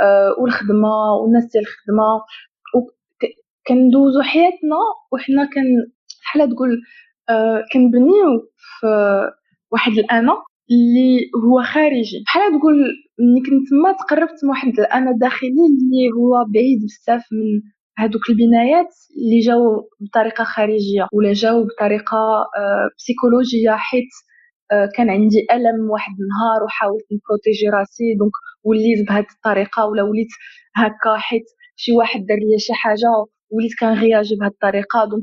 آه 0.00 0.34
والخدمة 0.40 1.14
والناس 1.22 1.44
ديال 1.52 1.64
الخدمة. 1.64 2.22
كندوزو 3.66 4.22
حياتنا 4.22 4.76
وحنا 5.12 5.48
بحال 6.22 6.48
تقول 6.54 6.82
آه 7.28 7.64
كنبنيو 7.72 8.50
في 8.56 8.86
واحد 9.72 9.92
الانا 9.92 10.32
اللي 10.70 11.30
هو 11.44 11.62
خارجي. 11.62 12.22
بحال 12.26 12.42
تقول 12.58 12.74
ملي 13.20 13.40
كنت 13.46 13.68
تما 13.70 13.92
تقربت 13.92 14.44
من 14.44 14.50
واحد 14.50 14.68
الانا 14.68 15.12
داخلي 15.20 15.48
اللي 15.70 16.04
هو 16.18 16.44
بعيد 16.54 16.78
بزاف 16.84 17.22
من 17.32 17.60
هادوك 17.98 18.30
البنايات 18.30 18.88
اللي 19.16 19.40
جاو 19.40 19.88
بطريقة 20.00 20.44
خارجية 20.44 21.08
ولا 21.12 21.32
جاو 21.32 21.64
بطريقة 21.64 22.16
آه 22.58 22.88
psychologique 22.96 23.70
حيت 23.76 24.10
آه 24.72 24.88
كان 24.96 25.10
عندي 25.10 25.46
ألم 25.52 25.90
واحد 25.90 26.12
النهار 26.12 26.64
وحاولت 26.64 27.04
نprotégé 27.12 27.68
راسي 27.68 28.14
donc 28.18 28.32
وليت 28.64 29.08
بهاد 29.08 29.24
الطريقة 29.36 29.86
ولا 29.86 30.02
وليت 30.02 30.28
هكا 30.76 31.16
حيت 31.16 31.44
شي 31.76 31.92
واحد 31.92 32.20
دار 32.26 32.38
ليا 32.38 32.58
شي 32.58 32.72
حاجة 32.74 33.08
وليت 33.50 33.72
كنغياجي 33.80 34.34
بهاد 34.40 34.50
الطريقة 34.50 35.04
donc 35.04 35.22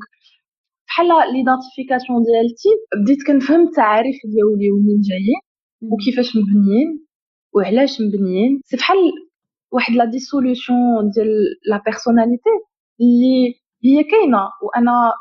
بحال 0.97 1.33
l'identification 1.33 2.23
ديالتي 2.23 2.69
بديت 3.01 3.27
كنفهم 3.27 3.61
التعاريف 3.67 4.15
ديالي 4.25 4.71
ومنين 4.71 5.01
جايين 5.09 5.41
وكيفاش 5.81 6.29
مبنيين 6.37 7.05
وعلاش 7.55 8.01
مبنيين. 8.01 8.61
c'est 8.65 8.77
بحال 8.77 8.97
واحد 9.71 9.93
la 9.93 10.05
dissolution 10.05 10.73
ديال 11.15 11.27
la 11.69 11.81
personnalité 11.85 12.49
اللي 13.01 13.53
هي 13.85 14.03
كاينة 14.03 14.43
وأنا 14.63 15.13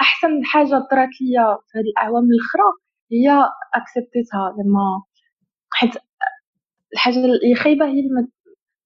أحسن 0.00 0.44
حاجة 0.44 0.76
طرات 0.90 1.12
ليا 1.20 1.46
في 1.68 1.78
هذه 1.78 1.84
الأعوام 1.92 2.24
الأخرى 2.24 2.68
هي 3.12 3.26
acceptéتها 3.74 4.54
زعما 4.56 5.02
حيت 5.72 5.94
الحاجة 6.92 7.14
اللي 7.16 7.54
خايبة 7.54 7.86
هي 7.86 8.00
اللي 8.00 8.28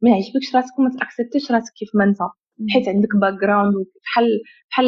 ما 0.03 0.11
يعجبكش 0.11 0.57
راسك 0.57 0.79
وما 0.79 0.91
تacceptéش 0.99 1.53
راسك 1.53 1.73
كيف 1.79 1.89
ما 1.95 2.05
أنت. 2.05 2.19
حيت 2.75 2.89
عندك 2.89 3.09
background 3.21 3.75
بحال 4.05 4.27
بحال 4.71 4.87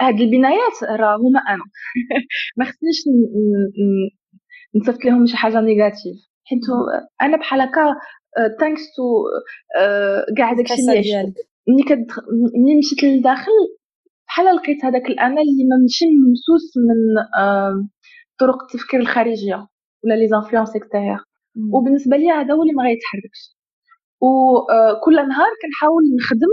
هاد 0.00 0.20
البنايات 0.20 0.82
راه 0.82 1.16
هما 1.16 1.40
أنا. 1.48 1.64
ما 2.58 2.64
خصنيش 2.64 3.04
نصيفط 4.76 5.04
لهم 5.04 5.26
شي 5.26 5.36
حاجة 5.36 5.60
négatif. 5.60 6.16
حيت 6.44 6.60
أنا 7.22 7.36
بحال 7.36 7.60
هكا 7.60 7.94
thanks 8.60 8.82
to 8.96 9.24
كاع 10.36 10.52
داكشي 10.52 10.74
اللي 10.74 11.32
ملي 11.68 12.06
ملي 12.64 12.78
مشيت 12.78 13.04
للداخل 13.04 13.52
بحال 14.28 14.56
لقيت 14.56 14.84
هذاك 14.84 15.06
الانا 15.06 15.40
اللي 15.40 15.64
ما 15.70 15.76
ماشي 15.82 16.04
ممسوس 16.06 16.76
من 16.76 17.24
طرق 18.38 18.62
التفكير 18.62 19.00
الخارجية 19.00 19.66
ولا 20.04 20.14
les 20.14 20.28
influences 20.28 20.76
extérieures 20.76 21.18
وبالنسبة 21.72 22.16
لي 22.16 22.30
هذا 22.30 22.54
هو 22.54 22.62
اللي 22.62 22.72
ما 22.72 22.82
غيتحركش. 22.82 23.56
وكل 24.20 25.14
نهار 25.14 25.50
كنحاول 25.62 26.02
نخدم 26.16 26.52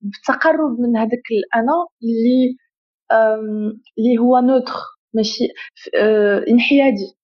بالتقرب 0.00 0.80
من 0.80 0.96
هذاك 0.96 1.22
الانا 1.30 1.72
اللي 2.02 2.56
اللي 3.98 4.18
هو 4.20 4.38
neutre 4.38 4.72
ماشي 5.14 5.48
انحيادي 6.50 7.14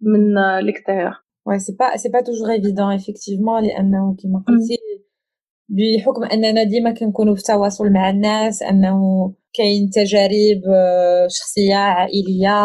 من 0.00 0.34
l'extérieur 0.60 1.12
oui 1.46 1.58
c'est 1.58 1.72
pas 1.80 1.96
c'est 1.96 2.08
pas 2.08 2.20
toujours 2.20 2.50
évident 2.52 2.94
effectivement 2.94 3.62
لأنه 3.66 4.16
كيما 4.18 4.44
قلتي 4.48 4.78
بحكم 5.68 6.24
أننا 6.24 6.62
ديما 6.62 6.90
كنكونوا 6.94 7.34
في 7.34 7.42
تواصل 7.42 7.90
مع 7.90 8.10
الناس 8.10 8.62
أنه 8.62 8.98
كاين 9.54 9.90
تجارب 9.90 10.62
شخصية 11.28 11.74
عائلية 11.74 12.56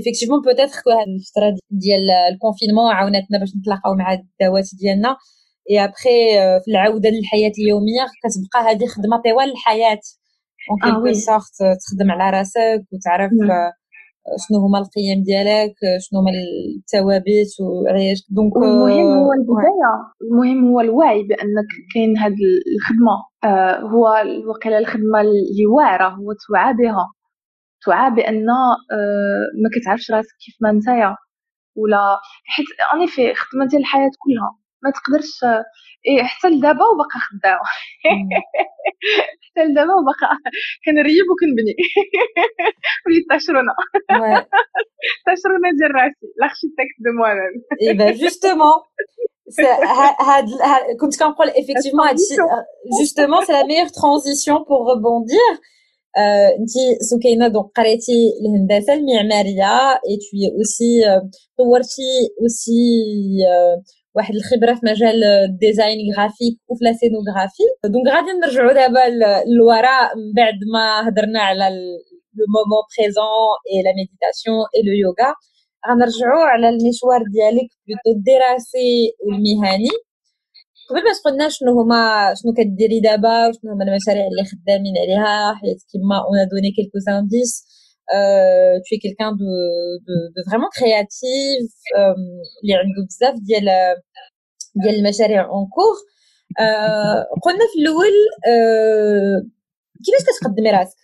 effectivement 0.00 0.40
peut-être 0.42 0.80
que 0.84 0.90
هاد 0.90 1.08
الفترة 1.08 1.56
ديال 1.70 2.10
ال 2.32 2.37
confinement 2.37 2.90
عاونتنا 2.92 3.38
باش 3.38 3.48
نتلاقاو 3.60 3.94
مع 3.94 4.12
الدوات 4.12 4.64
ديالنا. 4.80 5.16
اي 5.70 5.84
ابخي 5.84 6.18
في 6.64 6.70
العودة 6.70 7.10
للحياة 7.10 7.52
اليومية 7.58 8.04
كتبقى 8.22 8.70
هذه 8.70 8.86
خدمة 8.86 9.16
طوال 9.24 9.50
الحياة. 9.50 10.00
en 10.70 10.78
quelque 10.82 11.12
sorte 11.12 11.56
تخدم 11.80 12.10
على 12.10 12.38
راسك 12.38 12.82
وتعرف 12.92 13.30
شنو 14.42 14.58
هما 14.58 14.78
القيم 14.78 15.22
ديالك 15.22 15.74
شنو 16.00 16.20
هما 16.20 16.30
الثوابت 16.30 17.50
وعلاش 17.60 18.18
donc 18.30 18.56
المهم 18.56 19.18
هو 19.18 19.32
البدايه 19.32 19.92
المهم 20.22 20.68
هو 20.70 20.80
الوعي 20.80 21.22
بانك 21.22 21.70
كاين 21.94 22.18
هاد 22.18 22.36
الخدمه 22.74 23.16
آه 23.44 23.80
هو 23.80 24.04
وقيلا 24.48 24.78
الخدمه 24.78 25.20
اللي 25.20 25.66
واعره 25.76 26.08
هو 26.08 26.32
توعى 26.46 26.74
بها 26.74 27.06
توعى 27.84 28.10
بان 28.10 28.50
آه 28.50 29.44
ما 29.62 29.68
كتعرفش 29.74 30.10
راسك 30.10 30.36
كيف 30.46 30.56
ما 30.60 30.72
نتايا 30.72 31.16
ولا 31.76 32.18
حيت 32.44 32.66
اني 32.94 33.06
في 33.06 33.34
خدمه 33.34 33.66
ديال 33.66 33.80
الحياة 33.80 34.10
كلها 34.18 34.58
ما 34.82 34.90
تقدرش 34.96 35.34
إيه 36.06 36.22
حتى 36.22 36.48
لدابا 36.48 36.84
وباقا 36.92 37.18
خدامه 37.26 37.68
حتى 39.44 39.62
لدابا 39.68 39.94
وباقا 40.00 40.28
كنريب 40.84 41.26
وكنبني. 41.30 41.74
وليت 43.06 43.24
تاشرونه 43.30 43.72
تاشرونه 45.26 45.68
ديال 45.78 45.94
راسي 45.94 46.26
لاركيتكت 46.40 46.96
دو 47.04 47.10
موا 47.18 47.34
ميم 47.34 47.54
اي 47.82 47.94
با 47.94 48.10
جوستومون 48.10 48.78
هاد 50.20 50.44
كنت 51.00 51.18
كنقول 51.18 51.48
effectivement 51.50 52.08
هادشي 52.08 52.34
justement 53.00 53.44
c'est 53.44 53.52
la 53.52 53.66
meilleure 53.66 53.88
transition 53.88 54.58
pour 54.58 54.80
rebondir. 54.94 55.60
انت 56.58 57.02
سكينه 57.10 57.48
donc 57.48 57.66
قريتي 57.76 58.32
الهندسه 58.40 58.92
المعماريه 58.94 59.90
et 59.92 60.16
tout 60.16 60.56
aussi 60.58 61.00
طورتي 61.58 62.12
aussi 62.42 62.82
واحد 64.18 64.34
الخبرة 64.34 64.74
في 64.74 64.80
مجال 64.90 65.24
ال 65.24 65.35
design 65.35 65.98
graphique 66.16 66.56
وفي 66.68 66.84
la 66.84 66.92
scénographie. 67.00 67.66
donc 67.92 68.06
غادي 68.14 68.32
نرجعوا 68.42 68.72
دابا 68.72 69.04
للوراء 69.48 70.16
من 70.18 70.32
بعد 70.38 70.58
ما 70.74 71.08
هضرنا 71.08 71.40
على 71.48 71.64
le 72.36 72.44
moment 72.54 72.82
présent 72.92 73.58
et 73.70 73.76
la 73.84 73.92
méditation 73.98 74.62
et 74.74 74.80
le 74.86 74.94
yoga 75.04 75.30
غنرجعوا 75.88 76.44
على 76.52 76.68
المشوار 76.68 77.20
ديالك 77.34 77.68
plutôt 77.86 78.10
الدراسي 78.16 78.92
والمهني 79.24 79.94
قبل 80.90 81.02
ما 81.06 81.12
تقولنا 81.18 81.48
شنو 81.48 81.70
هما 81.80 82.00
شنو 82.38 82.52
كديري 82.58 83.00
دابا 83.00 83.52
شنو 83.54 83.72
هما 83.72 83.84
المشاريع 83.84 84.26
اللي 84.30 84.44
خدامين 84.50 84.94
عليها 85.02 85.54
حيت 85.60 85.80
كيما 85.90 86.16
on 86.26 86.38
donnait 86.52 86.70
quelques 86.76 86.98
indices 87.20 87.52
Euh, 88.14 88.80
tu 88.84 88.94
es 88.94 88.98
quelqu'un 88.98 89.32
de, 89.32 89.52
de, 90.06 90.16
de, 90.34 90.40
vraiment 90.48 90.70
créatif. 90.78 91.70
اللي 92.62 92.74
عنده 92.74 93.06
بزاف 93.06 93.34
ديال 93.34 93.68
ديال 94.74 94.94
المشاريع 94.94 95.44
en 95.44 95.66
cours 95.66 95.96
قلنا 97.42 97.64
في 97.72 97.78
الأول 97.80 98.14
كيفاش 100.04 100.22
كتقدمي 100.40 100.70
راسك 100.70 100.96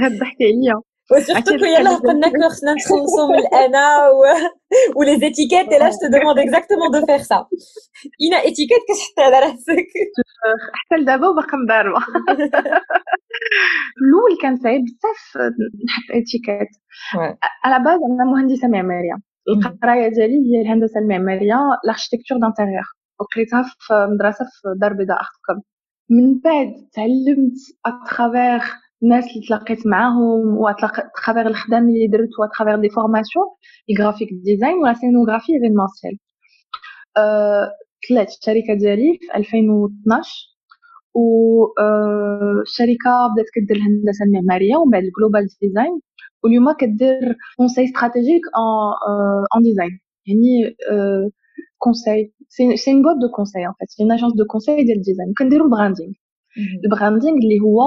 غتضحكي 0.00 0.44
عليا 0.44 0.82
و 1.12 1.18
surtout 1.18 1.58
que 1.58 1.64
يلاه 1.64 1.96
قلنا 1.96 2.28
كو 2.28 2.48
خصنا 2.48 2.72
نتخلصوا 2.74 3.28
من 3.28 3.38
الانا 3.38 4.08
و 4.08 4.22
و 4.96 5.16
les 5.20 5.31
étiquettes 5.31 5.68
là 5.68 5.90
je 5.90 6.08
demande 6.12 6.38
exactement 6.38 6.90
de 6.92 7.06
faire 7.06 7.22
ça 7.22 7.46
اينا 8.20 8.36
étiquette 8.36 8.82
كتحطي 8.88 9.22
على 9.22 9.38
راسك 9.46 9.88
حتى 10.74 11.02
لدابا 11.02 11.28
وباقا 11.28 11.56
مضاربه 11.64 12.00
الأول 14.02 14.38
كان 14.42 14.56
صعيب 14.56 14.80
بزاف 14.80 15.52
نحط 15.86 16.08
étiquette 16.10 16.68
على 17.64 17.84
base 17.84 18.00
أنا 18.10 18.24
مهندسه 18.24 18.68
معماريه 18.68 19.14
القرايه 19.48 20.08
ديالي 20.08 20.56
هي 20.56 20.62
الهندسه 20.62 21.00
المعماريه 21.00 21.58
l'architecture 21.84 22.38
d'intérieur 22.38 22.84
وقريتها 23.20 23.62
في 23.78 23.94
مدرسه 24.14 24.44
في 24.44 24.68
دار 24.80 24.92
بيضاء 24.92 25.20
اختكم 25.20 25.60
من 26.10 26.38
بعد 26.44 26.72
تعلمت 26.92 27.58
à 27.86 27.96
travers 27.96 28.64
الناس 29.02 29.24
اللي 29.24 29.46
تلاقيت 29.46 29.86
معاهم 29.86 30.56
و 30.58 30.69
travers 30.69 31.46
الخدام 31.46 31.88
اللي 31.88 32.06
درت 32.06 32.28
و 32.40 32.45
travers 32.45 32.80
des 32.80 32.88
formations 32.88 33.44
ال 33.90 33.95
graphic 33.95 34.28
design 34.32 34.74
و 34.74 34.81
la 34.81 34.94
scénographie 34.94 35.52
événementielle 35.52 36.18
طلعت 38.08 38.28
الشركة 38.28 38.74
ديالي 38.78 39.18
في 39.20 39.36
2012 39.36 40.30
والشركة 41.14 43.10
بدأت 43.32 43.46
كدير 43.54 43.76
الهندسة 43.76 44.24
المعمارية 44.24 44.76
ومن 44.76 44.90
بعد 44.90 45.02
ال 45.02 45.08
global 45.08 45.46
design 45.62 46.00
واليوم 46.44 46.72
كدير 46.72 47.36
conseil 47.56 47.84
stratégique 47.84 48.42
en 49.56 49.62
design 49.62 50.00
يعني 50.26 50.76
conseil 51.78 52.32
c'est 52.48 52.92
une 52.92 53.02
boîte 53.02 53.16
de 53.22 53.28
conseil 53.36 53.66
en 53.66 53.72
fait 53.78 53.88
c'est 53.90 54.02
une 54.02 54.12
agence 54.12 54.32
de 54.34 54.44
conseil 54.44 54.84
ديال 54.84 54.96
ال 54.96 55.01
design 55.01 55.32
كنديرو 55.38 55.64
ال 55.64 55.69
branding 55.69 56.12
ال 56.84 56.90
branding 56.90 57.34
اللي 57.34 57.58
هو 57.64 57.78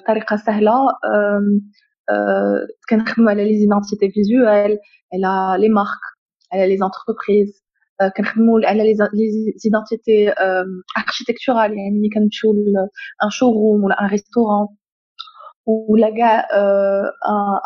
بطريقة 0.00 0.36
سهلة. 0.36 0.72
كنخدمو 2.90 3.28
على 3.28 3.44
les 3.44 3.58
identités 3.58 4.10
visuelles 4.10 4.78
على 5.14 5.62
les 5.62 5.68
marques 5.68 6.02
على 6.52 6.68
les 6.68 6.76
entreprises 6.76 7.64
كنخدمو 8.16 8.58
على 8.64 8.82
les 8.82 8.94
identités 9.56 10.32
architecturales 10.98 11.70
يعني 11.78 11.90
ملي 11.98 12.08
كنمشيو 12.14 12.52
ل 12.52 12.78
un 12.78 13.30
showroom 13.30 13.84
ولا 13.84 14.00
un 14.00 14.06
restaurant 14.06 14.68
ولا 15.66 16.10
كاع 16.16 16.46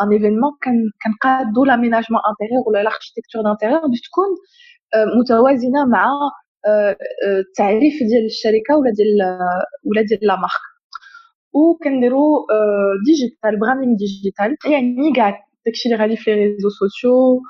un 0.02 0.12
événement 0.12 0.52
كنقادو 1.04 1.64
l'aménagement 1.64 2.20
intérieur 2.30 2.62
ولا 2.68 2.82
l'architecture 2.82 3.42
d'intérieur 3.42 3.80
باش 3.80 4.00
تكون 4.00 4.28
متوازنة 5.20 5.84
مع 5.92 6.06
التعريف 7.26 7.94
ديال 8.10 8.24
الشركة 8.26 8.76
ولا 8.78 8.90
ديال 8.90 9.38
ولا 9.86 10.02
ديال 10.02 10.20
la 10.22 10.36
marque 10.36 10.69
وكنديرو 11.52 12.46
digital 13.06 13.60
branding 13.60 13.96
digital 13.96 14.56
يعني 14.72 15.12
كاع 15.16 15.44
داكشي 15.66 15.88
اللي 15.88 16.00
غادي 16.02 16.16
في 16.16 16.34
les 16.34 16.44
réseaux 16.44 16.68
sociaux 16.68 17.42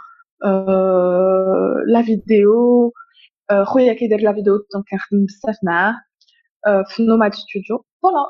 la 1.92 2.02
vidéo 2.02 2.92
خويا 3.64 3.92
كيدير 3.92 4.20
la 4.20 4.32
vidéo 4.32 4.56
donc 4.56 4.84
كنخدم 4.90 5.24
بزاف 5.24 5.56
معاه 5.64 5.94
في 6.88 7.02
Nomad 7.02 7.34
Studio 7.34 7.84
voilà 8.02 8.24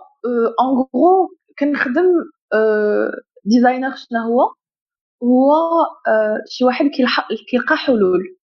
en 0.61 0.87
gros 0.95 1.29
كنخدم 1.59 2.07
designer 3.45 3.95
شنو 3.97 4.21
هو 4.21 4.41
هو 5.23 5.53
شي 6.49 6.65
واحد 6.65 6.87
كيلقى 7.51 7.77
حلول 7.77 8.37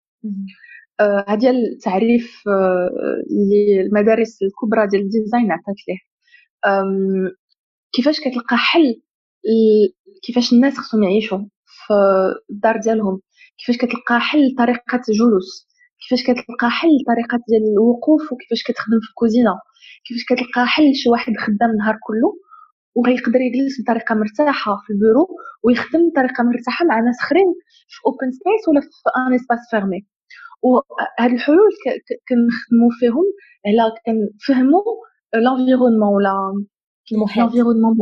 هذا 1.28 1.50
التعريف 1.50 2.42
اللي 3.30 3.80
المدارس 3.80 4.38
الكبرى 4.42 4.86
ديال 4.86 5.02
ال 5.02 5.09
design 5.09 5.52
عطات 5.52 5.76
ليه 5.88 5.98
كيفاش 7.92 8.20
كتلقى 8.20 8.56
حل 8.56 9.02
كيفاش 10.22 10.52
الناس 10.52 10.78
خصهم 10.78 11.02
يعيشوا 11.02 11.38
في 11.86 11.94
الدار 12.50 12.76
ديالهم؟ 12.80 13.20
كيفاش 13.58 13.76
كتلقى 13.76 14.20
حل 14.20 14.54
طريقة 14.58 15.00
جلوس؟ 15.18 15.68
كيفاش 16.00 16.22
كتلقى 16.22 16.70
حل 16.70 16.88
طريقة 17.06 17.38
ديال 17.48 17.62
الوقوف؟ 17.72 18.32
وكيفاش 18.32 18.62
كتخدم 18.62 19.00
في 19.02 19.08
الكوزينة؟ 19.10 19.54
كيفاش 20.06 20.24
كتلقى 20.30 20.66
حل 20.66 20.94
شي 20.94 21.08
واحد 21.10 21.32
خدام 21.36 21.70
النهار 21.70 21.96
كله 22.06 22.30
وغيقدر 22.96 23.40
يجلس 23.40 23.74
بطريقة 23.82 24.14
مرتاحة 24.14 24.72
في 24.86 24.92
البيرو 24.92 25.28
ويخدم 25.64 26.00
بطريقة 26.10 26.44
مرتاحة 26.44 26.84
مع 26.84 27.00
ناس 27.00 27.16
اخرين 27.24 27.50
في 27.88 27.98
open 28.06 28.30
space 28.38 28.62
ولا 28.68 28.80
في 28.80 28.88
un 29.16 29.34
espace 29.34 29.58
fermé 29.70 30.00
وهاد 30.62 31.32
الحلول 31.32 31.70
كنخدموا 32.28 32.90
فيهم 33.00 33.24
على 33.66 33.92
كنفهموا 34.06 34.82
l'environnement 35.34 36.14
ولا 36.14 36.34
المحيط. 37.12 37.38
l'environnement 37.44 37.96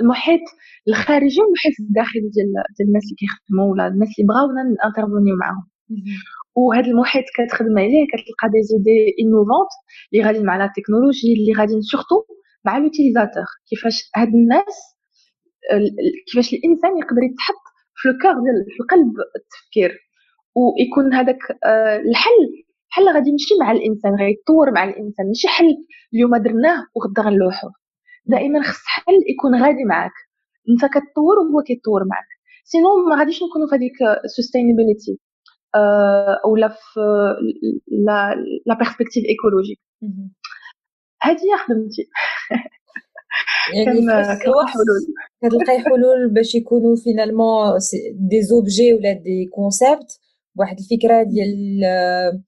المحيط 0.00 0.40
الخارجي 0.88 1.40
والمحيط 1.40 1.72
الداخلي 1.80 2.20
ديال 2.20 2.52
ديال 2.78 2.88
الناس 2.88 3.04
اللي 3.04 3.16
كيخدموا 3.20 3.72
ولا 3.72 3.86
الناس 3.86 4.08
اللي 4.18 4.28
بغاونا 4.28 4.62
انترفونيو 4.86 5.36
معاهم. 5.36 5.66
وهذا 6.56 6.86
المحيط 6.86 7.24
كتخدم 7.36 7.78
عليه 7.78 8.06
كتلقى 8.12 8.48
des 8.52 8.62
idées 8.62 8.98
innovantes 9.22 9.72
اللي 10.12 10.24
غاديين 10.24 10.44
مع 10.46 10.56
la 10.56 10.72
technologie 10.76 11.32
اللي 11.32 11.52
غاديين 11.60 11.80
surtout 11.80 12.16
مع 12.64 12.78
l'utilisateur 12.78 13.44
كيفاش 13.68 14.10
هاد 14.16 14.28
الناس 14.28 14.76
كيفاش 16.26 16.54
الإنسان 16.54 16.98
يقدر 16.98 17.22
يتحط 17.22 17.64
في 17.94 18.08
ال 18.08 18.12
cœur 18.12 18.32
ديال 18.44 18.58
في 18.76 18.82
قلب 18.90 19.12
التفكير. 19.36 19.90
ويكون 20.56 21.14
هذاك 21.14 21.38
آه، 21.64 21.96
الحل 21.96 22.42
حل 22.96 23.08
غادي 23.14 23.30
يمشي 23.30 23.54
مع 23.60 23.72
الإنسان 23.72 24.14
غيتطور 24.14 24.70
مع 24.70 24.84
الإنسان. 24.84 25.26
ماشي 25.26 25.48
حل 25.48 25.76
اليوم 26.14 26.36
درناه 26.36 26.86
وغدا 26.94 27.22
غنلوحوه 27.22 27.72
دائما 28.26 28.62
خص 28.62 28.82
حل 28.86 29.18
يكون 29.32 29.62
غادي 29.62 29.84
معاك. 29.84 30.16
أنت 30.68 30.84
كتطور 30.92 31.38
وهو 31.38 31.62
كيتطور 31.62 32.04
معاك. 32.04 32.28
sinon 32.64 32.88
ما 33.08 33.16
غاديش 33.18 33.42
نكونوا 33.42 33.68
في 33.68 33.74
هذيك 33.76 34.02
آه، 35.74 36.40
اولا 36.44 36.68
في 36.68 37.00
la 38.06 38.34
la 38.66 38.74
perspective 38.74 39.24
écologique 39.24 39.78
هذه 41.22 41.36
هي 41.36 41.56
خدمتي. 41.66 42.02
يعني 43.74 44.00
كتلقاي 44.00 44.66
حلول. 44.66 45.02
كتلقاي 45.42 45.78
حلول 45.78 46.30
باش 46.34 46.54
يكونوا 46.54 46.96
finalement 46.96 47.78
des 48.14 48.42
objets 48.42 48.94
ولا 48.94 49.12
des 49.12 49.46
concepts 49.54 50.20
واحد 50.56 50.76
الفكرة 50.78 51.22
ديال 51.22 51.84
آه، 51.84 52.42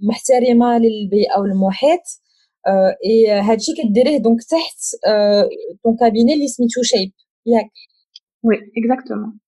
محترمة 0.00 0.78
للبيئة 0.78 1.40
والمحيط. 1.40 2.00
اي 3.04 3.30
هادشي 3.30 3.72
كديريه 3.72 4.18
donc 4.18 4.42
تحت 4.42 4.78
ton 5.84 5.96
cabinet 6.00 6.34
اللي 6.34 6.48
سميتو 6.48 6.82
شيب 6.82 7.12
ياك. 7.46 7.70
oui 8.44 8.56
exactement 8.56 9.38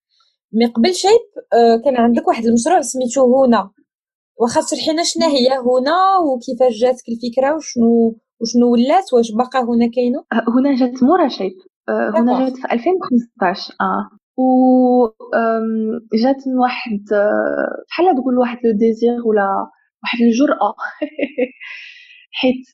mais 0.52 0.66
قبل 0.66 0.94
شيب 0.94 1.24
كان 1.84 1.96
عندك 1.96 2.28
واحد 2.28 2.44
المشروع 2.44 2.80
سميتو 2.80 3.44
هنا. 3.44 3.70
واخا 4.40 4.60
تشرحينا 4.60 5.02
شنو 5.02 5.26
هي 5.26 5.48
هنا 5.48 5.96
وكيفاش 6.26 6.80
جاتك 6.80 7.04
الفكرة 7.08 7.56
وشنو 7.56 8.18
وشنو 8.40 8.72
ولات 8.72 9.12
واش 9.12 9.32
باقا 9.32 9.60
هنا 9.60 9.90
كاينة 9.94 10.24
هنا 10.32 10.76
جات 10.76 11.02
مورا 11.02 11.28
شيب. 11.28 11.52
هنا 11.88 12.44
جات 12.44 12.56
في 12.56 12.72
2015 12.72 13.74
آه. 13.80 14.10
و 14.36 14.46
جات 16.22 16.48
من 16.48 16.58
واحد 16.58 17.00
بحال 17.88 18.14
تقول 18.16 18.38
واحد 18.38 18.58
le 18.64 18.72
désir 18.78 19.26
ولا 19.26 19.70
واحد 20.02 20.18
الجرأة 20.20 20.74
حيت 22.30 22.66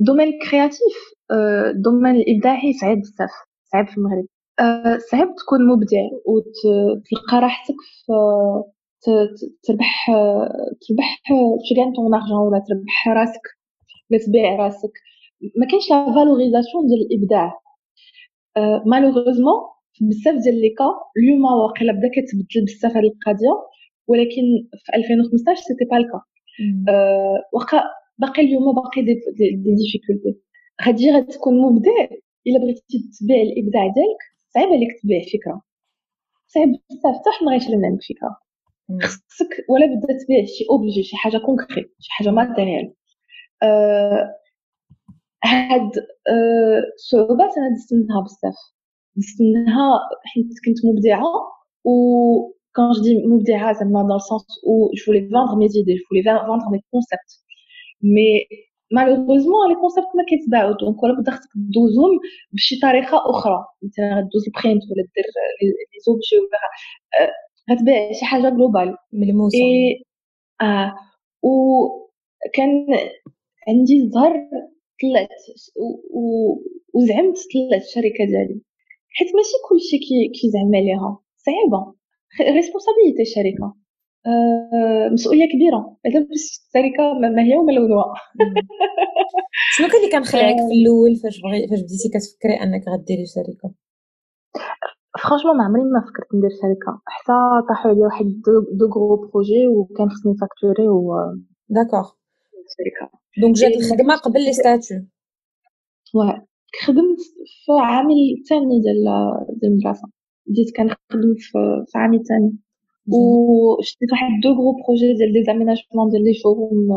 domaine 0.00 0.32
créatif 0.50 0.96
domaine 1.84 2.14
الابداعي 2.16 2.72
صعيب 2.72 2.98
بزاف 2.98 3.30
صعيب 3.72 3.86
في 3.88 3.96
المغرب. 3.98 4.26
صعيب 5.10 5.28
تكون 5.38 5.66
مبدع 5.66 6.02
وتلقى 6.26 7.40
راحتك 7.40 7.74
في 8.04 8.12
تربح 9.62 10.06
تربح 10.88 11.22
تشغان 11.62 11.92
ton 11.96 12.14
argent 12.14 12.38
ولا 12.38 12.58
تربح 12.68 13.08
راسك 13.08 13.42
ولا 14.10 14.20
تبيع 14.26 14.56
راسك. 14.56 14.92
ما 15.56 15.66
كاينش 15.66 15.90
la 15.90 16.14
valorisation 16.14 16.86
ديال 16.86 17.06
الإبداع. 17.06 17.60
malheureusement 18.86 19.75
بزاف 20.00 20.34
ديال 20.44 20.60
les 20.60 20.70
cas 20.78 20.84
اليوم 21.18 21.44
واقيلا 21.44 21.92
بدا 21.92 22.08
كتبدل 22.08 22.64
بزاف 22.64 22.96
هاد 22.96 23.04
القضية 23.04 23.54
ولكن 24.06 24.42
في 24.84 24.96
2015 24.96 25.60
c'était 25.62 25.84
pas 25.84 25.96
le 25.96 26.06
cas 26.06 26.20
واخا 27.52 27.82
باقي 28.18 28.42
اليوم 28.42 28.74
باقي 28.74 29.02
des, 29.02 29.14
des 29.38 29.74
difficultés 29.76 30.40
غادي 30.86 31.10
غتكون 31.10 31.54
مبدع 31.62 32.16
إلا 32.46 32.58
بغيتي 32.58 33.10
تبيع 33.20 33.42
الإبداع 33.42 33.82
ديالك 33.82 34.22
صعيب 34.54 34.68
عليك 34.68 35.00
تبيع 35.02 35.20
فكرة. 35.20 35.62
صعيب 36.46 36.68
بزاف 36.68 37.14
حتى 37.20 37.30
حنا 37.40 37.50
غيشري 37.52 37.76
من 37.76 37.84
عندك 37.84 38.02
فكرة. 38.02 38.36
خصك 39.02 39.64
ولا 39.70 39.86
بدا 39.86 40.18
تبيع 40.24 40.44
شي 40.44 40.64
objet 40.70 41.02
شي 41.02 41.16
حاجة 41.16 41.38
concret 41.38 41.82
شي 42.00 42.08
حاجة 42.12 42.30
matériel 42.30 42.94
أه 43.62 44.34
هاد 45.44 45.90
أه 46.28 46.82
الصعوبات 46.94 47.50
أنا 47.58 47.74
دزت 47.76 47.94
منها 47.94 48.20
بزاف. 48.22 48.54
منها 49.40 50.00
حيت 50.24 50.46
كنت 50.64 50.86
مبدعة 50.86 51.26
و 51.84 51.92
quand 52.78 52.92
je 52.96 53.00
dis 53.02 53.26
مبدعة 53.26 53.72
زعما 53.72 54.02
dans 54.08 54.18
le 54.20 54.26
sens 54.30 54.44
où 54.64 54.90
je 54.94 55.04
voulais 55.06 55.26
vendre 55.36 55.56
mes 55.56 55.70
idées 55.80 55.96
je 56.00 56.04
voulais 56.10 56.22
vendre 56.22 56.66
mes 56.70 56.82
concepts. 56.92 57.32
Mais 58.02 58.34
malheureusement 58.90 59.62
les 59.70 59.78
concepts 59.84 60.12
ما 60.16 60.24
كيتباعوا. 60.28 60.76
donc 60.80 61.02
ولا 61.02 61.20
بدا 61.20 61.30
خصك 61.32 61.50
دوزهم 61.54 62.18
بشي 62.52 62.80
طريقة 62.82 63.30
أخرى. 63.30 63.64
مثلا 63.82 64.20
غدوز 64.20 64.44
ال 64.46 64.52
print 64.52 64.82
ولا 64.90 65.02
دير 65.16 65.26
les 65.62 65.98
objets 66.06 66.36
ولا 66.38 67.32
غتبيع 67.70 68.12
شي 68.12 68.24
حاجة 68.24 68.48
global 68.48 68.96
ملموسة. 69.12 69.58
آه 70.60 70.94
وكان 71.42 72.86
عندي 73.68 74.02
الزهر 74.02 74.32
طلعت 75.02 75.28
وزعمت 76.94 77.36
طلعت 77.54 77.82
الشركة 77.82 78.24
ديالي. 78.24 78.60
حيت 79.16 79.28
ماشي 79.36 79.56
كلشي 79.68 79.98
كي 79.98 80.28
كيزعم 80.40 80.74
عليها. 80.76 81.18
صعيبة. 81.36 81.94
responsabilité 82.56 83.22
الشركة 83.22 83.74
آه، 84.26 85.08
مسؤولية 85.12 85.48
كبيرة. 85.52 85.96
هذا 86.06 86.20
باش 86.20 86.44
الشركة 86.66 87.04
ما 87.36 87.42
هي 87.42 87.56
وما 87.56 87.72
لونها 87.72 88.14
شنو 89.76 89.88
كان 89.88 89.96
اللي 90.00 90.10
كان 90.12 90.24
خلعك 90.24 90.56
في 90.56 90.74
الأول؟ 90.80 91.16
فاش 91.22 91.40
بغي 91.40 91.68
فاش 91.68 91.80
بديتي 91.80 92.08
كتفكري 92.14 92.54
أنك 92.62 92.82
غديري 92.88 93.26
شركه 93.26 93.74
franchement 95.22 95.56
ما 95.56 95.64
عمري 95.64 95.82
ما 95.82 96.00
فكرت 96.00 96.34
ندير 96.34 96.50
شركة. 96.62 97.00
حتى 97.06 97.32
طاحوا 97.68 97.90
عليا 97.90 98.04
واحد 98.06 98.26
deux 98.78 98.86
gros 98.94 99.16
projets 99.16 99.66
وكان 99.66 100.10
خصني 100.10 100.34
facturer 100.40 100.88
و 100.88 101.14
d'accord 101.68 102.06
شركة. 102.76 103.12
donc 103.40 103.54
جات 103.54 103.72
الخدمه 103.72 104.16
قبل 104.16 104.44
les 104.44 104.52
statuts 104.52 104.98
واه 106.14 106.46
خدمت 106.84 107.20
في 107.64 107.72
عامي 107.80 108.34
الثاني 108.38 108.80
ديال 108.80 109.04
ديال 109.60 109.72
المدرسة. 109.72 110.08
بديت 110.46 110.76
كنخدم 110.76 111.34
في 111.88 111.98
عامي 111.98 112.16
الثاني 112.16 112.52
وشديت 113.08 114.12
واحد 114.12 114.30
deux 114.42 114.48
gros 114.52 114.72
projets 114.86 115.14
ديال 115.18 115.32
des 115.32 115.42
aménagements 115.44 116.10
ديال 116.10 116.24
les 116.24 116.34
showrooms 116.34 116.88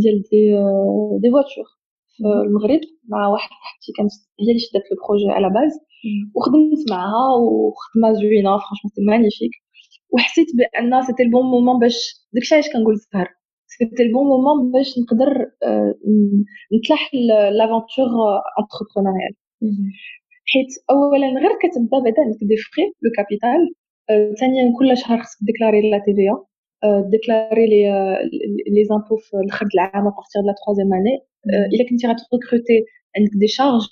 ديال 0.00 0.22
des 0.30 0.40
des 1.22 1.30
voitures 1.30 1.66
في 2.16 2.24
المغرب 2.46 2.80
مع 3.08 3.28
واحد 3.28 3.48
صاحبتي 3.50 3.92
كانت 3.96 4.10
هي 4.40 4.46
اللي 4.50 4.58
شدات 4.58 4.82
le 4.90 4.96
projet 5.08 5.28
à 5.30 5.36
la 5.36 5.48
base. 5.56 5.72
وخدمت 6.34 6.90
معاها 6.90 7.28
وخدمة 7.42 8.12
زوينة 8.20 8.50
franchement 8.50 8.90
c'est 8.96 9.02
magnifique 9.08 9.50
وحسيت 10.10 10.46
بأن 10.58 11.02
c'était 11.02 11.22
le 11.22 11.30
bon 11.30 11.42
moment 11.46 11.78
باش 11.80 11.96
داكشي 12.32 12.54
علاش 12.54 12.68
كنقول 12.72 12.94
الزهر 12.94 13.28
c'était 13.68 14.02
le 14.02 14.12
bon 14.12 14.26
moment 14.26 14.72
باش 14.72 14.98
نقدر 14.98 15.28
نتلاح 16.74 17.10
l'aventure 17.58 18.08
entrepreneuriale 18.60 19.34
حيت 20.52 20.70
اولا 20.90 21.26
غير 21.26 21.52
كتبدا 21.62 21.98
بعدا 22.04 22.22
عندك 22.22 22.38
des 22.42 22.56
frais 22.56 22.84
le 23.02 23.10
capital 23.16 23.74
ثانيا 24.40 24.72
كل 24.78 24.96
شهر 24.96 25.18
خصك 25.22 25.38
déclarer 25.42 25.90
la 25.90 25.98
TVA 25.98 26.24
déclarer 27.10 27.66
les 27.66 28.84
les 28.84 28.95
impôts 28.95 29.16
في 29.16 29.36
الآخر 29.36 29.66
العام 29.74 30.06
à 30.06 30.11
partir 30.11 30.42
la 30.46 30.54
troisième 30.64 30.92
année 30.94 31.16
إلا 31.74 31.88
كنتي 31.90 32.06
غت 32.06 32.20
recruter 32.20 32.78
عندك 33.16 33.32
des 33.40 33.46
charges 33.48 33.88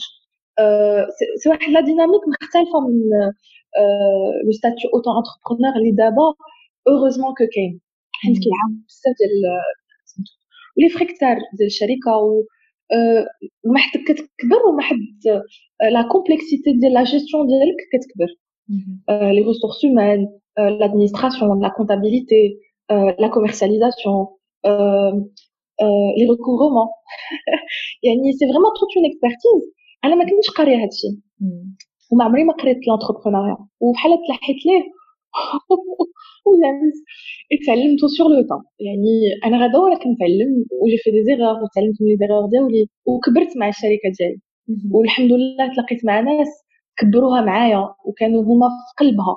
c'est 1.42 1.48
واحد 1.48 1.70
la 1.72 1.80
dynamique 1.80 2.22
مختلفة 2.28 2.80
من 2.86 2.94
le 4.44 4.52
statut 4.52 4.90
auto-entrepreneur 4.94 5.76
اللي 5.78 5.90
دابا 5.90 6.26
heureusement 6.88 7.34
que 7.38 7.44
كاين 7.54 7.80
حيت 8.20 8.36
كيعاون 8.44 8.84
بزاف 8.88 9.14
ديال 9.18 9.36
سميتو 10.04 10.32
و 10.76 10.79
les 10.79 10.88
frais 10.88 11.04
كتار 11.04 11.36
ديال 11.58 11.66
الشركة 11.66 12.16
و 12.16 12.44
وما 13.64 13.78
حد 13.78 13.98
كتكبر 14.08 14.60
وما 14.68 14.82
حد 14.82 15.42
la 15.92 16.02
complexité 16.12 16.72
ديال 16.80 16.92
لا 16.92 17.04
جيستيون 17.04 17.46
ديالك 17.46 17.80
كتكبر. 17.92 18.30
les 19.34 19.42
ressources 19.42 19.84
humaines 19.84 20.26
l'administration, 20.58 21.54
la 21.54 21.70
comptabilité, 21.70 22.58
euh, 22.90 23.12
la 23.18 23.28
commercialisation, 23.28 24.30
euh, 24.64 25.12
euh, 25.80 26.08
les 26.16 26.26
recouvrements. 26.26 26.92
c'est 28.02 28.46
vraiment 28.52 28.72
toute 28.78 28.94
une 28.96 29.04
expertise. 29.04 29.72
أنا 30.04 30.14
ما 30.14 30.24
كنتش 30.24 30.50
قارية 30.50 30.76
هادشي 30.76 31.22
وما 32.12 32.24
عمري 32.24 32.44
ما 32.44 32.52
قريت 32.52 32.76
ال 32.76 32.81
entrepreneuriat 32.81 33.56
وبحال 33.80 34.10
تلحيت 34.28 34.56
ليه. 34.66 34.82
ولامس 36.48 36.94
اتعلمته 37.54 38.06
sur 38.18 38.28
le 38.28 38.42
tas 38.50 38.62
يعني 38.86 39.14
أنا 39.46 39.56
غدا 39.66 39.78
ورا 39.78 39.94
كنتعلم 39.94 40.50
و 40.82 40.85
j'ai 40.85 40.96
fait 41.02 41.24
des 41.24 41.34
erreurs 41.34 41.56
وتعلمت 41.62 41.96
من 42.02 42.08
les 42.08 42.16
erreurs 42.20 42.46
ديالي 42.52 42.86
وكبرت 43.06 43.56
مع 43.56 43.68
الشركة 43.68 44.08
ديالي. 44.18 44.40
والحمد 44.92 45.32
لله 45.32 45.74
تلاقيت 45.74 46.04
مع 46.04 46.20
ناس 46.20 46.48
كبروها 46.98 47.40
معايا 47.40 47.94
وكانوا 48.06 48.42
هما 48.42 48.68
في 48.68 49.04
قلبها. 49.04 49.36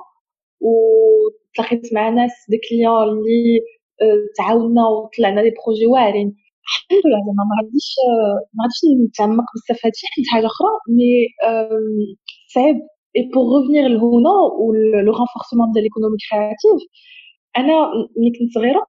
وتلاقيت 0.60 1.94
مع 1.94 2.08
ناس 2.08 2.32
des 2.50 2.58
clients 2.68 3.02
اللي 3.08 3.60
تعاوننا 4.38 4.82
وطلعنا 4.88 5.40
les 5.40 5.50
projets 5.66 5.86
واعرين. 5.86 6.28
الحمد 6.66 7.02
لله 7.06 7.18
زعما 7.26 7.44
ما 7.50 7.54
غاديش 7.62 7.88
ما 8.54 8.64
غاديش 8.64 8.80
نتعمق 9.08 9.44
بزاف 9.54 9.80
في 9.80 9.86
هادشي 9.88 10.06
حيت 10.06 10.26
حاجة 10.32 10.46
أخرى 10.46 10.68
mais 10.96 11.10
صعيب. 12.54 12.76
et 13.16 13.30
pour 13.34 13.60
revenir 13.60 13.88
لهنا 13.88 14.30
و 14.60 14.77
le 14.77 15.12
renforcement 15.18 15.72
ديال 15.72 15.84
l'économie 15.84 16.16
créative 16.30 16.80
أنا 17.58 17.74
ملي 18.16 18.30
كنت 18.38 18.50
صغيرة 18.54 18.86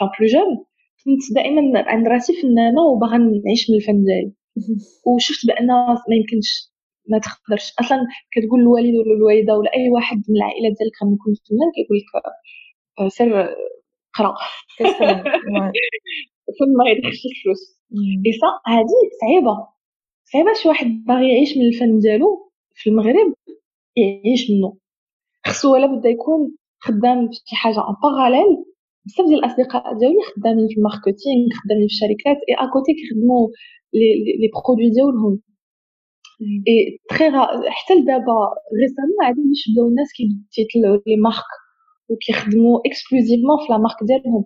bien 0.00 0.08
plus 0.18 0.26
jeune 0.28 0.64
كنت 1.04 1.34
دائما 1.34 1.62
عند 1.92 2.08
راسي 2.08 2.32
فنانه 2.42 2.82
وباغا 2.82 3.18
نعيش 3.18 3.70
من 3.70 3.76
الفن 3.76 4.04
ديالي. 4.04 4.32
وشفت 5.06 5.46
بأن 5.46 5.66
ما 6.08 6.16
يمكنش 6.18 6.72
ما 7.08 7.18
تقدرش 7.18 7.72
أصلا 7.80 7.98
كتقول 8.32 8.60
الوالد 8.60 8.94
ولا 8.96 9.14
الوالدة 9.16 9.58
ولا 9.58 9.70
أي 9.74 9.90
واحد 9.90 10.16
من 10.28 10.36
العائلة 10.36 10.68
ديالك 10.68 10.96
غنكون 11.02 11.34
فنان 11.48 11.70
كيقول 11.74 11.98
لك 11.98 12.24
آه، 13.00 13.08
سير 13.08 13.30
قرا. 14.14 14.34
فن 16.58 16.70
ما 16.78 16.90
يدخلش 16.90 17.22
الفلوس. 17.26 17.80
اي 18.26 18.32
سا 18.32 18.46
هادي 18.72 18.98
صعيبة. 19.20 19.68
صعيبة 20.32 20.52
شي 20.62 20.68
واحد 20.68 20.86
باغي 21.08 21.28
يعيش 21.32 21.56
من 21.56 21.62
الفن 21.66 21.98
ديالو 21.98 22.52
في 22.74 22.90
المغرب 22.90 23.34
يعيش 23.96 24.50
منه. 24.50 24.76
خصو 25.46 25.72
ولا 25.74 25.86
بدا 25.86 26.08
يكون 26.08 26.56
خدام 26.80 27.28
في 27.28 27.34
شي 27.46 27.56
حاجة 27.56 27.80
en 27.88 27.94
parallèle 28.02 28.64
بزاف 29.06 29.26
ديال 29.28 29.38
الأصدقاء 29.44 29.98
ديالي 29.98 30.18
خدامين 30.36 30.68
في 30.68 30.76
ال 30.78 30.85
marketing 30.85 31.44
خدامين 31.64 31.88
في 31.88 31.94
الشركات 31.94 32.36
et 32.48 32.54
à 32.54 32.62
côté 32.62 32.92
كيخدموا 32.94 33.48
les 34.40 34.48
produits 34.54 34.90
ديالهم. 34.90 35.40
et 36.68 36.98
très 37.10 37.30
حتى 37.76 37.94
لدابا 37.94 38.36
récemment 38.82 39.18
عادي 39.24 39.40
باش 39.48 39.62
بداو 39.72 39.88
الناس 39.88 40.08
كيطلعو 40.16 41.02
les 41.06 41.16
marques 41.16 41.50
وكيخدموا 42.08 42.80
exclusivement 42.86 43.58
في 43.66 43.72
la 43.72 43.78
marque 43.78 43.96
ديالهم. 44.08 44.44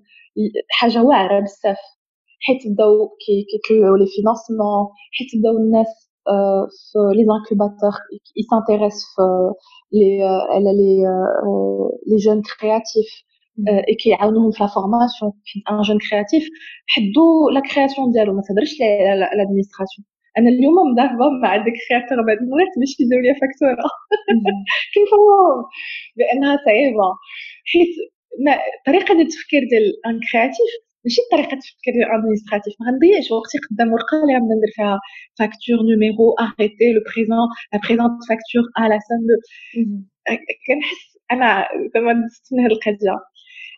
حاجة 0.70 1.03
واعرة 1.03 1.41
بزاف. 1.41 1.79
حيت 2.41 2.59
بداو 2.72 3.16
كيطلعوا 3.51 3.99
les 3.99 4.07
financements 4.14 4.87
حيت 5.16 5.29
بداو 5.41 5.57
الناس 5.59 6.08
في 6.93 6.99
les 7.16 7.25
incubateurs 7.31 7.95
s'intéressent 8.37 9.05
في 9.16 9.22
les 9.93 10.23
على 10.51 10.70
les 10.79 11.03
les 12.07 12.16
jeunes 12.16 12.43
créatifs 12.61 13.09
et 13.89 13.95
كيعاونوهم 13.95 14.51
في 14.51 14.62
la 14.62 14.69
formation 14.75 15.33
حيت 15.47 15.62
un 15.71 15.81
jeune 15.83 15.99
créatif 16.11 16.45
حدو 16.87 17.49
la 17.55 17.61
création 17.61 18.12
ديالو 18.12 18.33
ما 18.35 18.43
تهضرش 18.49 18.72
l'administration 19.39 20.05
أنا 20.39 20.49
اليوم 20.49 20.74
مضاربه 20.93 21.31
مع 21.43 21.57
des 21.57 21.75
créateurs 21.89 22.19
بعد 22.26 22.39
مرات 22.51 22.72
باش 22.81 22.93
يديروا 23.01 23.22
لي 23.22 23.35
facture 23.41 23.89
كيف 24.95 25.11
هو 25.14 25.64
بانها 26.16 26.57
صعيبه 26.66 27.09
حيت 27.72 27.93
ما 28.45 28.53
طريقه 28.87 29.12
التفكير 29.22 29.62
ديال 29.70 29.85
un 30.07 30.21
créatif 30.33 30.71
ماشي 31.09 31.21
طريقه 31.33 31.53
التفكير 31.55 31.93
ديال 31.95 32.11
administratif 32.16 32.75
ما 32.81 32.87
غنضيعش 32.91 33.27
وقتي 33.37 33.57
قدام 33.71 33.89
ورقة 33.93 34.15
اللي 34.23 34.35
غنبدا 34.37 34.55
ندير 34.59 34.73
فيها 34.77 34.99
facture 35.39 35.79
numéro 35.89 36.27
arrêté 36.41 36.87
le 36.95 37.01
présent 37.09 37.47
la 37.73 37.79
présente 37.85 38.19
facture 38.29 38.64
à 38.79 38.83
la 38.91 38.99
somme 39.09 39.21
كنحس 40.67 41.03
أنا 41.33 41.49
زعما 41.95 42.13
دزت 42.27 42.47
من 42.53 42.61
هاد 42.65 42.71
القضية. 42.77 43.17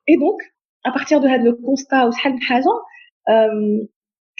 et 0.08 0.14
donc 0.22 0.40
à 0.86 0.91
partir 0.91 1.18
de 1.22 1.28
هاد 1.28 1.40
le 1.46 1.56
constat 1.56 2.04
وشحال 2.04 2.32
من 2.32 2.40
حاجة 2.40 2.72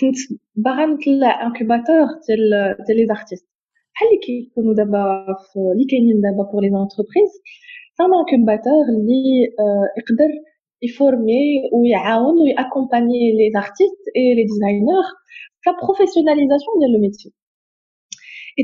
كنت 0.01 0.19
باغا 0.65 0.87
نطلع 0.87 1.47
incubateur 1.47 2.07
ديال 2.29 2.45
ديال 2.87 2.97
les 2.99 3.07
artistes 3.07 3.47
بحال 3.95 4.09
اللي 4.09 4.21
كيكونوا 4.27 4.75
دابا 4.75 5.03
في 5.53 5.59
اللي 5.75 5.87
كاينين 5.91 6.21
دابا 6.27 6.43
pour 6.53 6.71
les 6.71 6.84
entreprises 6.84 7.33
c'est 7.99 8.11
un 8.21 8.31
incubateur 8.31 8.85
اللي 8.93 9.23
يقدر 9.99 10.31
يفورمي 10.83 11.43
ويعاون 11.73 12.43
ويأكومباني 12.43 13.33
les 13.33 13.51
artistes 13.55 14.01
et 14.17 14.35
les 14.35 14.43
designers 14.43 15.05
في 15.63 15.71
la 15.71 15.77
professionnalisation 15.83 16.79
ديال 16.81 16.93
le 16.93 17.01
métier 17.01 17.33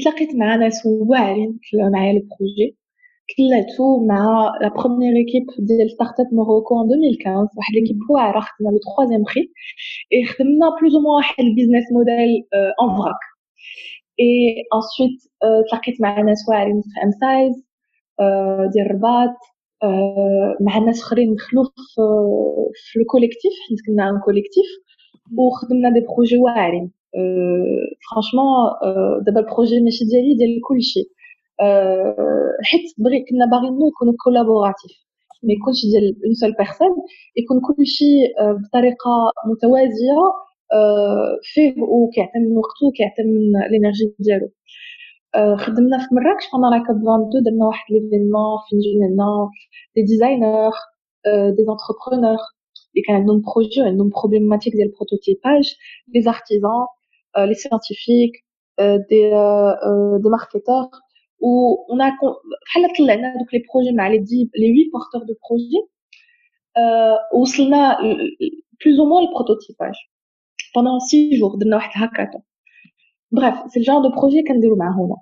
تلاقيت 0.02 0.34
مع 0.36 0.56
ناس 0.56 0.86
واعرين 0.86 1.58
معايا 1.92 2.12
le 2.12 2.20
projet 2.20 2.76
طلعتو 3.38 4.06
مع 4.06 4.52
la 4.62 4.68
première 4.68 5.16
équipe 5.16 5.46
ديال 5.58 5.90
Start 5.90 6.20
Up 6.20 6.34
Morocco 6.34 6.74
en 6.82 7.04
2015 7.04 7.58
واحد 7.58 7.72
l'équipe 7.74 7.98
واعره 8.10 8.40
خدمنا 8.40 8.70
le 8.72 8.78
troisième 8.78 9.22
prix 9.22 9.52
et 10.12 10.24
خدمنا 10.26 10.66
plus 10.80 10.94
ou 10.94 11.00
moins 11.00 11.16
واحد 11.16 11.44
ال 11.44 11.49
business 11.49 11.84
model 11.92 12.32
en 12.82 12.88
vrac 12.98 13.20
et 14.20 14.56
ensuite 14.74 15.18
تلاقيت 15.70 16.00
مع 16.00 16.20
ناس 16.22 16.38
واعرين 16.48 16.82
في 16.82 17.02
MCISE 17.04 17.54
ديال 18.72 18.86
الرباط 18.86 19.36
مع 20.60 20.78
ناس 20.78 21.00
اخرين 21.02 21.34
دخلوا 21.34 21.64
في 21.64 22.02
في 22.74 23.00
ال 23.00 23.05
collectif 23.05 23.52
حيت 23.68 23.78
كنا 23.86 24.08
un 24.10 24.20
collectif 24.24 24.66
وخدمنا 25.38 25.90
des 25.94 26.00
projets 26.06 26.38
واعرين. 26.38 26.90
franchement 28.10 28.46
دابا 29.26 29.40
ال 29.40 29.46
projet 29.46 29.80
ماشي 29.80 30.04
ديالي 30.04 30.34
ديال 30.38 30.60
كلشي. 30.68 31.00
حيت 32.64 32.82
بغي 32.98 33.24
كنا 33.30 33.46
باغيين 33.52 33.72
نكونوا 33.74 34.14
collaboratif 34.24 34.92
ما 35.42 35.52
يكونش 35.52 35.80
ديال 35.92 36.06
une 36.24 36.34
seule 36.34 36.52
personne 36.58 36.96
يكون 37.36 37.60
كلشي 37.66 38.12
بطريقة 38.62 39.12
متوازية 39.50 40.18
فيه 41.42 41.74
وكيعطي 41.82 42.38
من 42.38 42.56
وقته 42.58 42.86
وكيعطي 42.88 43.22
من 43.22 43.56
ال 43.66 43.72
énergie 43.72 44.14
ديالو. 44.18 44.48
خدمنا 45.34 45.98
في 45.98 46.14
مراكش 46.14 46.44
في 46.52 46.66
la 46.66 46.84
COP 46.86 46.96
22 46.96 47.42
درنا 47.42 47.66
واحد 47.66 47.92
l'événement 47.92 48.58
فين 48.68 48.78
جبنا 48.78 49.06
لنا 49.14 49.50
des 49.96 50.02
designers 50.02 50.72
des 51.58 51.66
entrepreneurs 51.74 52.44
qui 52.94 53.02
ont 53.08 53.28
un 53.36 53.40
projet, 53.40 53.80
une 53.80 54.10
problématique 54.10 54.74
de 54.76 54.88
prototypage, 54.98 55.68
des 56.14 56.28
artisans, 56.28 56.86
les 57.50 57.54
scientifiques, 57.54 58.36
des, 58.78 59.26
des 60.22 60.30
marketeurs 60.36 60.90
où 61.40 61.84
on 61.88 61.98
a 62.00 62.10
donc 63.38 63.48
les 63.52 63.62
projets 63.68 63.92
les 64.62 64.68
huit 64.74 64.90
porteurs 64.90 65.24
de 65.30 65.34
projets 65.46 65.84
وصلنا 67.34 67.96
plus 68.78 68.98
ou 69.00 69.06
moins 69.06 69.22
le 69.22 69.30
prototypage 69.36 70.00
pendant 70.74 71.00
six 71.00 71.36
jours 71.38 71.58
درنا 71.58 71.76
واحد 71.76 71.90
hackathon 71.90 72.42
bref 73.32 73.54
c'est 73.68 73.80
le 73.80 73.84
genre 73.84 74.02
de 74.02 74.10
projet 74.18 74.48
كنديرو 74.48 74.76
معاه 74.76 74.92
هنا 74.92 75.16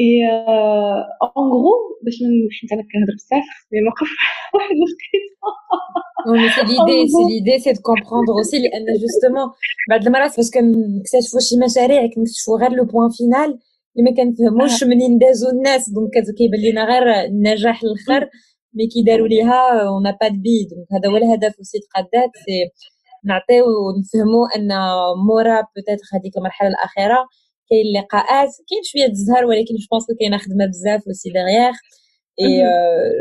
euh, 0.00 1.00
en 1.38 1.48
gros 1.54 1.80
باش 2.04 2.14
ما 2.22 2.48
حيت 2.60 2.72
أنا 2.72 2.82
كنهضر 2.82 3.14
بزاف 3.14 3.44
خصني 3.56 3.80
نوقف 3.80 4.10
واحد 4.54 4.76
Non, 6.26 6.34
mais 6.34 6.50
c'est 6.54 6.66
l'idée, 6.72 7.02
c'est 7.12 7.26
l'idée, 7.32 7.58
c'est 7.64 7.72
de 7.72 7.84
comprendre 7.90 8.32
aussi 8.40 8.58
justement. 9.04 9.46
بعد 9.90 10.06
المرات 10.06 10.30
فاش 10.30 10.50
كنكتشفوا 10.50 11.40
شي 11.40 11.56
مشاريع 11.64 12.06
كنكتشفوا 12.06 12.58
غير 12.58 12.70
le 12.72 12.84
point 12.84 13.10
final 13.10 13.58
اللي 13.96 14.10
ما 14.10 14.16
كنفهموش 14.16 14.84
منين 14.84 15.18
دازوا 15.18 15.50
الناس 15.50 15.90
donc 15.90 16.10
كيبان 16.38 16.60
لينا 16.60 16.84
غير 16.84 17.24
النجاح 17.24 17.80
الآخر 17.82 18.28
mais 18.74 18.86
كي 18.86 19.02
داروا 19.02 19.28
ليها 19.28 19.88
اون 19.88 20.02
با 20.20 20.28
دو 20.28 20.40
بي 20.40 20.68
دونك 20.70 20.86
هذا 20.92 21.10
هو 21.10 21.16
الهدف 21.16 21.60
وسي 21.60 21.78
تقادات 21.78 22.30
سي 22.44 22.58
نعطيو 23.24 23.64
ونفهموا 23.84 24.46
أن 24.56 24.68
مورا 25.26 25.60
peut-être 25.76 26.06
هذيك 26.14 26.36
المرحلة 26.38 26.68
الأخيرة 26.68 27.20
كاين 27.68 27.84
اللقاءات 27.86 28.50
كاين 28.68 28.82
شوية 28.90 29.10
الزهر 29.10 29.44
ولكن 29.44 29.74
je 29.80 29.86
pense 29.92 30.06
كاينة 30.20 30.38
خدمة 30.38 30.66
بزاف 30.66 31.02
aussi 31.06 31.28
derrière 31.36 31.74
et 32.40 32.52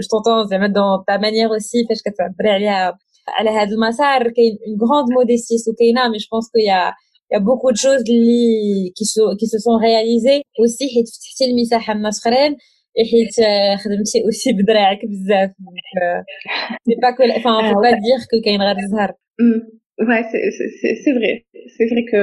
je 0.01 0.07
t'entends 0.11 0.47
زعما 0.47 0.67
dans 0.67 1.03
ta 1.07 1.17
manière 1.17 1.49
aussi 1.53 1.85
فاش 1.89 2.01
كتعبري 2.05 2.49
عليها 2.49 2.97
على 3.27 3.49
هذا 3.49 3.71
المسار 3.75 4.21
كاين 4.35 4.57
une 4.67 4.89
grande 4.89 5.07
modestie 5.13 5.57
سكينة 5.57 6.07
mais 6.09 6.17
je 6.17 6.27
pense 6.31 6.47
qu'il 6.51 6.59
y 6.59 6.93
a 7.33 7.37
y 7.39 7.42
a 7.42 7.45
beaucoup 7.45 7.69
de 7.69 7.75
choses 7.75 8.01
اللي 8.09 8.93
qui 9.39 9.45
se 9.51 9.57
sont 9.57 9.81
réalisées 9.83 10.41
aussi 10.59 10.85
حيت 10.93 11.07
فتحتي 11.09 11.45
المساحة 11.51 11.93
لناس 11.93 12.19
اخرين 12.19 12.57
حيت 13.11 13.35
خدمتي 13.83 14.25
aussi 14.25 14.53
بدراعك 14.53 14.99
بزاف. 15.05 15.49
c'est 16.85 16.95
pas 17.01 17.11
que 17.17 17.41
faut 17.43 17.73
pas 17.73 17.89
dire 17.89 18.21
que 18.31 18.37
كاين 18.45 18.61
غير 18.61 18.77
الزهر. 18.77 19.13
Ouais, 20.07 20.23
c'est 21.03 21.13
vrai. 21.17 21.33
C'est 21.75 21.87
vrai 21.91 22.03
que 22.11 22.21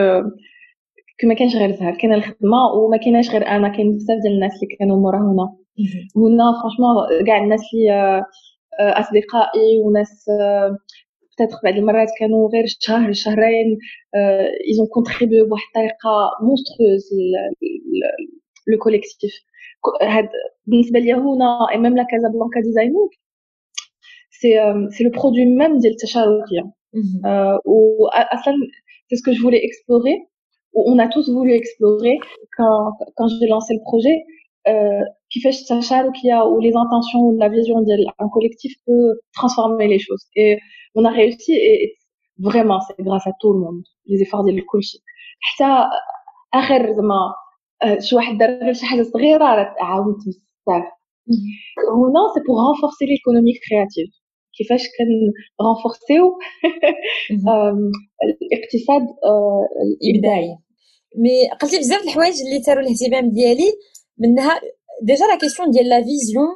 que 1.20 1.26
ما 1.26 1.34
كانش 1.34 1.56
غير 1.56 1.72
زهر. 1.72 1.94
كاينة 1.96 2.14
الخدمة 2.14 2.58
وما 2.74 2.96
كايناش 2.96 3.30
غير 3.30 3.46
أنا. 3.46 3.68
كاين 3.68 3.94
بزاف 3.96 4.18
ديال 4.22 4.34
الناس 4.34 4.52
اللي 4.62 4.76
كانوا 4.78 4.96
مورا 4.96 5.18
هنا. 5.18 5.56
هنا 6.16 6.44
franchement 6.62 7.26
كاع 7.26 7.38
الناس 7.44 7.60
اللي 7.74 8.22
أصدقائي 8.80 9.80
وناس 9.84 10.24
peut-être 11.32 11.56
بعض 11.64 11.74
المرات 11.74 12.08
كانوا 12.20 12.50
غير 12.52 12.64
شهر 12.66 13.12
شهرين 13.12 13.78
ils 14.68 14.77
ont 14.77 14.86
contribué 14.86 15.46
بواحد 15.48 15.64
الطريقة 15.68 16.30
monstrueuse 16.42 17.04
le 18.68 18.78
collectif 18.78 19.32
هاد 20.02 20.28
بالنسبة 20.66 20.98
ليا 20.98 21.14
هنا 21.14 21.76
même 21.76 21.96
la 21.96 22.06
Casablanca 22.10 22.60
Designing 22.60 23.08
c'est 24.30 24.48
c'est 24.90 25.04
le 25.04 25.10
produit 25.10 25.44
même 25.44 25.78
ديال 25.78 25.92
التشاركيه 25.92 26.72
و 27.65 28.07
اصلا 28.07 28.53
سي 29.09 29.15
سكو 29.15 29.31
جو 29.31 29.43
فولي 29.43 29.65
اكسبلوري 29.65 30.15
on 30.75 30.99
a 30.99 31.07
tous 31.07 31.29
voulu 31.29 31.51
explorer 31.53 32.19
quand, 32.57 32.93
quand 33.15 33.27
j'ai 33.27 33.47
lancé 33.47 33.73
le 33.73 33.81
projet 33.81 34.23
euh, 34.67 35.01
qui 35.29 35.39
fait 35.41 35.51
qui 36.17 36.31
a 36.31 36.47
ou 36.47 36.59
les 36.59 36.75
intentions 36.75 37.21
ou 37.27 37.37
la 37.37 37.49
vision 37.49 37.81
d'un 37.81 38.29
collectif 38.29 38.73
peut 38.85 39.19
transformer 39.33 39.87
les 39.87 39.99
choses 39.99 40.25
et 40.35 40.59
on 40.95 41.05
a 41.05 41.11
réussi 41.11 41.53
et 41.53 41.95
vraiment 42.39 42.79
c'est 42.85 43.01
grâce 43.03 43.27
à 43.27 43.33
tout 43.39 43.53
le 43.53 43.59
monde 43.59 43.83
les 44.07 44.21
efforts 44.21 44.43
ديال 44.43 44.57
الكلشي 44.57 44.97
حتى 45.39 45.89
اخر 46.53 46.93
زعما 46.95 47.33
شي 47.99 48.15
واحد 48.15 48.37
دار 48.37 48.49
غير 48.49 48.73
شي 48.73 48.85
حاجه 48.85 49.03
صغيره 49.03 49.55
راه 49.55 49.75
عاونت 49.81 50.17
بزاف 50.17 50.83
هنا 51.97 52.21
سي 52.33 52.39
بور 52.47 52.57
renforcer 52.57 53.05
l'économie 53.05 53.59
créative 53.65 54.16
كيفاش 54.58 54.82
كنرونفورسيو 54.98 56.38
الاقتصاد 58.42 59.02
الإبداعي. 60.02 60.56
mais 61.16 61.48
قلتي 61.60 61.78
بزاف 61.78 62.02
الحوايج 62.02 62.34
اللي 62.40 62.62
ثاروا 62.62 62.82
الاهتمام 62.82 63.30
ديالي 63.30 63.72
منها 64.18 64.60
déjà 65.02 65.26
la 65.26 65.38
question 65.38 65.70
ديال 65.70 65.88
la 65.88 66.02
vision 66.02 66.54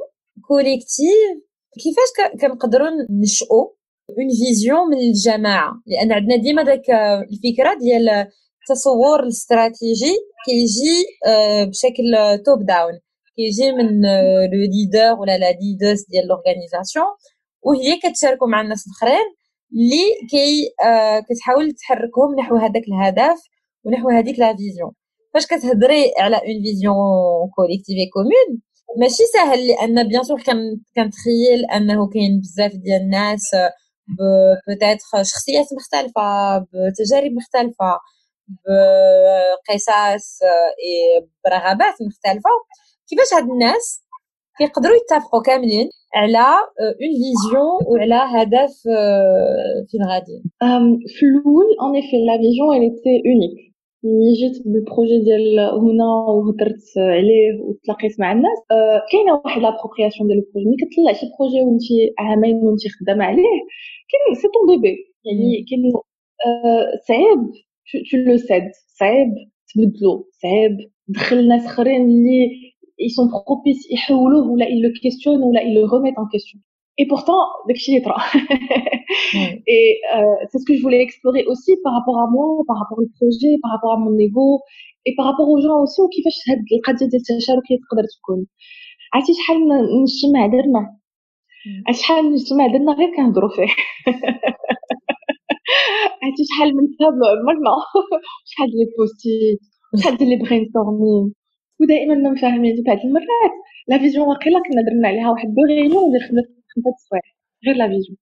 collective 0.49 1.39
كيفاش 1.83 2.41
كنقدروا 2.41 2.89
نشئوا 3.23 3.65
une 4.11 4.29
vision 4.47 4.89
من 4.91 4.99
الجماعة؟ 4.99 5.73
لأن 5.87 6.13
عندنا 6.13 6.37
ديما 6.37 6.63
داك 6.63 6.91
الفكرة 7.33 7.75
ديال 7.81 8.09
التصور 8.63 9.23
الاستراتيجي 9.23 10.15
كيجي 10.47 10.97
بشكل 11.69 12.43
top 12.47 12.67
down 12.67 13.01
كيجي 13.37 13.73
من 13.73 14.01
le 14.53 14.63
leader 14.73 15.21
ولا 15.21 15.39
les 15.39 15.53
leaders 15.53 16.05
ديال 16.11 16.27
l'organisation 16.27 17.07
وهي 17.63 17.99
كتشاركوا 18.03 18.49
مع 18.49 18.61
الناس 18.61 18.85
الآخرين 18.87 19.27
اللي 19.73 20.05
كي 20.31 20.69
كتحاول 21.29 21.73
تحركهم 21.73 22.35
نحو 22.39 22.57
هذاك 22.57 22.83
الهدف 22.89 23.41
ونحو 23.85 24.09
هذيك 24.11 24.39
la 24.39 24.57
vision. 24.57 24.93
فاش 25.35 25.47
كتهضري 25.47 26.13
على 26.19 26.37
une 26.37 26.63
vision 26.65 26.95
collective 27.57 27.97
et 27.99 28.07
commune 28.13 28.61
ماشي 29.01 29.23
سهل 29.35 29.67
لأن 29.69 30.09
bien 30.09 30.23
sûr 30.23 30.43
كنتخيل 30.97 31.65
أنه 31.75 32.09
كاين 32.09 32.41
بزاف 32.41 32.73
ديال 32.73 33.01
الناس 33.03 33.43
peut-être 34.69 35.23
شخصيات 35.23 35.67
مختلفة 35.77 36.59
بتجارب 36.59 37.33
مختلفة 37.33 37.99
بقصص 39.69 40.39
برغبات 41.45 41.95
مختلفة. 42.09 42.51
كيفاش 43.09 43.35
هاد 43.35 43.51
الناس 43.51 44.03
كيقدروا 44.59 44.97
يتفقوا 44.97 45.43
كاملين؟ 45.43 45.91
على 46.15 46.39
une 46.39 46.95
vision 46.99 47.79
وعلى 47.89 48.15
هدف 48.15 48.75
فين 49.91 50.03
غادي 50.03 50.43
في 51.19 51.27
الأول 51.27 51.67
on 51.81 51.97
avait 51.99 52.17
la 52.27 52.37
vision 52.37 52.77
elle 52.77 52.93
était 52.93 53.21
unique. 53.35 53.73
ملي 54.05 54.33
جيت 54.33 54.63
بال 54.67 54.80
projet 54.80 55.19
ديال 55.25 55.61
هنا 55.61 56.05
وهضرت 56.29 56.83
عليه 56.97 57.61
وتلاقيت 57.61 58.21
مع 58.21 58.33
الناس 58.33 58.59
أه 58.71 59.03
كاينة 59.13 59.33
واحد 59.45 59.61
l'appropriation 59.63 60.29
ديال 60.29 60.39
ال 60.39 60.43
projet 60.43 60.67
ملي 60.69 60.77
كتطلع 60.77 61.13
شي 61.13 61.27
projet 61.39 61.61
وانت 61.63 61.83
عامين 62.19 62.57
وانت 62.57 62.81
خدامه 63.01 63.25
عليه 63.25 63.43
كاين 64.11 64.35
c'est 64.43 64.49
ton 64.49 64.77
bébé 64.77 64.97
يعني 65.25 65.65
كاين 65.71 65.93
أه 66.47 66.87
صعيب 67.09 67.41
تو 68.11 68.17
لو 68.17 68.37
سيد 68.37 68.71
صعيب 68.99 69.29
تبدلو 69.75 70.29
صعيب 70.43 70.77
تدخل 71.09 71.49
ناس 71.49 71.67
اخرين 71.67 72.03
اللي 72.05 72.51
ils 73.06 73.12
sont 73.18 73.28
propices 73.30 73.92
يحولوه 73.92 74.48
ولا 74.52 74.66
ils 74.66 74.82
le 74.82 74.90
questionnent 75.04 75.44
ولا 75.44 75.62
ils 75.62 75.76
le 75.80 75.86
remettent 75.86 76.20
en 76.20 76.28
question 76.28 76.60
Et 77.00 77.06
pourtant, 77.12 77.44
et 79.76 79.88
euh, 80.16 80.36
c'est 80.50 80.60
ce 80.62 80.66
que 80.68 80.76
je 80.78 80.82
voulais 80.82 81.02
explorer 81.08 81.44
aussi 81.52 81.72
par 81.86 81.94
rapport 81.98 82.18
à 82.26 82.28
moi, 82.36 82.48
par 82.70 82.78
rapport 82.82 83.00
au 83.06 83.08
projet, 83.20 83.54
par 83.64 83.72
rapport 83.74 83.94
à 83.98 84.00
mon 84.06 84.18
ego, 84.28 84.48
et 85.08 85.14
par 85.16 85.26
rapport 85.30 85.48
aux 85.50 85.62
gens 85.62 85.78
aussi 85.84 86.02
وكيفاش 86.02 86.38
هاد 86.50 86.60
القضيه 86.78 87.08
ديال 87.08 87.22
التشاركيه 87.22 87.78
تقدر 87.84 88.06
تكون 88.16 88.40
عرفتي 89.14 89.34
شحال 89.34 89.58
من 89.60 89.80
اجتماع 90.08 90.48
درنا 90.48 90.84
شحال 92.00 92.26
من 92.26 92.34
اجتماع 92.34 92.68
درنا 92.68 92.92
غير 92.94 93.10
كنهضروا 93.16 93.50
فيه 93.50 93.72
عرفتي 96.24 96.44
شحال 96.50 96.70
من 96.78 96.86
تابلو 97.00 97.26
عمرنا 97.26 97.72
شحال 98.50 98.68
ديال 98.72 98.90
بوستيت 98.98 99.60
شحال 100.00 100.18
ديال 100.18 100.30
لي 100.30 100.38
برين 100.44 100.66
ستورمين 100.70 101.34
ودائما 101.83 102.15
ما 102.15 102.35
فاهمين 102.41 102.83
بعض 102.87 102.99
المرات 103.05 103.53
لا 103.89 103.99
فيزيون 103.99 104.29
واقيلا 104.29 104.59
كنا 104.69 104.83
درنا 104.83 105.09
عليها 105.09 105.31
واحد 105.31 105.49
دو 105.55 105.63
ريونيون 105.69 106.09
ندير 106.09 106.21
خدمه 106.29 106.43
خمسة 106.75 106.91
الصباح 106.91 107.37
غير 107.67 107.77
لا 107.77 107.89
فيزيون 107.89 108.17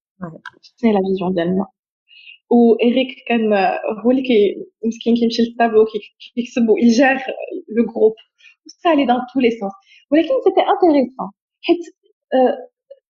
شنو 0.63 0.93
لا 0.93 1.01
فيزيون 1.09 1.35
ديالنا 1.35 1.67
وإريك 2.51 3.09
كان 3.29 3.53
هو 4.05 4.11
اللي 4.11 4.23
كي 4.23 4.57
مسكين 4.87 5.15
كيمشي 5.17 5.43
للطابلو 5.43 5.85
كيكسب 6.35 6.69
ويجار 6.69 7.15
لو 7.77 7.85
جروب 7.93 8.15
وسالي 8.67 9.07
دون 9.07 9.17
تو 9.35 9.41
لي 9.41 9.51
سونس 9.51 9.73
ولكن 10.13 10.29
سيتي 10.45 10.61
انتيريسون 10.61 11.31
حيت 11.63 11.79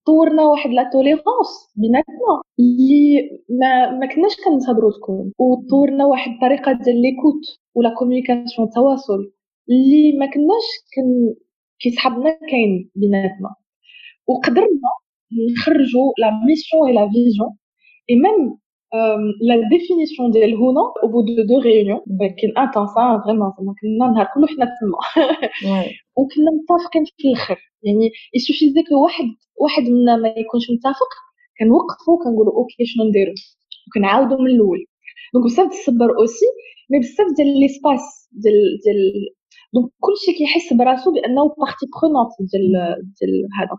طورنا 0.05 0.43
واحد 0.43 0.69
لا 0.69 0.89
توليرونس 0.93 1.51
بيناتنا 1.75 2.41
اللي 2.59 3.29
ما 3.49 3.91
ما 3.99 4.05
كناش 4.15 4.35
كنتهضروا 4.45 4.91
تكون 4.91 5.33
وطورنا 5.37 6.05
واحد 6.05 6.31
الطريقة 6.31 6.71
ديال 6.71 7.01
ليكوت 7.01 7.41
و 7.75 7.82
la 7.82 7.95
communication 7.99 8.67
التواصل. 8.67 9.31
اللي 9.69 10.17
ما 10.19 10.25
كناش 10.25 10.67
كن 10.95 11.35
كيسحبنا 11.79 12.39
كاين 12.51 12.91
بيناتنا. 12.95 13.55
وقدرنا 14.27 14.89
نخرجوا 15.51 16.13
la 16.19 16.31
mission 16.47 16.87
et 16.87 16.93
la 16.95 17.09
vision 17.13 17.51
et 18.09 18.15
même 18.15 18.57
la 19.41 19.55
définition 19.71 20.31
ديال 20.31 20.55
هنا 20.55 20.81
au 21.03 21.07
bout 21.11 21.21
de 21.21 21.43
deux 21.49 21.59
réunions 21.61 21.99
كان 22.39 22.51
intense 22.63 23.21
vraiment 23.25 23.51
زعما 23.57 23.73
كنا 23.81 24.05
نهار 24.13 24.27
كله 24.35 24.47
حنا 24.47 24.65
تما. 24.65 24.97
وكنا 26.17 26.49
متفقين 26.57 27.05
في 27.05 27.27
الآخر. 27.27 27.57
يعني 27.83 28.11
il 28.35 28.44
suffisait 28.44 28.83
que 28.89 29.03
واحد 29.03 29.25
واحد 29.61 29.83
منا 29.83 30.15
ما 30.17 30.27
يكونش 30.29 30.65
متفق 30.71 31.11
كنوقفوا 31.59 32.17
كنقولوا 32.23 32.53
okay 32.53 32.85
شنو 32.85 33.03
نديرو؟ 33.09 33.33
وكنعاودوا 33.87 34.37
من 34.41 34.51
الأول. 34.51 34.85
donc 35.33 35.45
بزاف 35.45 35.67
الصبر 35.71 36.09
aussi 36.19 36.45
mais 36.91 36.99
بزاف 36.99 37.27
ديال 37.37 37.59
l'espace 37.59 38.05
ديال 38.31 38.59
ديال 38.83 39.01
donc 39.73 39.89
كلشي 40.05 40.31
كيحس 40.37 40.73
براسو 40.73 41.07
بأنه 41.13 41.41
partie 41.59 41.85
prenante 41.93 42.31
ديال 42.51 42.67
ديال 43.17 43.33
هذا. 43.59 43.75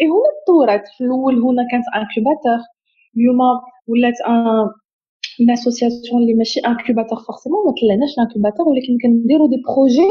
اي 0.00 0.06
هنا 0.14 0.28
تطورات 0.44 0.84
في 0.94 1.04
الأول 1.04 1.34
هنا 1.46 1.62
كانت 1.70 1.86
incubateur 1.98 2.60
اليوم 3.16 3.40
ولات 3.90 4.18
une 4.28 4.34
une 5.40 5.50
association 5.58 6.18
اللي 6.22 6.34
ماشي 6.40 6.60
incubateur 6.70 7.18
forcément 7.26 7.60
ما 7.66 7.72
طلعناش 7.80 8.12
incubateur 8.22 8.64
ولكن 8.70 8.92
كنديروا 9.02 9.48
des 9.52 9.58
projets 9.66 10.08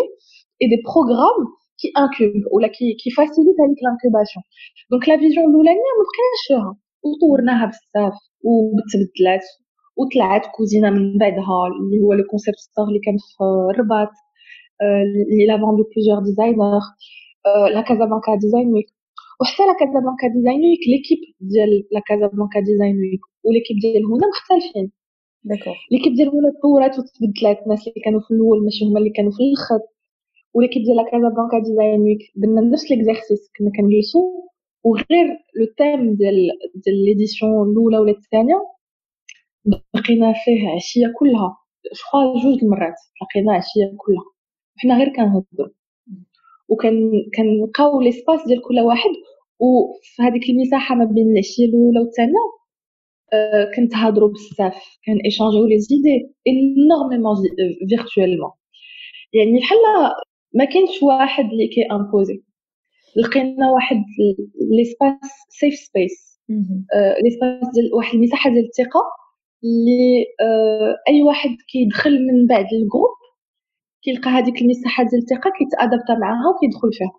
et 0.62 0.66
des 0.72 0.78
programmes 0.88 1.40
qui 1.80 1.88
incubent 2.02 2.42
ولا 2.54 2.68
qui 2.76 2.86
qui 3.02 3.10
facilitent 3.18 3.58
هذيك 3.64 3.80
l'incubation 3.86 4.44
donc 4.92 5.04
la 5.10 5.16
vision 5.22 5.46
الاولانيه 5.50 5.92
ما 6.00 6.04
بقيناش 6.08 6.46
وطورناها 7.06 7.66
بزاف 7.72 8.16
وتبدلات 8.50 9.46
وطلعت 9.98 10.46
كوزينه 10.56 10.90
من 10.96 11.18
بعدها 11.22 11.58
اللي 11.80 11.98
هو 12.04 12.14
le 12.14 12.24
concept 12.32 12.58
store 12.68 12.86
اللي 12.90 13.00
كان 13.06 13.18
في 13.18 13.44
الرباط. 13.74 14.12
اللي 14.82 15.46
la 15.50 15.58
vente 15.62 15.77
de 15.77 15.84
plusieurs 15.90 16.20
designers 16.28 16.82
la 17.76 17.82
Casablanca 17.82 18.36
Design 18.42 18.68
Week 18.74 18.90
وحتى 19.42 19.64
la 19.70 19.74
Casablanca 19.80 20.28
Design 20.36 20.62
Week 20.70 20.84
l'équipe 20.92 21.20
ديال 21.52 21.72
la 21.94 22.02
Casablanca 22.08 22.60
Design 22.68 22.96
Week 23.04 23.24
و 23.46 23.49
l'équipe 23.49 23.78
ديال 23.84 24.04
هنا 24.12 24.28
مختلفين. 24.34 24.88
d'accord 25.50 25.78
l'équipe 25.92 26.14
ديال 26.18 26.30
هنا 26.36 26.50
تطورات 26.58 26.94
وتبدلات. 27.00 27.60
الناس 27.66 27.82
اللي 27.88 28.02
كانوا 28.06 28.22
في 28.26 28.32
الأول 28.34 28.58
ماشي 28.66 28.86
هما 28.86 29.00
اللي 29.00 29.10
كانوا 29.18 29.32
في 29.38 29.42
الآخر 29.48 29.80
وليكيب 30.56 30.82
ديال 30.86 30.98
لا 30.98 31.04
كازابلانكا 31.12 31.58
ديزاين 31.68 32.00
ويك 32.06 32.22
درنا 32.36 32.62
نفس 32.74 32.86
ليكزارسيس 32.92 33.42
كنا 33.58 33.72
كنجلسو 33.78 34.22
وغير 34.88 35.28
لو 35.58 35.66
تيم 35.78 36.02
ديال 36.20 36.38
ديال 36.84 36.98
ليديسيون 37.06 37.70
الأولى 37.72 37.98
ولا 38.00 38.12
الثانية 38.12 38.60
بقينا 39.66 40.34
فيه 40.46 40.70
عشية 40.76 41.08
كلها. 41.20 41.58
شخوا 41.94 42.34
جوج 42.44 42.64
المرات 42.64 42.96
لقينا 43.22 43.54
عشية 43.54 43.88
كلها. 43.98 44.35
وحنا 44.78 44.98
غير 44.98 45.10
كنهضروا 45.16 45.70
وكان 46.70 47.12
كنلقاو 47.38 48.02
ليسباس 48.02 48.48
ديال 48.48 48.62
كل 48.62 48.80
واحد 48.80 49.10
وفي 49.60 50.22
هذيك 50.22 50.50
المساحة 50.50 50.96
ما 50.96 51.06
بين 51.06 51.32
العشيه 51.32 51.66
الأولى 51.66 52.00
والثانية 52.00 52.34
آه 53.34 53.72
كنتهضروا 53.76 54.30
بزاف. 54.30 54.84
كان 55.06 55.18
ايشانجيو 55.26 55.66
لي 55.66 55.80
زيدي 55.80 56.34
إنورميمون 56.48 57.36
virtuellement 57.90 58.52
يعني 59.34 59.60
بحال 59.60 59.78
ما 60.54 60.66
كاينش 60.66 61.04
واحد 61.04 61.44
اللي 61.46 61.68
كي 61.68 61.82
imposer 61.92 62.44
لقينا 63.18 63.72
واحد 63.72 64.04
l'espace 64.78 65.32
safe 65.50 65.74
space 65.74 66.40
l'espace 67.24 67.74
ديال 67.74 67.94
واحد 67.94 68.16
المساحة 68.16 68.50
ديال 68.50 68.66
الثقة 68.66 69.02
اللي 69.64 70.26
آه 70.42 70.96
أي 71.10 71.24
واحد 71.24 71.50
كيدخل 71.72 72.12
من 72.28 72.48
بعد 72.48 72.66
ال 72.74 72.80
groupe 72.80 73.16
كيلقى 74.06 74.30
هذيك 74.30 74.62
المساحة 74.62 75.04
ديال 75.04 75.22
الثقة 75.22 75.52
كي 75.58 75.69
t'adapta 75.69 76.14
معاها 76.22 76.50
وكيدخل 76.50 76.90
فيها. 76.94 77.12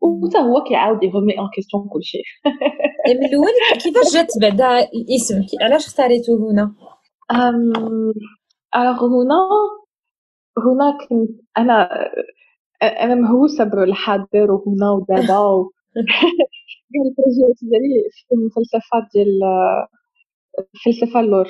وحتى 0.00 0.38
هو 0.38 0.64
كيعاود 0.68 1.02
يغمي 1.02 1.38
اون 1.38 1.48
كيستيون 1.54 1.88
كلشي. 1.88 2.22
من 3.18 3.24
الأول 3.24 3.52
كيفاش 3.82 4.14
جات 4.14 4.32
بعدا 4.40 4.88
الاسم؟ 4.94 5.42
علاش 5.62 5.86
اختاريتو 5.86 6.48
هنا؟ 6.50 6.74
alors 8.76 9.00
هنا 9.06 9.40
هنا 10.58 10.98
كنت 11.08 11.40
أنا 11.58 11.88
أنا 12.82 13.14
مهووسة 13.14 13.64
بالحاضر 13.64 14.52
وهنا 14.52 14.90
ودابا 14.90 15.38
و... 15.38 15.70
ال 17.06 17.12
projetات 17.12 17.58
ديالي 17.62 18.02
في 18.12 18.34
الفلسفة 18.34 19.08
ديال 19.14 19.40
الفلسفه 20.74 21.20
اللور 21.20 21.46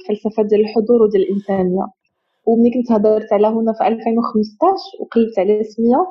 الفلسفه 0.00 0.42
ديال 0.42 0.60
الحضور 0.60 1.02
وديال 1.02 1.22
الإنسانية. 1.22 1.86
وملي 2.46 2.70
كنت 2.74 2.92
هضرت 2.92 3.32
على 3.32 3.46
هنا 3.46 3.72
في 3.72 3.86
2015 3.86 4.74
وقلبت 5.00 5.38
على 5.38 5.62
سمية 5.64 6.06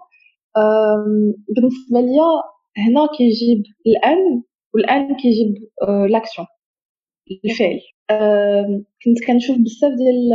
بالنسبة 1.56 2.00
ليا 2.00 2.30
هنا 2.78 3.08
كيجيب 3.18 3.64
الان 3.88 4.44
والان 4.74 5.16
كيجيب 5.16 5.54
l'action 6.10 6.48
الفعل. 7.46 7.80
كنت 9.04 9.18
كنشوف 9.28 9.58
بزاف 9.58 9.92
ديال 10.00 10.30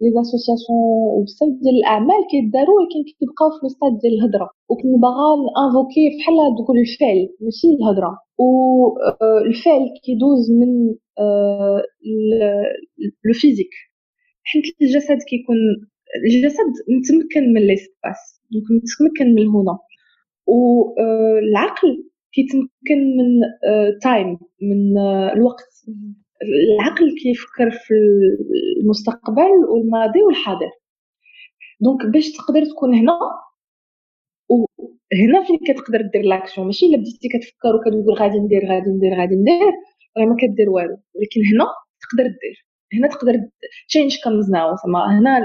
les 0.00 0.10
associations 0.16 0.78
وبزاف 1.16 1.48
ديال 1.62 1.74
الأعمال 1.80 2.20
كيداروا 2.30 2.76
ولكن 2.80 3.00
كيبقاو 3.18 3.50
في 3.50 3.66
الستاد 3.66 3.98
ديال 4.02 4.12
الهضرة. 4.18 4.50
وكنت 4.68 4.94
باغا 5.02 5.28
نفوكي 5.66 6.04
بحال 6.18 6.34
تقول 6.58 6.78
الفعل 6.78 7.28
ماشي 7.40 7.68
الهضرة. 7.80 8.18
والفعل 8.38 9.84
كيدوز 10.04 10.50
من 10.60 10.94
le 13.24 13.32
physique 13.34 13.70
حيت 14.46 14.64
الجسد 14.82 15.18
كيكون 15.28 15.56
الجسد 16.26 16.72
متمكن 16.88 17.52
من 17.52 17.60
l'espace 17.60 18.42
متمكن 18.52 19.34
من 19.34 19.46
هنا 19.46 19.78
والعقل 20.46 22.04
كيتمكن 22.32 23.00
من 23.16 23.40
time 24.02 24.38
من 24.62 24.98
الوقت. 25.36 25.72
العقل 26.72 27.14
كيفكر 27.22 27.70
في 27.70 27.94
المستقبل 28.82 29.50
والماضي 29.68 30.22
والحاضر. 30.22 30.70
donc 31.80 32.06
باش 32.06 32.32
تقدر 32.32 32.64
تكون 32.64 32.94
هنا 32.94 33.18
وهنا 34.48 35.44
فين 35.46 35.58
كتقدر 35.66 36.02
دير 36.12 36.22
l'action 36.22 36.66
ماشي 36.66 36.86
إلا 36.86 36.96
بديتي 36.96 37.28
كتفكر 37.28 37.76
وكتقول 37.76 38.14
غادي 38.18 38.38
ندير 38.38 38.66
غادي 38.70 38.90
ندير 38.90 39.20
غادي 39.20 39.34
ندير 39.34 39.72
راه 40.18 40.24
ما 40.24 40.36
كدير 40.40 40.70
والو. 40.70 40.96
ولكن 41.14 41.40
هنا 41.52 41.66
تقدر 42.00 42.24
دير. 42.24 42.66
هنا 42.94 43.08
تقدر 43.08 43.34
change 43.88 44.16
comes 44.24 44.50
now 44.50 44.76
زعما 44.76 45.18
هنا 45.18 45.38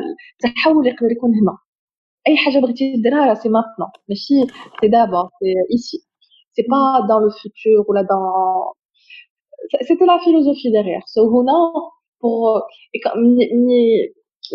التحول 0.46 0.88
يقدر 0.88 1.12
يكون 1.12 1.30
هنا. 1.36 1.58
أي 2.28 2.38
حاجة 2.38 2.60
بغيتي 2.62 3.02
ديرها 3.04 3.26
راه 3.28 3.34
سي 3.34 3.50
ماتنون 3.50 3.89
ماشي 4.10 4.36
سي 4.82 4.88
دابا 4.88 5.30
سي 5.39 5.48
ايسي 5.74 5.98
سي 6.54 6.62
با 6.64 7.08
دون 7.10 7.24
لو 7.24 7.30
فوتور 7.30 7.86
ولا 7.89 8.02
دون 8.02 8.20
سيتي 9.88 10.06
لا 10.06 10.18
فيلوزوفي 10.26 10.70
ديغيغ 10.72 11.02
سو 11.06 11.42
هنا 11.42 11.54
بور 12.24 12.62
ملي 13.16 13.50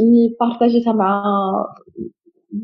ملي 0.01 0.37
بارطاجيتها 0.41 0.93
مع 0.93 1.25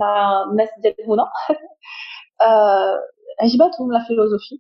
مع 0.01 0.43
الناس 0.51 0.69
ديال 0.83 0.95
هنا. 1.09 1.25
عجبتهم 3.43 3.93
لا 3.93 4.05
فيلوزوفي 4.09 4.55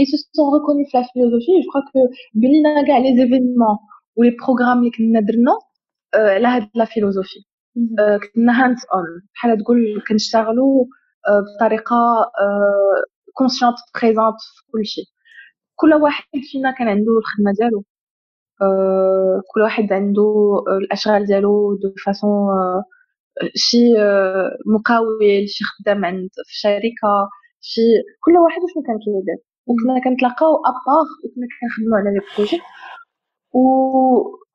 ils 0.00 0.06
se 0.12 0.16
sont 0.36 0.50
reconnus 0.56 0.90
في 0.92 0.98
لا 0.98 1.04
فيلوزوفي 1.14 1.52
جو 1.64 1.70
كخوا 1.70 1.82
كو 1.92 2.00
بنينا 2.34 2.86
كاع 2.86 2.98
لي 2.98 3.16
زيفينمون 3.16 3.78
و 4.20 4.24
les 4.24 4.36
programmes 4.44 4.78
اللي 4.78 4.90
كنا 4.90 5.20
درنا 5.20 5.52
على 6.14 6.48
هاد 6.48 6.70
la 6.74 6.84
philosophie. 6.84 7.40
كنا 8.34 8.64
hands-on 8.64 9.04
بحال 9.34 9.58
تقول 9.58 10.02
كنشتغلوا 10.08 10.84
بطريقة 11.56 11.96
consciente 13.34 13.76
présente 14.02 14.36
في 14.56 14.62
كل 14.72 14.84
شيء. 14.84 15.04
كل 15.76 15.94
واحد 15.94 16.24
فينا 16.52 16.70
كان 16.78 16.88
عنده 16.88 17.12
الخدمة 17.18 17.52
ديالو. 17.58 17.84
كل 19.54 19.60
واحد 19.60 19.92
عنده 19.92 20.54
الأشغال 20.80 21.26
ديالو 21.26 21.76
de 21.82 21.94
façon 22.06 22.48
شي 23.54 23.78
مقاول 24.74 25.48
شي 25.48 25.64
خدام 25.64 26.04
عند 26.04 26.28
في 26.46 26.54
شركة 26.60 27.28
شي 27.60 27.80
كل 28.24 28.32
واحد 28.32 28.60
شنو 28.74 28.82
كان 28.86 28.98
كيدير. 28.98 29.38
وكنا 29.66 30.04
كنتلاقاو 30.04 30.52
à 30.70 30.77
part 30.77 31.06
وكنا 31.24 31.46
كنخدموا 31.60 31.98
على 31.98 32.10
les 32.14 32.20
projets 32.36 32.60
و 33.52 33.60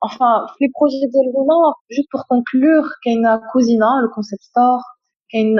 enfin 0.06 0.46
projet 0.78 1.00
ديال 1.12 1.28
هنا 1.36 1.58
juste 1.92 2.08
pour 2.12 2.22
conclure 2.28 2.84
كاين 3.04 3.22
كوزينا 3.52 3.84
le 4.02 4.08
concept 4.14 4.42
store 4.42 4.80
كاين 5.32 5.56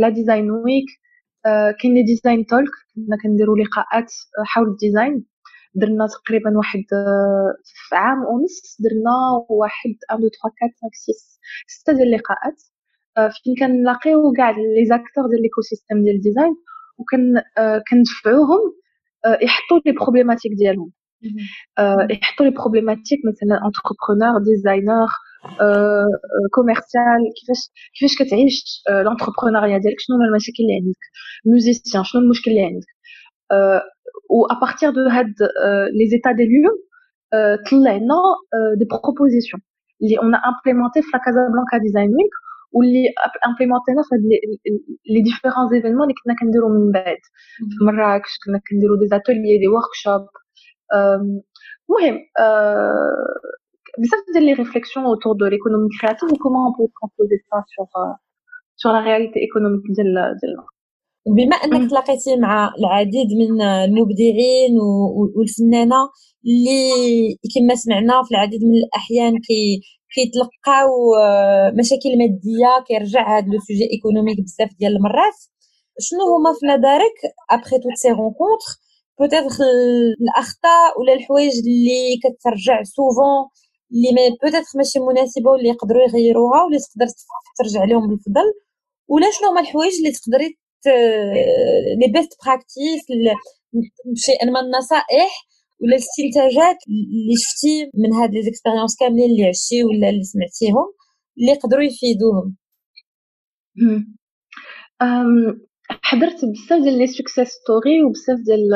la 0.00 0.08
Design 0.08 0.50
Week 0.50 0.88
كاين 1.80 1.94
les 1.94 2.02
Design 2.02 2.46
Talks 2.46 2.70
كنا 2.94 3.16
كنديروا 3.22 3.56
لقاءات 3.58 4.12
حول 4.46 4.68
ال 4.68 4.76
design 4.76 5.24
درنا 5.74 6.06
تقريبا 6.06 6.50
واحد 6.58 6.84
في 7.88 7.96
عام 7.96 8.18
ونص 8.18 8.76
درنا 8.80 9.16
واحد 9.48 9.90
1 10.10 10.24
2 10.24 10.30
3 10.30 10.38
4 10.44 10.70
5 10.82 10.90
6 10.92 11.40
6 11.68 11.92
ديال 11.92 12.08
اللقاءات 12.08 12.58
فين 13.42 13.54
كنلاقيو 13.60 14.32
كاع 14.36 14.50
les 14.50 14.84
acteurs 14.88 15.24
ديال 15.30 15.42
l'écosystème 15.42 16.02
ديال 16.04 16.16
ال 16.16 16.21
design 16.21 16.54
وكن 16.98 17.22
كندفعوهم 17.90 18.62
يحطوا 19.42 19.78
les 19.86 19.92
problématiques 19.92 20.52
ديالهم 20.52 20.92
يحطوا 22.10 22.46
les 22.46 22.50
problématiques 22.50 23.18
مثلا 23.28 23.56
entrepreneur 23.66 24.42
designer 24.44 25.08
commercial 26.54 27.20
كيفاش 27.40 27.60
كيفاش 27.94 28.14
كتعيش 28.18 28.82
l'entrepreneuriat 29.04 29.78
ديالك 29.78 29.96
شنو 30.00 30.16
هما 30.16 30.24
المشاكل 30.26 30.62
اللي 30.62 30.74
عندك 30.80 31.02
musicien 31.46 32.04
شنو 32.04 32.20
المشكل 32.22 32.50
اللي 32.50 32.64
عندك 32.64 32.90
و 34.30 34.46
à 34.54 34.59
partir 34.59 34.90
de 34.90 35.00
هاد 35.16 35.34
les 35.98 36.06
états 36.10 36.32
des 36.32 36.44
lieux 36.52 36.70
طلعنا 37.70 38.18
des 38.78 38.84
propositions 38.90 39.60
اللي 40.02 40.18
on 40.18 40.34
a 40.34 40.39
implémentées 40.39 41.02
في 41.02 41.08
la 41.14 41.20
Casablanca 41.24 41.76
Design 41.84 42.08
Week 42.16 42.34
واللي 42.72 43.04
امبليمونتينا 43.46 44.02
في 44.06 44.10
هاد 44.14 44.22
les 45.12 45.20
différents 45.26 45.74
événements 45.74 46.02
اللي 46.02 46.14
كنا 46.24 46.34
كنديرو 46.40 46.68
من 46.76 46.92
بعد 46.92 47.20
في 47.78 47.84
مراكش 47.84 48.32
كنا 48.44 48.58
كنديرو 48.70 48.94
des 49.00 49.06
ateliers 49.16 49.58
des 49.62 49.66
workshops 49.74 50.24
المهم 50.94 52.18
بزاف 53.98 54.20
ديال 54.32 54.44
les 54.44 54.52
réflexions 54.52 55.06
autour 55.06 55.32
de 55.36 55.46
l'économie 55.46 55.88
créative 56.00 56.32
و 56.32 56.36
comment 56.42 56.62
on 56.64 56.72
peut 56.78 56.88
transposer 56.94 57.36
ça 57.50 57.64
sur 57.76 58.16
sur 58.76 58.92
la 58.92 59.00
réalité 59.00 59.40
économique 59.40 59.82
ديال 59.96 60.14
ديالنا 60.40 60.64
بما 61.36 61.56
انك 61.56 61.90
تلاقيتي 61.90 62.36
مع 62.36 62.72
العديد 62.78 63.28
من 63.40 63.62
المبدعين 63.62 64.74
والفنانة 65.36 66.00
اللي 66.46 67.36
كما 67.54 67.74
سمعنا 67.74 68.22
في 68.22 68.30
العديد 68.30 68.60
من 68.64 68.74
الأحيان 68.84 69.32
كي 69.46 69.80
كيتلقاو 70.14 70.90
مشاكل 71.78 72.12
مادية 72.18 72.84
كيرجع 72.86 73.38
هذا 73.38 73.46
le 73.46 73.58
sujet 73.68 73.86
économique 73.92 74.40
بزاف 74.40 74.70
ديال 74.78 74.96
المرات. 74.96 75.38
شنو 76.00 76.22
هما 76.36 76.52
في 76.58 76.66
نظرك 76.66 77.16
après 77.50 77.76
toutes 77.78 77.96
ces 78.02 78.08
rencontres 78.08 78.70
peut-être 79.20 79.64
الاخطاء 80.20 81.00
ولا 81.00 81.12
الحوايج 81.12 81.52
اللي 81.58 82.18
كترجع 82.22 82.82
souvent 82.82 83.40
اللي 83.92 84.10
mais 84.16 84.36
peut-être 84.42 84.72
ماشي 84.76 84.98
مناسبه 84.98 85.50
واللي 85.50 85.68
يقدروا 85.68 86.02
يغيروها 86.02 86.62
واللي 86.64 86.78
تقدر 86.78 87.06
ترجع 87.58 87.84
لهم 87.84 88.08
بالفضل 88.08 88.48
ولا 89.08 89.26
شنو 89.30 89.48
هما 89.50 89.60
الحوايج 89.60 89.92
اللي 89.98 90.12
تقدري 90.12 90.48
les 92.00 92.12
best 92.12 92.32
practices 92.46 93.02
شيء 94.26 94.46
من 94.46 94.56
النصائح 94.56 95.30
ولا 95.80 95.96
الاستنتاجات 95.96 96.78
اللي 96.88 97.36
شفتي 97.42 97.90
من 97.94 98.12
هاد 98.12 98.30
les 98.34 98.42
expériences 98.42 98.96
كاملين 99.00 99.30
اللي 99.30 99.48
عشتي 99.48 99.84
ولا 99.84 100.08
اللي 100.08 100.24
سمعتيهم 100.24 100.86
اللي 101.38 101.50
يقدروا 101.52 101.82
يفيدوهم 101.82 102.56
حضرت 105.90 106.44
بزاف 106.44 106.82
ديال 106.82 106.98
les 106.98 107.06
success 107.06 107.48
stories 107.48 108.02
وبزاف 108.02 108.38
ديال 108.46 108.70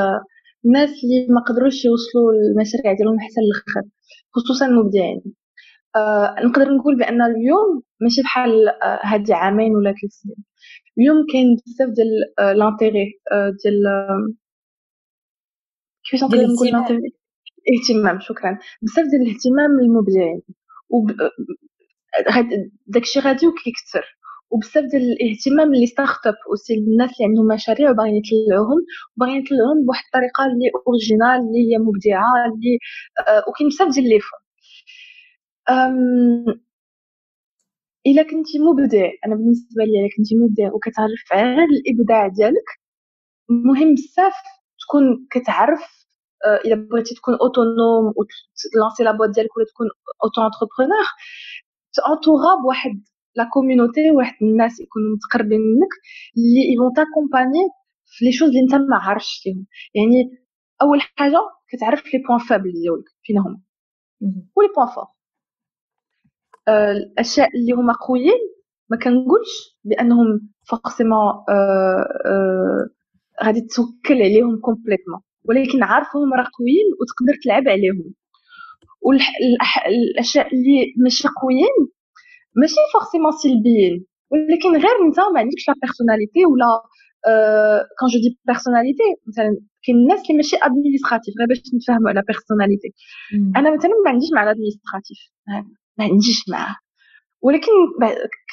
الناس 0.67 0.91
اللي 1.05 1.27
ما 1.35 1.41
قدروش 1.41 1.85
يوصلوا 1.85 2.33
المشاريع 2.33 2.93
ديالهم 2.93 3.21
حتى 3.21 3.41
الآخر 3.41 3.89
خصوصا 4.35 4.67
المبدعين. 4.67 5.23
أه 5.97 6.35
نقدر 6.45 6.69
نقول 6.75 6.99
بأن 6.99 7.23
اليوم 7.23 7.83
ماشي 8.01 8.23
بحال 8.23 8.69
أه 8.69 9.01
هادي 9.05 9.33
عامين 9.35 9.77
ولا 9.77 9.91
ثلاث 10.01 10.13
سنين 10.13 10.37
اليوم 10.99 11.17
كاين 11.33 11.57
بزاف 11.67 11.89
ديال 11.89 12.09
l'intérêt 12.59 13.13
ديال 13.65 13.83
كيفاش 16.11 16.23
نقدر 16.25 16.47
نقول 16.47 16.69
l'intérêt 16.69 17.13
اهتمام 17.73 18.21
شكرا. 18.21 18.59
بزاف 18.83 19.07
ديال 19.11 19.23
الاهتمام 19.23 19.71
للمبدعين. 19.81 20.43
و 20.91 21.07
داكشي 22.87 23.21
غادي 23.21 23.47
وكيكثر. 23.47 24.17
وبزاف 24.55 24.85
ديال 24.91 25.03
الاهتمام 25.13 25.75
les 25.75 25.87
start-up 25.87 26.35
الناس 26.71 27.11
اللي 27.11 27.29
عندهم 27.29 27.47
مشاريع 27.55 27.91
وباغيين 27.91 28.17
يطلعوهم 28.17 28.81
وباغيين 29.17 29.39
يطلعوهم 29.43 29.85
بواحد 29.87 30.05
الطريقة 30.07 30.45
اللي 30.47 30.71
originale 30.87 31.39
اللي 31.47 31.61
هي 31.69 31.79
مبدعة 31.79 32.33
اللي 32.47 32.79
آه 33.29 33.45
وكاين 33.49 33.69
بزاف 33.69 33.89
ديال 33.95 34.09
les 34.09 34.21
إلا 38.07 38.23
كنتي 38.23 38.59
مبدع 38.59 39.11
أنا 39.27 39.35
بالنسبة 39.35 39.85
لي 39.85 40.01
إلا 40.01 40.09
كنتي 40.17 40.35
مبدع 40.37 40.75
وكتعرف 40.75 41.33
على 41.33 41.65
الإبداع 41.65 42.29
ديالك 42.29 42.69
مهم 43.49 43.95
بزاف 43.95 44.35
تكون 44.81 45.27
كتعرف 45.31 46.07
آه، 46.47 46.57
إلا 46.65 46.75
بغيتي 46.75 47.15
تكون 47.15 47.35
autonome 47.35 48.07
وتلانسي 48.17 49.05
la 49.05 49.13
boîte 49.13 49.31
ديالك 49.31 49.57
ولا 49.57 49.67
تكون 49.67 49.87
auto-entrepreneur 50.25 51.07
تانتورا 51.95 52.63
بواحد 52.63 53.03
la 53.37 53.45
communauté 53.53 54.11
واحد 54.11 54.35
الناس 54.43 54.81
يكونوا 54.81 55.17
متقربين 55.17 55.61
منك 55.61 55.93
اللي 56.37 56.75
vont 56.75 56.93
t'accompagner 56.97 57.69
في 58.07 58.25
les 58.25 58.33
choses 58.33 58.49
اللي 58.49 58.61
انت 58.61 58.75
ما 58.75 58.97
عارفش 58.97 59.41
فيهم 59.43 59.67
يعني 59.95 60.39
اول 60.83 61.01
حاجة 61.01 61.39
كتعرف 61.69 62.05
les 62.15 62.23
points 62.29 62.39
faibles 62.39 62.73
ديالك 62.73 63.05
فين 63.23 63.39
هما 63.39 63.61
و 64.57 64.60
les 64.60 64.69
points 64.77 64.89
forts 64.95 65.07
الاشياء 66.69 67.49
اللي 67.57 67.73
هما 67.73 67.93
قويين 68.09 68.41
ما 68.91 68.97
كنقولش 68.97 69.79
بانهم 69.85 70.51
forcément 70.69 71.19
آه، 71.49 72.09
آه، 72.27 72.89
غادي 73.45 73.61
توكل 73.61 74.15
عليهم 74.23 74.61
complètement 74.61 75.21
ولكن 75.45 75.83
عارفهم 75.83 76.35
راه 76.35 76.49
قويين 76.59 76.87
وتقدر 77.01 77.41
تلعب 77.45 77.69
عليهم 77.69 78.15
والاشياء 79.03 80.55
اللي 80.55 80.95
ماشي 81.05 81.29
قويين 81.43 81.89
ماشي 82.57 82.81
forcément 82.93 83.33
سلبيين 83.33 84.05
ولكن 84.31 84.71
غير 84.85 84.97
انت 85.07 85.19
ما 85.21 85.39
عندكش 85.41 85.69
la 85.69 85.75
personnalité 85.83 86.45
ولا 86.47 86.71
quand 87.99 88.09
je 88.09 88.19
dis 88.25 88.39
personnalité 88.45 89.09
مثلا 89.29 89.51
كاين 89.85 89.97
الناس 89.99 90.21
اللي 90.23 90.37
ماشي 90.37 90.57
administratifs 90.63 91.35
غير 91.39 91.49
باش 91.49 91.59
نتفاهموا 91.75 92.09
على 92.11 92.23
personnalité 92.29 92.91
أنا 93.57 93.77
مثلا 93.77 93.91
ما 94.05 94.11
عنديش 94.11 94.29
مع 94.35 94.43
ال 94.43 94.48
administratif 94.48 95.19
ما 95.99 96.05
عنديش 96.05 96.41
معاه 96.49 96.77
ولكن 97.43 97.73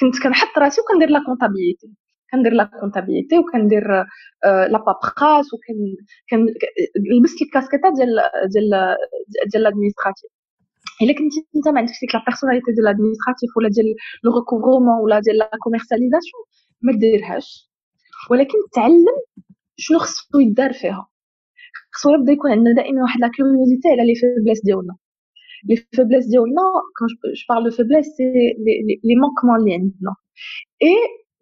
كنت 0.00 0.22
كنحط 0.22 0.58
راسي 0.58 0.80
وكندير 0.80 1.08
la 1.10 1.20
comptabilité 1.26 1.88
كندير 2.32 2.52
la 2.52 2.64
comptabilité 2.80 3.38
وكندير 3.38 3.84
la 4.44 4.78
paperasse 4.86 5.46
وكن 5.54 5.74
لبست 7.18 7.42
الكاسكيطة 7.42 7.88
ديال 7.96 8.10
ديال 8.52 8.96
ديال 9.52 9.62
ال 9.62 9.67
administratif 9.67 10.30
الا 11.02 11.12
كنتي 11.18 11.38
انت 11.56 11.68
ما 11.68 11.78
عندكش 11.80 12.00
ديك 12.00 12.14
la 12.14 12.22
personnalité 12.26 12.72
ديال 12.72 12.86
ال 12.86 12.91
administratif 12.91 13.50
ولا 13.56 13.68
ديال 13.68 13.86
le 14.24 14.30
recouvrement 14.38 15.00
ولا 15.04 15.20
ديال 15.20 15.38
la 15.38 15.50
commercialisation 15.64 16.42
ما 16.82 16.92
ديرهاش 16.92 17.70
ولكن 18.30 18.58
تعلم 18.74 19.16
شنو 19.76 19.98
خصو 19.98 20.38
يدار 20.40 20.72
فيها 20.72 21.08
خصو 21.92 22.10
يبدا 22.14 22.32
يكون 22.32 22.50
عندنا 22.50 22.74
دائما 22.74 23.02
واحد 23.02 23.20
la 23.20 23.28
curiosité 23.36 23.88
على 23.88 24.02
les 24.06 24.14
faiblesses 24.20 24.60
ديالنا 24.64 24.96
les 25.68 25.76
faiblesses 25.76 26.26
ديالنا 26.26 26.62
quand 26.98 27.08
je 27.08 27.44
parle 27.48 27.64
de 27.64 27.70
faiblesses 27.76 28.06
c'est 28.16 28.24
les 29.04 29.14
manquements 29.22 29.56
اللي 29.60 29.74
عندنا 29.74 30.14
اي 30.82 30.94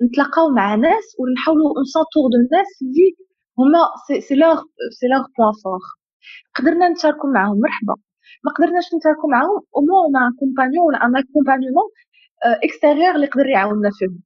نتلاقاو 0.02 0.48
مع 0.50 0.74
ناس 0.74 1.06
ونحاولوا 1.18 1.80
ن 1.82 1.87
s'entoure 1.87 2.24
de 2.32 2.38
الناس 2.44 2.70
اللي 2.82 3.08
هما 3.58 3.80
c'est 4.20 4.34
leur 4.34 4.57
c'est 4.98 5.07
leur 5.12 5.22
point 5.38 5.53
fort 5.64 5.80
قدرنا 6.54 6.88
نتشاركوا 6.88 7.30
معاهم 7.30 7.61
مرحبا 7.61 7.94
ما 8.45 8.53
قدرناش 8.53 8.85
نتشاركوا 8.95 9.31
معاهم. 9.31 9.62
au 9.76 9.80
moins 9.80 10.11
مع 10.14 10.31
compagnon 10.38 10.84
ولا 10.87 11.05
un 11.05 11.16
accompagnement 11.16 11.84
اكستيريور 12.45 13.14
اللي 13.14 13.26
يقدر 13.26 13.47
يعاوننا 13.47 13.91
فيهم. 13.99 14.20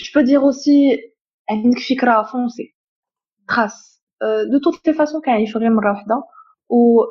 جو 0.00 0.12
بو 0.14 0.20
دير 0.26 0.40
اوسي 0.40 0.98
عندك 1.50 1.78
فكرة 1.78 2.22
فونسي 2.22 2.74
تراس 3.48 4.02
دو 4.52 4.58
توت 4.58 4.88
لي 4.88 4.94
فاسون 4.94 5.20
كنعيشو 5.22 5.58
غير 5.58 5.70
مرة 5.70 5.90
واحدة 5.92 6.14
و 6.68 7.02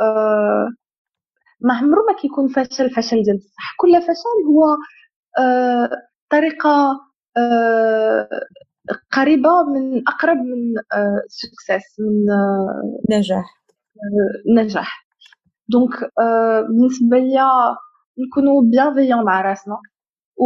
ما 1.62 1.74
عمرو 1.74 2.06
ما 2.08 2.14
كيكون 2.22 2.47
فشل 2.47 2.89
فشل 2.89 3.24
ديال 3.24 3.38
بصح. 3.38 3.76
كل 3.78 4.01
فشل 4.01 4.47
هو 4.47 4.78
طريقة 6.30 6.99
قريبة 9.11 9.49
من 9.73 10.07
أقرب 10.07 10.38
من 10.38 10.73
سكسيس 11.27 11.99
من 11.99 12.25
نجاح. 13.17 13.45
نجاح. 14.57 15.07
donc 15.69 15.91
بالنسبة 16.69 17.17
لي 17.17 17.39
نكونوا 18.17 18.61
bienveillants 18.71 19.26
مع 19.25 19.41
راسنا 19.41 19.77
و 20.38 20.45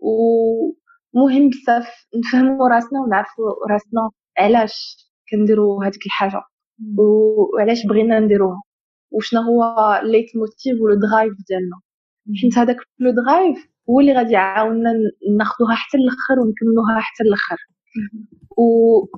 ومهم 0.00 1.48
بزاف 1.48 1.88
نفهموا 2.16 2.68
راسنا 2.68 3.00
ونعرفوا 3.00 3.52
راسنا 3.70 4.10
علاش 4.38 4.96
كنديروا 5.30 5.84
هذيك 5.84 6.06
الحاجة 6.06 6.42
وعلاش 6.98 7.86
بغينا 7.86 8.20
نديروها 8.20 8.62
وشنو 9.10 9.40
هو 9.42 10.00
ال 10.02 10.36
leitmotiv 10.36 10.80
و 10.80 10.85
le 10.85 10.94
drive 11.00 11.32
ديالنا. 11.48 11.80
حيت 12.42 12.58
هذاك 12.58 12.76
le 12.98 13.10
drive 13.10 13.68
هو 13.90 14.00
اللي 14.00 14.12
غادي 14.12 14.32
يعاوننا 14.32 14.92
ناخذوها 15.38 15.74
حتى 15.74 15.96
الآخر 15.96 16.40
ونكملوها 16.40 17.00
حتى 17.00 17.22
الآخر 17.24 17.56
و 18.58 18.64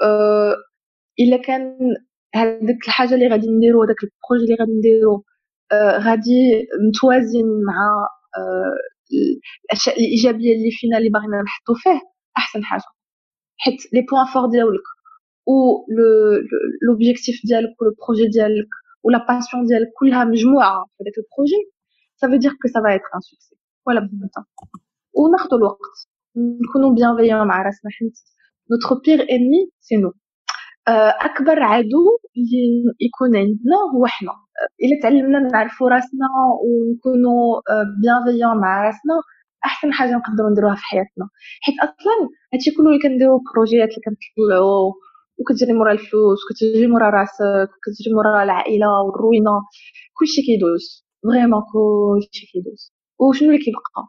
آه 0.05 0.57
إلا 1.21 1.37
كان 1.37 1.79
هذيك 2.35 2.85
الحاجة 2.89 3.15
اللي 3.15 3.29
غادي 3.29 3.47
نديرو 3.51 3.83
هذاك 3.85 3.97
ال 4.05 4.10
projet 4.10 4.45
اللي 4.45 4.57
غادي 4.61 4.73
نديرو 4.79 5.25
آه 5.73 5.99
غادي 5.99 6.67
متوازن 6.89 7.47
مع 7.67 8.07
آه 8.39 8.77
الأشياء 9.73 9.97
الإيجابية 9.99 10.53
اللي 10.57 10.71
فينا 10.73 10.99
اللي 10.99 11.09
باغينا 11.11 11.43
نحطو 11.43 11.75
فيه 11.75 12.01
أحسن 12.39 12.65
حاجة. 12.65 12.83
حيت 13.59 13.81
les 13.95 14.01
points 14.11 14.26
forts 14.35 14.47
ديالك 14.51 14.83
و 15.47 15.53
l'objectif 16.89 17.41
ديالك 17.45 17.83
و 17.83 17.85
le 17.85 17.95
projet 18.09 18.28
ديالك 18.29 18.69
و 19.05 19.11
la 19.11 19.26
passion 19.28 19.66
ديالك 19.67 19.89
كلها 19.99 20.25
مجموعة 20.25 20.87
في 20.99 21.05
هذاك 21.05 21.15
ال 21.18 21.25
projet 21.25 21.62
ça 22.25 22.29
veut 22.33 22.39
dire 22.45 22.55
que 22.63 22.69
ça 22.75 22.81
va 22.85 22.91
être 22.99 23.11
un 23.19 23.21
succès. 23.31 23.57
ولا 23.87 24.01
بنتا 24.01 24.45
وناخذ 25.14 25.55
الوقت 25.55 25.97
نكونوا 26.37 26.95
bienveillants 26.95 27.47
مع 27.47 27.62
راسنا 27.62 27.91
حيت 27.91 28.18
notre 28.70 29.01
pire 29.05 29.20
ennemi 29.20 29.70
c'est 29.80 29.97
nous. 29.97 30.12
أكبر 31.28 31.62
عدو 31.62 32.05
اللي 32.37 32.85
يكون 33.01 33.37
عندنا 33.37 33.76
هو 33.95 34.07
حنا. 34.07 34.33
إلا 34.83 35.03
تعلمنا 35.03 35.39
نعرفوا 35.39 35.89
راسنا 35.89 36.26
ونكونوا 36.64 37.61
bienveillants 38.01 38.57
مع 38.57 38.87
راسنا 38.87 39.14
أحسن 39.64 39.93
حاجة 39.93 40.16
نقدروا 40.16 40.51
نديروها 40.51 40.74
في 40.74 40.83
حياتنا. 40.85 41.28
حيت 41.61 41.74
أصلا 41.78 42.28
هادشي 42.55 42.70
كله 42.70 42.87
اللي 42.87 42.99
كنديرو 43.03 43.43
projets 43.55 43.89
اللي 43.89 44.03
كنطلعوا 44.07 44.93
وكتجري 45.39 45.72
مورا 45.72 45.93
الفلوس 45.93 46.39
وكتجري 46.45 46.87
مورا 46.87 47.11
راسك 47.11 47.70
وكتجري 47.76 48.14
مورا 48.14 48.43
العائلة 48.43 48.87
والروينة 49.03 49.55
كلشي 50.18 50.43
كيدوز. 50.47 51.07
vraiment 51.22 51.62
كلشي 51.72 52.47
كيدوز. 52.53 52.93
وشنو 53.19 53.49
اللي 53.51 53.65
كيبقى؟ 53.65 54.09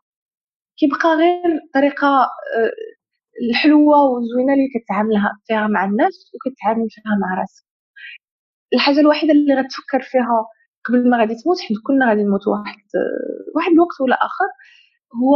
كيبقى 0.78 1.10
غير 1.18 1.60
طريقة 1.74 2.08
آه، 2.08 2.72
الحلوة 3.49 4.04
والزوينة 4.06 4.54
اللي 4.54 4.68
كتعاملها 4.76 5.32
فيها 5.47 5.68
مع 5.68 5.86
الناس 5.86 6.32
وكتعامل 6.36 6.88
فيها 6.89 7.16
مع 7.22 7.39
راسك. 7.41 7.66
الحاجة 8.74 8.99
الوحيدة 8.99 9.34
اللي 9.34 9.54
غتفكر 9.56 10.01
فيها 10.01 10.45
قبل 10.86 11.10
ما 11.10 11.18
غادي 11.20 11.36
تموت 11.36 11.60
حيت 11.60 11.78
كلنا 11.88 12.10
غادي 12.10 12.24
نموت 12.24 12.47
واحد 12.47 12.78
واحد 13.56 13.72
الوقت 13.72 14.01
ولا 14.01 14.16
آخر 14.16 14.45
هو 15.24 15.36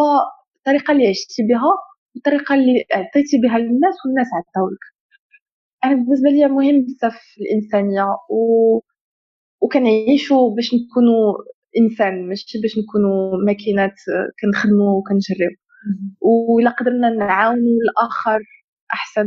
الطريقة 0.57 0.91
اللي 0.91 1.07
عشتي 1.09 1.43
بها 1.49 1.71
والطريقة 2.15 2.55
اللي 2.55 2.85
عطيتي 2.93 3.37
بها 3.41 3.57
للناس 3.59 3.95
والناس 4.05 4.27
عطاولك 4.33 4.79
أنا 5.85 5.93
بالنسبة 5.95 6.29
لي 6.29 6.47
مهم 6.47 6.81
بزاف 6.85 7.15
الإنسانية 7.41 8.03
و 8.29 8.79
وكنعيشوا 9.61 10.55
باش 10.55 10.73
نكونوا 10.73 11.33
إنسان 11.81 12.27
ماشي 12.29 12.61
باش 12.61 12.77
نكونوا 12.77 13.37
ماكينات 13.45 13.97
كنخدموا 14.41 14.97
وكنجريو. 14.97 15.49
ولا 16.21 16.69
قدرنا 16.69 17.09
نعاونوا 17.09 17.79
الآخر 17.85 18.39
أحسن 18.93 19.25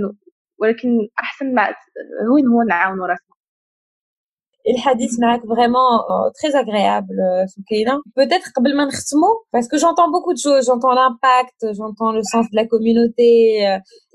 ولكن 0.59 0.89
أحسن 1.19 1.55
معاون 1.55 2.47
هو 2.47 2.63
نعاونوا 2.63 3.07
راسنا؟ 3.07 3.31
الحديث 4.69 5.21
معك 5.21 5.41
vraiment 5.41 5.99
très 6.43 6.61
agréable 6.61 7.17
سكينة. 7.47 7.93
Peut-être 8.21 8.53
قبل 8.57 8.77
ما 8.77 8.89
parce 9.53 9.69
que 9.69 9.79
j'entends 9.79 10.11
beaucoup 10.11 10.35
de 10.35 10.43
choses. 10.47 10.65
J'entends 10.69 10.95
l'impact 11.01 11.59
j'entends 11.79 12.13
le 12.13 12.23
sens 12.23 12.47
de 12.51 12.57
la 12.57 12.67
communauté 12.67 13.31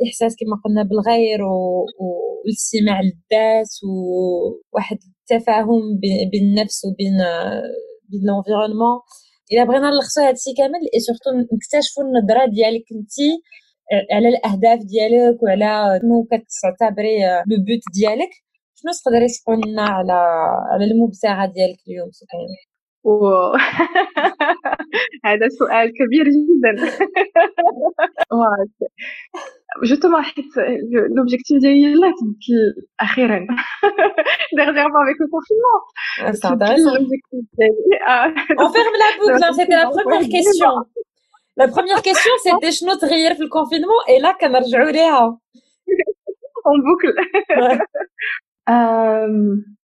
إحساس 0.08 0.36
كما 0.40 0.56
قلنا 0.66 0.84
بالغير 0.84 1.42
والاستماع 1.44 3.02
للذات 3.02 3.74
وواحد 3.84 4.98
التفاهم 5.08 6.00
بين 6.32 6.44
النفس 6.44 6.86
وبين 6.86 7.18
l'environnement. 8.28 8.98
الا 9.52 9.64
بغينا 9.64 9.90
نلخصوا 9.90 10.28
هادشي 10.28 10.54
كامل 10.58 10.80
et 10.94 11.00
surtout 11.00 11.30
نكتشفوا 11.54 12.04
النظره 12.04 12.46
ديالك 12.46 12.84
انتي. 12.92 13.42
على 14.14 14.30
الأهداف 14.30 14.80
ديالك 14.80 15.44
وعلى 15.44 16.00
شنو 16.02 16.28
كتعتبري 16.32 17.18
le 17.48 17.58
but 17.68 17.84
ديالك. 17.94 18.30
شنو 18.76 18.92
تقدري 19.06 19.28
تقول 19.28 19.62
لنا 19.72 19.82
على 19.82 20.14
على 20.72 20.86
المبتغى 20.86 21.48
ديالك 21.48 21.80
اليوم 21.88 22.12
سكين 22.12 22.56
هذا 25.26 25.48
سؤال 25.60 25.92
كبير 26.00 26.26
جدا. 26.26 26.76
justement 29.84 30.22
حيت 30.22 30.46
l'objectif 31.18 31.58
ديالي 31.62 31.94
لا 31.94 32.14
تبدل 32.20 32.88
أخيرا 33.00 33.48
dernièrement 34.62 35.02
avec 35.06 35.18
le 35.24 35.28
confinement. 35.36 35.80
C'est 36.34 36.46
intéressant. 36.46 36.96
on 38.64 38.70
ferme 38.76 38.98
la 39.06 39.10
boucle 39.20 39.46
c'était 39.60 39.80
la 39.84 39.90
première 39.96 40.28
question. 40.38 40.72
La 41.58 41.68
première 41.68 42.02
question 42.02 42.32
c'était 42.46 42.72
شنو 42.72 42.94
تغير 42.94 43.34
في 43.34 43.44
ال 43.44 43.49
confinement 43.49 44.04
et 44.10 44.20
là 44.20 44.32
كنرجعوا 44.42 44.92
ليها 44.92 45.40
en 46.70 46.78
boucle. 46.88 47.14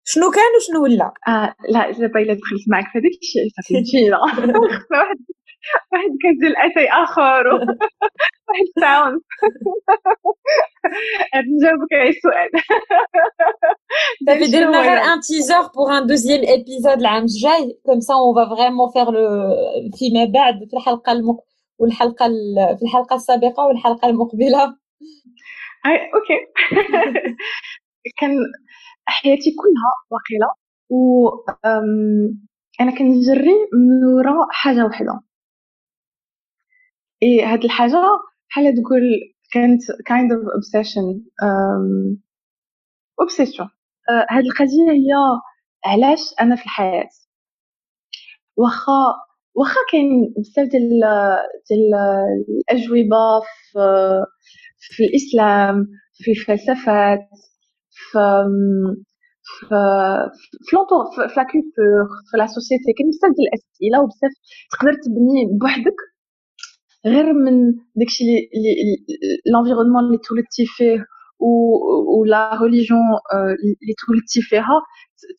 شنو 0.05 0.32
كان 0.32 0.51
وشنو 0.57 0.84
ولا 0.84 1.13
آه 1.27 1.55
لا 1.69 1.91
دابا 1.91 2.19
الا 2.19 2.34
دخلت 2.34 2.69
معك 2.69 2.84
في 2.91 2.97
هذاك 2.97 3.11
الشيء 3.21 3.49
صافي 3.55 3.82
مشينا 3.82 4.17
واحد 4.19 5.17
واحد 5.91 6.09
ديال 6.39 6.57
الاتاي 6.57 6.88
آخر. 6.88 7.47
واحد 8.47 8.66
الساوند 8.78 9.22
نجاوبك 11.36 11.93
على 11.93 12.09
السؤال 12.09 12.49
دابا 14.22 14.45
درنا 14.45 14.82
غير 14.82 14.97
ان 15.14 15.20
تيزر 15.20 15.62
بوغ 15.76 15.97
ان 15.97 16.07
دوزيام 16.07 16.41
ايبيزود 16.43 16.99
العام 16.99 17.24
الجاي 17.24 17.80
كوم 17.86 17.99
سا 17.99 18.14
اون 18.14 18.36
فا 18.36 18.55
فريمون 18.55 18.89
فيغ 18.93 19.12
لو 19.12 19.22
فيما 19.99 20.26
بعد 20.26 20.55
في 20.70 20.78
الحلقة 20.78 21.12
المق... 21.12 21.43
والحلقة 21.80 22.28
في 22.80 22.84
الحلقة 22.86 23.16
السابقة 23.16 23.66
والحلقة 23.66 24.09
المقبلة. 24.09 24.64
أوكي. 25.86 26.39
كان 28.18 28.32
حياتي 29.05 29.51
كلها 29.59 29.91
واقيلة 30.12 30.53
و 30.89 31.30
أنا 32.82 32.91
كنجري 32.91 33.53
من 33.74 34.03
وراء 34.05 34.47
حاجة 34.51 34.86
وحدة. 34.86 35.22
اي 37.24 37.41
هاد 37.45 37.63
الحاجة 37.63 38.01
بحال 38.49 38.74
تقول 38.84 39.01
كانت 39.53 39.82
kind 39.84 40.30
of 40.36 40.41
obsession 40.57 41.22
obsession. 43.24 43.67
هاد 44.32 44.43
القضية 44.45 44.91
هي 44.91 45.11
علاش 45.86 46.19
أنا 46.41 46.55
في 46.55 46.63
الحياة؟ 46.63 47.09
واخا 48.57 49.13
واخا 49.55 49.80
كاين 49.91 50.34
بزاف 50.38 50.67
ديال 50.69 50.99
ديال 51.69 51.93
الأجوبة 52.72 53.39
في 53.72 53.80
في 54.80 55.03
الإسلام 55.03 55.88
في 56.13 56.32
الفلسفات 56.32 57.30
في 57.89 58.19
في 59.43 59.67
في 60.69 60.78
في 61.26 61.41
في 62.32 62.38
la 62.38 62.47
société 62.47 62.93
كاين 62.97 63.09
بزاف 63.09 63.32
ديال 63.38 63.47
الأسئلة 63.53 64.03
وبزاف 64.03 64.32
تقدر 64.72 64.93
تبني 64.93 65.57
بوحدك. 65.59 66.11
غير 67.06 67.34
من 67.34 67.74
داكشي 67.95 68.24
اللي 68.24 68.76
l'environnement 69.53 70.03
اللي 70.06 70.18
تولدتي 70.18 70.66
فيه 70.66 71.06
la 72.26 72.59
religion 72.62 72.99
اللي 73.82 73.93
تولدتي 74.08 74.41
فيها 74.41 74.82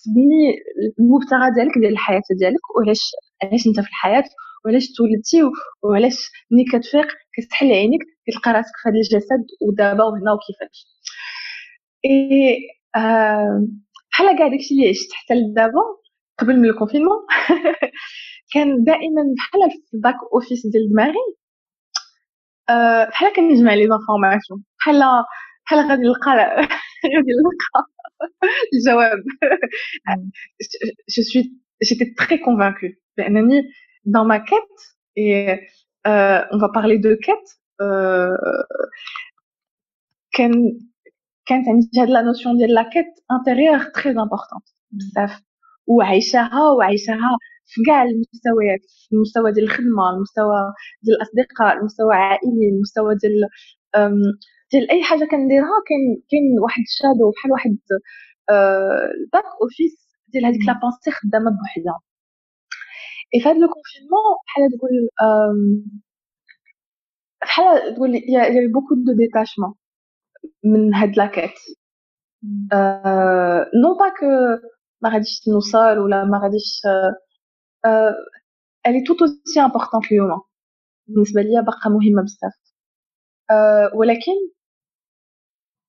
تبني 0.04 0.56
المبتغى 0.98 1.50
ديالك 1.54 1.78
ديال 1.78 1.92
الحياة 1.92 2.22
ديالك 2.38 2.76
وعلاش 2.76 3.00
علاش 3.42 3.66
انت 3.66 3.80
في 3.80 3.88
الحياة 3.88 4.24
وعلاش 4.64 4.86
تولدتي 4.96 5.42
وعلاش 5.82 6.30
ملي 6.50 6.64
كتفيق 6.72 7.06
كتحل 7.36 7.66
عينيك 7.72 8.00
كتلقى 8.26 8.52
راسك 8.52 8.72
في 8.82 8.88
هذا 8.88 8.96
الجسد 8.96 9.46
ودابا 9.68 10.04
وهنا 10.04 10.32
وكيفاش. 10.32 10.86
اي 12.04 12.58
بحال 14.12 14.38
كاع 14.38 14.48
داكشي 14.48 14.74
اللي 14.74 14.88
عشت 14.88 15.12
حتى 15.12 15.34
لدابا 15.34 15.82
قبل 16.38 16.56
من 16.56 16.68
ال 16.70 16.74
confinement 16.74 17.18
كان 18.54 18.84
دائما 18.84 19.22
بحال 19.36 19.70
في 19.70 19.96
ال 19.96 20.00
back 20.00 20.16
office 20.34 20.66
ديال 20.66 20.90
دماغي 20.92 21.41
بحال 23.08 23.32
كنجمع 23.36 23.74
les 23.74 23.88
informations 23.88 24.64
بحال 24.80 25.02
بحال 25.66 25.78
غادي 25.88 26.02
نلقى 26.02 26.30
غادي 27.14 27.32
نلقى 27.42 27.86
الجواب. 28.74 29.18
je 31.16 31.22
suis 31.22 31.42
j'étais 31.84 32.04
très 32.18 32.38
convaincue 32.38 32.86
بأنني 33.18 33.62
dans 34.06 34.24
ma 34.24 34.40
quête 34.40 34.80
et 35.16 35.48
euh, 36.06 36.40
on 36.52 36.58
va 36.58 36.68
parler 36.68 36.98
de 36.98 37.14
quête 37.26 37.48
euh, 37.82 38.36
كان 40.32 40.52
كانت 41.46 41.68
عندي 41.68 41.90
هاد 42.00 42.08
la 42.10 42.22
notion 42.22 42.56
ديال 42.58 42.74
la 42.74 42.82
quête 42.82 43.06
intérieure 43.32 43.78
très 43.84 44.10
importante 44.10 44.64
بزاف. 44.90 45.42
وعايشاها 45.86 46.70
وعايشاها 46.70 47.38
في 47.66 47.82
كاع 47.86 48.02
المستويات 48.02 48.80
المستوى 49.12 49.52
ديال 49.52 49.64
الخدمة 49.64 50.10
المستوى 50.14 50.56
ديال 51.02 51.16
الأصدقاء 51.16 51.76
المستوى 51.78 52.06
العائلي 52.14 52.68
المستوى 52.76 53.14
ديال 53.22 53.34
ديال 54.72 54.90
أي 54.90 55.02
حاجة 55.02 55.24
كنديرها 55.30 55.76
كاين 55.88 56.22
كاين 56.30 56.60
واحد 56.62 56.82
ال 56.88 56.94
shadow 56.94 57.30
بحال 57.30 57.52
واحد 57.52 57.78
back 59.32 59.44
office 59.62 60.08
ديال 60.28 60.46
هذيك 60.46 60.60
la 60.66 60.72
pensée 60.82 61.10
خدامة 61.10 61.50
بوحدها. 61.50 62.00
et 63.34 63.40
فهاد 63.40 63.56
le 63.56 63.68
confinement 63.68 64.24
بحال 64.46 64.62
تقول 64.78 65.08
بحال 67.42 67.94
تقول 67.94 68.14
y 68.14 68.68
a 68.74 68.76
beaucoup 68.76 68.94
de 69.06 69.12
détachement 69.12 69.74
من 70.64 70.94
هاد 70.94 71.16
la 71.16 71.26
quête 71.26 71.50
non 73.82 73.94
pas 73.98 74.08
que 74.20 74.26
ما 75.02 75.10
غاديش 75.10 75.48
نوصل 75.48 75.98
ولا 75.98 76.24
ما 76.24 76.38
غاديش 76.42 76.82
elle 78.86 79.02
est 79.06 79.12
toute 79.12 79.22
aussi 79.22 79.60
importante 79.60 80.12
اليوم 80.12 80.42
بالنسبة 81.06 81.42
ليا 81.42 81.60
باقا 81.60 81.90
مهمه 81.90 82.22
بزاف 82.22 82.54
ولكن 83.94 84.32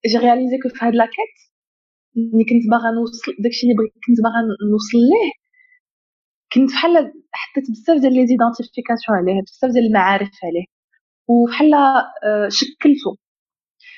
j'ai 0.08 0.18
réalisé 0.18 0.58
que 0.64 0.70
في 0.70 0.86
هاد 0.86 0.94
la 0.96 1.07
quête 1.07 1.36
ملي 2.16 2.44
كنت 2.44 2.72
باغا 2.72 2.92
نوصل 2.92 3.32
داكشي 3.40 3.64
اللي 3.64 3.76
بغيت 3.78 3.94
كنت 4.08 4.18
باغا 4.24 4.42
نوصل 4.72 4.98
ليه 4.98 5.32
كنت 6.54 6.72
بحال 6.72 7.14
حطيت 7.34 7.72
بزاف 7.72 8.02
ديال 8.02 8.14
les 8.14 8.28
identifications 8.28 9.18
عليه 9.18 9.42
بزاف 9.42 9.72
ديال 9.72 9.86
المعارف 9.86 10.32
عليه 10.44 10.66
وبحال 11.28 11.72
شكلته 12.52 13.18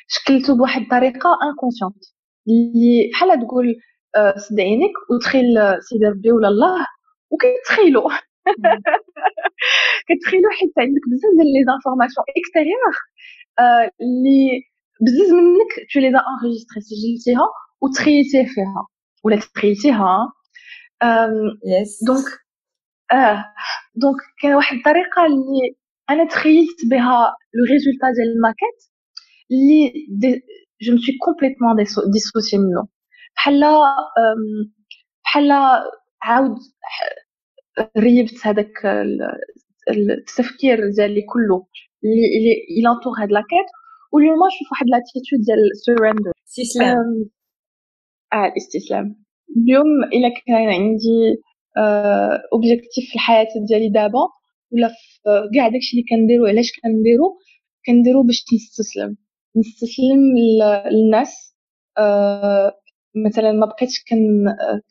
شكلته 0.07 0.57
بواحد 0.57 0.81
الطريقة 0.81 1.29
inconsciente 1.49 2.03
اللي 2.47 3.09
بحال 3.13 3.29
تقول 3.47 3.75
سد 4.37 4.59
عينيك 4.59 4.91
وتخيل 5.11 5.55
سيدي 5.81 6.05
ربي 6.05 6.31
ولا 6.31 6.47
الله 6.47 6.85
وكتخيلو. 7.35 8.01
كتخيلو 10.07 10.49
حيت 10.59 10.73
عندك 10.79 11.01
بزاف 11.11 11.31
ديال 11.37 11.47
les 11.53 11.63
informations 11.67 12.25
extérieures 12.37 12.93
اللي 14.01 14.61
بزز 15.01 15.31
منك 15.33 15.73
tu 15.93 15.99
l'enregistrais 15.99 16.81
سجلتيها 16.81 17.47
وتخيلتيه 17.81 18.45
فيها. 18.55 18.87
ولا 19.23 19.35
تخيلتيها. 19.55 20.33
yes 21.81 22.03
donc 22.07 22.25
آه 23.13 23.45
donc 23.95 24.17
كاين 24.41 24.55
واحد 24.55 24.77
الطريقة 24.77 25.25
اللي 25.25 25.75
أنا 26.09 26.25
تخيلت 26.29 26.79
بها 26.91 27.35
le 27.55 27.63
résultat 27.71 28.07
ديال 28.17 28.29
ال 28.35 28.41
ma 28.41 28.52
quête 28.52 28.79
اللي 29.51 30.41
je 30.83 30.97
me 31.77 31.85
suis 31.85 32.03
dissociée 32.13 32.57
منه 32.57 32.87
بحال 33.35 33.61
بحال 35.25 35.51
عاود 36.23 36.57
ريبت 37.97 38.33
هذاك 38.47 38.71
التفكير 39.89 40.89
ديالي 40.89 41.21
كله 41.21 41.67
اللي 42.03 42.25
اللي 42.37 42.55
à 42.79 42.83
l'entour 42.83 43.13
هاد 43.21 43.31
la 43.31 43.41
quête 43.41 43.67
واليوم 44.11 44.35
نشوف 44.47 44.71
واحد 44.71 44.85
l'attitude 44.87 45.39
ديال 45.45 45.59
surrender 45.85 46.31
استسلام. 46.47 47.25
آه 48.33 48.45
الاستسلام. 48.45 49.23
اليوم 49.57 50.03
إلا 50.13 50.29
كان 50.47 50.55
عندي 50.55 51.41
objectif 52.53 53.05
في 53.09 53.15
الحياة 53.15 53.47
ديالي 53.67 53.89
دابا 53.89 54.19
ولا 54.71 54.87
في 54.87 55.21
كاع 55.55 55.67
داكشي 55.67 55.97
اللي 55.97 56.05
كنديرو 56.09 56.45
علاش 56.45 56.71
كنديرو 56.83 57.39
كنديرو 57.85 58.23
باش 58.23 58.43
نستسلم. 58.53 59.17
نستسلم 59.57 60.21
للناس 60.91 61.55
مثلا 63.25 63.51
ما 63.51 63.65
بقيتش 63.65 64.03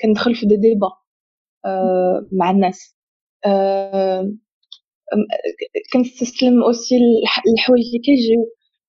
كندخل 0.02 0.35
في 0.35 0.47
دي 0.47 0.56
ديبا. 0.56 0.89
مع 2.32 2.51
الناس. 2.51 2.97
كنستسلم 5.93 6.62
aussi 6.62 6.97
الحوايج 7.53 7.85
اللي 7.86 7.99
كيجيو. 8.05 8.41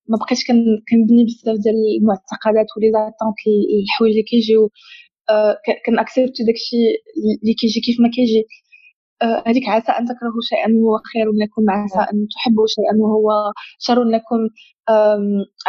ما 0.08 0.16
بقيتش 0.20 0.44
كنبني 0.90 1.24
بزاف 1.24 1.56
ديال 1.64 1.74
المعتقدات 2.00 2.66
و 2.76 2.90
les 2.92 3.05
attentes 3.05 3.40
الحوايج 3.82 4.12
اللي 4.12 4.22
كيجيو. 4.22 4.70
كن 5.86 5.98
accepter 5.98 6.44
داكشي 6.44 6.76
اللي 7.42 7.54
كيجي 7.54 7.80
كيف 7.80 8.00
ما 8.00 8.08
كيجي. 8.08 8.44
هذيك 9.46 9.68
عسى 9.68 9.92
أن 9.92 10.04
تكرهوا 10.04 10.42
شيئا 10.50 10.68
وهو 10.80 10.98
خير 11.12 11.26
لكم 11.42 11.70
عسى 11.70 11.98
أن 12.12 12.26
تحبوا 12.34 12.66
شيئا 12.66 12.94
وهو 13.00 13.52
شر 13.78 14.04
لكم 14.04 14.40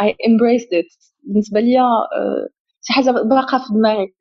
I 0.02 0.08
embraced 0.28 0.72
it. 0.80 0.90
بالنسبة 1.22 1.60
لي 1.60 1.76
شي 2.82 2.92
حاجة 2.92 3.10
باقا 3.10 3.58
في 3.58 3.74
دماغي. 3.74 4.14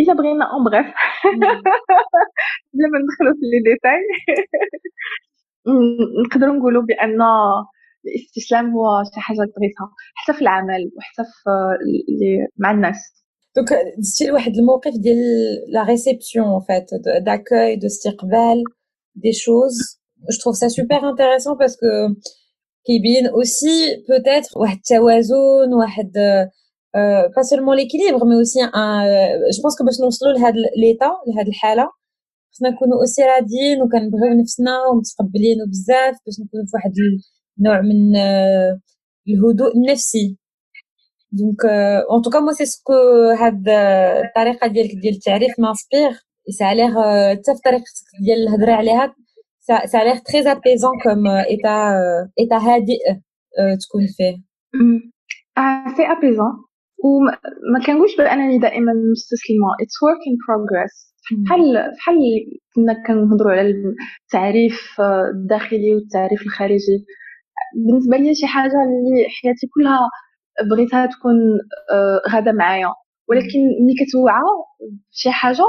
إلا 0.00 0.12
بغينا 0.14 0.44
en 0.52 0.64
bref 0.64 0.86
بلا 2.74 2.88
ما 2.92 2.98
ندخلو 2.98 3.32
في 3.40 3.46
les 3.52 3.58
détails. 3.72 4.00
نقدروا 6.26 6.54
نقولوا 6.54 6.82
بأن 6.82 7.18
الاستسلام 8.06 8.70
هو 8.74 9.02
شي 9.14 9.20
حاجة 9.20 9.36
بغيتها 9.36 9.92
حتى 10.14 10.32
في 10.36 10.42
العمل 10.42 10.90
وحتى 10.96 11.22
في 11.24 11.50
مع 12.58 12.70
الناس. 12.70 12.96
donc 13.56 13.68
دزتي 13.98 14.32
واحد 14.32 14.52
الموقف 14.56 14.92
ديال 15.02 15.16
la 15.72 15.82
réception 15.84 16.60
fait 16.68 16.86
d'accueil 17.26 17.76
de 17.76 17.86
استقبال 17.86 18.62
des 19.14 19.32
choses 19.32 20.00
je 20.30 20.38
trouve 20.42 20.56
ça 20.56 20.68
super 20.68 21.10
intéressant 21.10 21.56
parce 21.56 21.75
que 21.75 21.86
كيبين 22.86 23.26
aussi 23.26 24.04
peut-être 24.08 24.50
واحد 24.60 24.76
التوازن 24.76 25.74
واحد 25.74 26.12
pas 27.36 27.42
seulement 27.42 27.76
l'équilibre 27.76 28.24
mais 28.24 28.34
aussi 28.36 28.64
un 28.64 28.70
je 29.54 29.62
pense 29.62 29.78
que 29.78 29.84
باش 29.84 30.00
نوصلوا 30.00 30.32
لهاد 30.32 30.54
l'état 30.76 31.10
لهاد 31.26 31.48
الحالة 31.48 31.90
خصنا 32.54 32.70
نكونوا 32.70 32.98
aussi 33.00 33.22
راضيين 33.22 33.82
وكنبغيو 33.82 34.40
نفسنا 34.40 34.72
ومتقبلين 34.86 35.56
بزاف 35.68 36.16
باش 36.26 36.34
نكونوا 36.40 36.66
في 36.66 36.72
واحد 36.74 36.92
النوع 37.58 37.80
من 37.80 38.16
آه، 38.16 38.80
الهدوء 39.28 39.76
النفسي. 39.76 40.38
donc 41.32 41.64
en 42.10 42.22
tout 42.22 42.32
cas 42.32 42.40
moi 42.40 42.52
c'est 42.52 42.66
ce 42.66 42.76
que 42.76 42.92
هاد 43.40 43.68
الطريقة 43.68 44.66
ديالك 44.66 44.94
ديال 44.94 45.14
التعريف 45.14 45.60
m'inspire 45.60 46.10
سا 46.58 46.74
ليغ 46.74 46.92
حتى 47.30 47.54
في 47.54 47.60
طريقتك 47.64 48.06
ديال 48.24 48.38
الهضره 48.42 48.72
عليها. 48.72 49.14
ça 49.60 49.98
a 50.04 50.06
l'air 50.06 50.18
très 50.18 50.52
apaisant 50.52 50.92
comme 51.02 51.26
état 51.26 51.94
état 52.40 52.56
هادئ 52.56 52.98
آه، 53.58 53.74
تكون 53.74 54.06
فيه. 54.06 54.36
c'est 55.96 56.02
apaisant 56.12 56.64
وما 57.04 57.84
كنقولش 57.86 58.16
بانني 58.16 58.58
دائما 58.58 58.92
مستسلمة. 59.12 59.68
it's 59.82 60.02
work 60.02 60.20
in 60.28 60.36
progress 60.48 61.14
بحال 61.44 61.92
بحال 61.96 62.16
كنا 62.74 62.94
كنهضروا 63.06 63.52
على 63.52 63.74
التعريف 64.24 65.00
الداخلي 65.34 65.94
والتعريف 65.94 66.42
الخارجي. 66.42 66.98
بالنسبة 67.86 68.16
لي 68.16 68.34
شي 68.34 68.46
حاجة 68.46 68.72
اللي 68.84 69.28
حياتي 69.42 69.66
كلها 69.74 70.00
بغيتها 70.70 71.06
تكون 71.06 71.34
آه، 71.92 72.20
غادة 72.32 72.52
معايا. 72.52 72.88
ولكن 73.28 73.60
ملي 73.84 73.94
كتوعى 74.06 74.42
شي 75.10 75.30
حاجة 75.30 75.64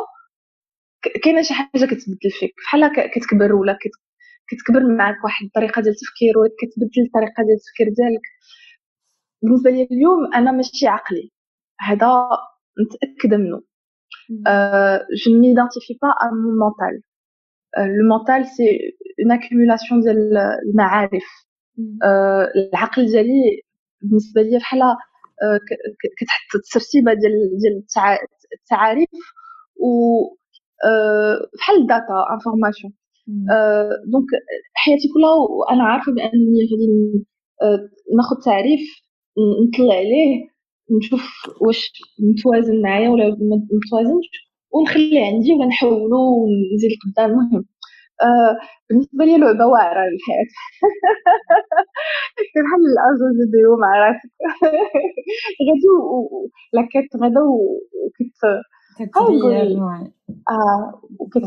كاينة 1.24 1.41
شي 1.41 1.53
حاجة 1.53 1.86
كتبدل 1.86 2.32
فيك. 2.40 2.53
بحال 2.66 2.91
كتكبر 3.16 3.53
ولا 3.53 3.78
كتكبر 4.49 4.95
معك 4.98 5.24
واحد 5.24 5.45
الطريقة 5.45 5.82
ديال 5.82 5.94
التفكير 5.94 6.38
ولا 6.40 6.49
كتبدل 6.62 7.02
الطريقة 7.07 7.44
ديال 7.44 7.57
التفكير 7.60 7.88
ديالك 7.98 8.26
بالنسبة 9.46 9.70
لي 9.72 9.84
اليوم 9.92 10.34
أنا 10.34 10.52
ماشي 10.52 10.88
عقلي 10.88 11.32
هذا 11.80 12.30
متاكده 12.80 13.38
منه. 13.38 13.62
Euh, 14.32 15.00
je 15.22 15.30
ne 15.30 15.38
m'identifie 15.40 15.98
pas 15.98 16.14
à 16.20 16.32
mon 16.32 16.54
mental. 16.66 16.96
Euh, 17.78 17.86
le 17.86 18.04
mental, 18.08 18.46
c'est 18.46 18.96
une 19.18 19.32
accumulation 19.32 20.00
ديال 20.00 20.38
المعارف 20.68 21.24
العقل 22.56 23.06
ديالي 23.06 23.62
بالنسبة 24.02 24.42
لي 24.42 24.58
بحال 24.58 24.80
كتحط 26.18 26.62
ترتيبه 26.74 27.14
ديال 27.14 27.58
ديال 27.58 27.84
التعاريف 28.62 29.10
و 29.78 29.90
بحال 31.58 31.82
ال 31.82 31.90
data 31.90 32.26
information 32.34 32.94
donc 34.12 34.30
حياتي 34.74 35.08
كلها 35.14 35.34
وأنا 35.50 35.84
عارفة 35.84 36.12
بأنني 36.12 36.60
غادي 36.72 37.26
ناخذ 38.18 38.36
تعريف 38.46 39.05
نطلع 39.38 39.95
عليه 39.95 40.48
نشوف 40.91 41.22
واش 41.62 41.91
متوازن 42.20 42.82
معايا 42.82 43.10
ولا 43.10 43.26
ما 43.30 43.57
متوازنش 43.72 44.28
ونخلي 44.72 45.20
عندي 45.26 45.53
ولا 45.53 45.66
نحولو 45.68 46.18
ونزيد 46.44 46.91
لقدام. 46.91 47.30
المهم 47.32 47.66
آه 48.24 48.57
بالنسبة 48.90 49.26
لي 49.26 49.38
لعبة 49.38 49.66
واعرة 49.68 50.02
للحياة. 50.10 50.45
كنحل 52.56 52.84
الازاز 52.91 53.52
ديالو 53.52 53.78
مع 53.78 53.98
راسك. 54.07 54.32
غادي 55.68 55.88
لاكيت 56.74 57.16
غدا 57.16 57.41
وكت 57.41 58.64
كتغير 58.99 59.80
آه 60.49 61.02
وكت 61.20 61.44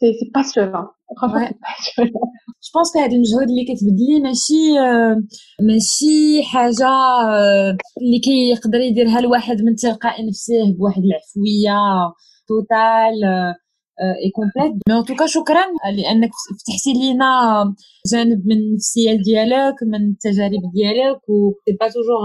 سي 0.00 0.12
سي 0.12 0.30
باسيونون 0.34 0.86
جو 2.64 2.72
بونس 2.74 2.96
هذا 2.96 3.06
المجهود 3.06 3.48
اللي 3.50 3.64
كتبدلي 3.64 4.20
ماشي 4.20 4.72
ماشي 5.60 6.42
حاجة 6.44 6.90
اللي 8.00 8.18
كيقدر 8.24 8.78
يديرها 8.80 9.18
الواحد 9.18 9.62
من 9.62 9.74
تلقاء 9.76 10.26
نفسه 10.28 10.76
بواحد 10.78 11.02
العفويه 11.04 11.78
totale 12.48 13.14
et 14.24 14.30
complète 14.36 14.72
mais 14.88 14.94
en 14.98 15.04
tout 15.04 15.17
cas 15.17 15.26
شكرا 15.26 15.64
لأنك 15.96 16.30
فتحتي 16.60 16.92
لينا 17.00 17.30
جانب 18.12 18.40
من 18.46 18.56
النفسيه 18.56 19.12
ديالك 19.26 19.74
من 19.92 20.02
التجارب 20.10 20.62
ديالك 20.74 21.20
و 21.28 21.52
c'est 21.64 21.72
pas 21.80 21.86
toujours 21.88 22.20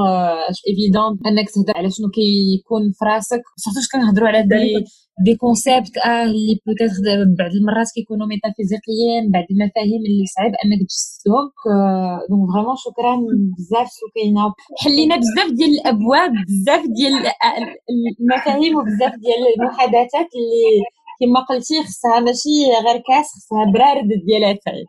évident 0.70 1.12
أنك 1.28 1.48
تهضر 1.54 1.78
على 1.78 1.90
شنو 1.96 2.08
كيكون 2.18 2.84
في 2.98 3.06
راسك. 3.06 3.42
surtout 3.64 3.80
كنهضروا 3.94 4.28
على 4.28 4.42
des 4.44 4.86
des 5.26 5.36
concepts 5.36 5.98
آه 5.98 6.24
اللي 6.24 6.56
peut-être 6.66 6.94
بعض 7.40 7.52
المرات 7.60 7.90
كيكونوا 7.96 8.28
ميتافيزيقيين 8.32 9.24
بعض 9.34 9.46
المفاهيم 9.54 10.02
اللي 10.10 10.26
صعيب 10.36 10.54
أنك 10.64 10.80
تجسدهم. 10.90 11.46
donc 12.30 12.48
vraiment 12.54 12.78
شكرا 12.86 13.14
بزاف 13.58 13.88
سكينة. 14.02 14.44
حلينا 14.84 15.16
بزاف 15.22 15.50
ديال 15.58 15.72
الأبواب 15.78 16.32
بزاف 16.50 16.82
ديال 16.98 17.14
المفاهيم 18.22 18.72
وبزاف 18.78 19.14
ديال 19.24 19.42
المحادثات 19.56 20.30
اللي 20.38 20.66
كما 21.26 21.40
قلتي 21.50 21.84
خصها 21.84 22.20
ماشي 22.20 22.58
غير 22.86 22.98
كاس 23.08 23.28
خصها 23.36 23.72
براد 23.74 24.08
ديال 24.26 24.44
اتاي 24.44 24.86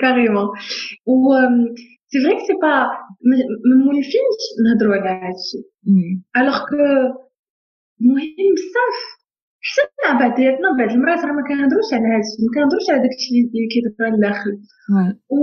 carrément 0.00 0.48
و 1.06 1.34
c'est 2.10 2.18
vrai 2.24 2.38
c'est 2.46 2.52
pas 2.62 2.74
ما 3.68 3.84
مولفينش 3.84 4.42
نهضروا 4.64 4.94
على 4.94 5.10
هادشي 5.10 5.60
alors 6.36 6.58
que 6.58 6.76
مهم 8.00 8.50
بزاف 8.56 8.98
حتى 9.72 9.98
مع 10.04 10.18
بعضياتنا 10.20 10.68
بعض 10.78 10.90
المرات 10.90 11.18
راه 11.24 11.32
ما 11.32 11.42
كنهضروش 11.48 11.88
على 11.94 12.06
هادشي 12.12 12.36
ما 12.44 12.50
كنهضروش 12.54 12.86
على 12.90 13.00
داكشي 13.04 13.34
اللي 13.40 13.68
كيدبر 13.72 14.16
لداخل 14.16 14.52
و 15.34 15.38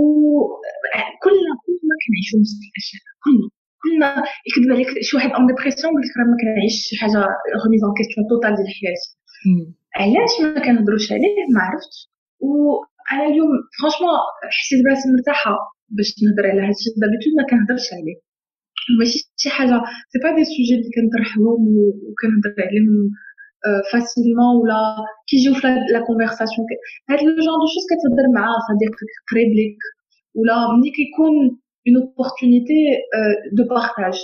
كلنا 1.24 1.52
كلنا 1.64 1.94
كنعيشو 2.02 2.34
نفس 2.40 2.52
الأشياء. 2.68 3.02
كلنا. 3.24 3.48
كلنا. 3.82 4.08
يكذب 4.48 4.70
عليك 4.74 4.88
شي 5.06 5.16
واحد 5.16 5.30
en 5.36 5.46
dépression 5.46 5.90
يقول 5.92 6.02
لك 6.06 6.14
راه 6.18 6.26
ما 6.32 6.36
كنعيش 6.42 6.76
شي 6.86 6.94
حاجة 7.02 7.18
remise 7.62 7.82
en 7.98 8.03
question 8.03 8.24
totale 8.30 8.52
ديال 8.58 8.70
حياتي. 8.78 9.08
علاش 10.00 10.32
ما 10.42 10.60
كنهضروش 10.64 11.12
عليه؟ 11.12 11.36
ما 11.54 11.60
عرفتش. 11.66 11.98
وأنا 12.40 13.24
اليوم 13.30 13.50
franchement 13.78 14.10
حسيت 14.56 14.80
براسي 14.84 15.06
مرتاحة 15.12 15.54
باش 15.96 16.08
نهضر 16.22 16.44
على 16.50 16.60
هادشي 16.66 16.88
d'habitude 17.02 17.32
ما 17.38 17.44
كنهضرش 17.50 17.86
عليه. 17.98 18.16
ماشي 18.98 19.18
شي 19.42 19.50
حاجة. 19.56 19.76
c'est 20.10 20.16
pas 20.22 20.30
des 20.36 20.44
sujets 20.52 20.74
اللي 20.76 20.90
كنطرحهم 20.96 21.60
وكنهضر 22.08 22.54
عليهم 22.66 22.92
facilement 23.92 24.54
ولا 24.62 24.80
كيجيو 25.28 25.54
في 25.60 25.66
la 25.92 26.00
conversation 26.06 26.66
هاد 27.08 27.18
le 27.24 27.32
genre 27.46 27.58
de 27.62 27.66
choses 27.74 27.84
كتهضر 27.90 28.26
مع 28.36 28.46
صديقك 28.68 29.10
قريب 29.30 29.50
ليك 29.58 29.80
ولا 30.36 30.54
ملي 30.78 30.90
كيكون 30.98 31.34
une 31.86 31.96
opportunité 31.96 32.80
de 33.56 33.62
partage 33.70 34.16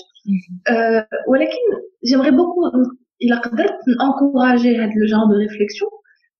ولكن 1.30 1.62
j'aimerais 2.08 2.30
beaucoup 2.30 2.60
إلا 3.22 3.36
قدرت 3.44 3.78
ن 3.88 3.96
encourager 3.96 4.76
هاد 4.76 4.90
le 4.98 5.06
genre 5.10 5.28
de 5.30 5.36
réflexion 5.42 5.90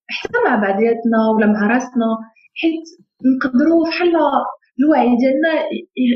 حتى 0.09 0.39
مع 0.47 0.57
بعضياتنا 0.57 1.19
ولا 1.37 1.47
مع 1.47 1.67
راسنا 1.67 2.09
حيت 2.61 2.87
نقدروا 3.31 3.87
بحال 3.87 4.09
الوعي 4.81 5.17
ديالنا 5.21 5.53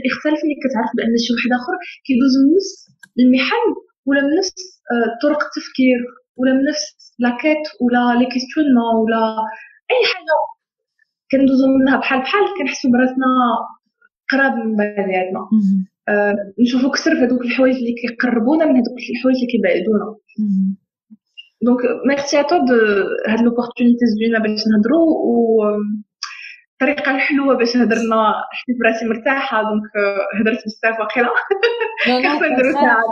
يختلف 0.08 0.40
ملي 0.44 0.56
كتعرف 0.64 0.90
بأن 0.96 1.14
شي 1.24 1.32
واحد 1.34 1.50
آخر 1.60 1.74
كيدوز 2.06 2.34
من 2.40 2.48
نفس 2.56 2.72
المحن 3.20 3.66
ولا 4.06 4.20
من 4.22 4.36
نفس 4.38 4.54
طرق 5.22 5.40
التفكير 5.48 5.98
ولا 6.36 6.52
من 6.52 6.64
نفس 6.70 6.84
la 7.18 7.31
quête 7.31 7.64
ولا 7.82 8.18
les 8.18 8.26
questionnements 8.32 8.94
ولا 9.02 9.22
أي 9.92 10.00
حاجة. 10.12 10.38
كندوزو 11.30 11.66
منها 11.78 11.96
بحال 11.96 12.20
بحال 12.20 12.44
كنحسو 12.58 12.88
براسنا 12.92 13.30
قراب 14.30 14.54
من 14.64 14.76
بعضياتنا. 14.76 15.42
آه 16.08 16.34
نشوفو 16.62 16.90
كثر 16.90 17.14
في 17.16 17.22
هذوك 17.24 17.42
الحوايج 17.44 17.76
اللي 17.76 17.94
كيقربونا 18.00 18.64
من 18.64 18.76
هذوك 18.80 18.98
الحوايج 19.14 19.36
اللي 19.36 19.52
كيبعدونا. 19.52 20.16
donc 21.62 21.80
merci 22.08 22.40
à 22.40 22.42
toi 22.42 22.56
de 22.56 22.74
هاد 23.28 23.40
l'opportunité 23.40 24.06
زوينه 24.16 24.38
باش 24.38 24.62
نهضروا 24.70 25.06
و 25.28 25.62
الطريقة 26.72 27.10
الحلوة 27.14 27.54
باش 27.58 27.76
هضرنا 27.76 28.32
حسيت 28.52 28.76
براسي 28.80 29.04
مرتاحة. 29.06 29.62
donc 29.62 29.90
هضرت 30.40 30.58
بزاف 30.66 31.00
واقيلا. 31.00 31.28
كنحسن 32.06 32.52
نديرو 32.52 32.72
ساعه 32.72 33.02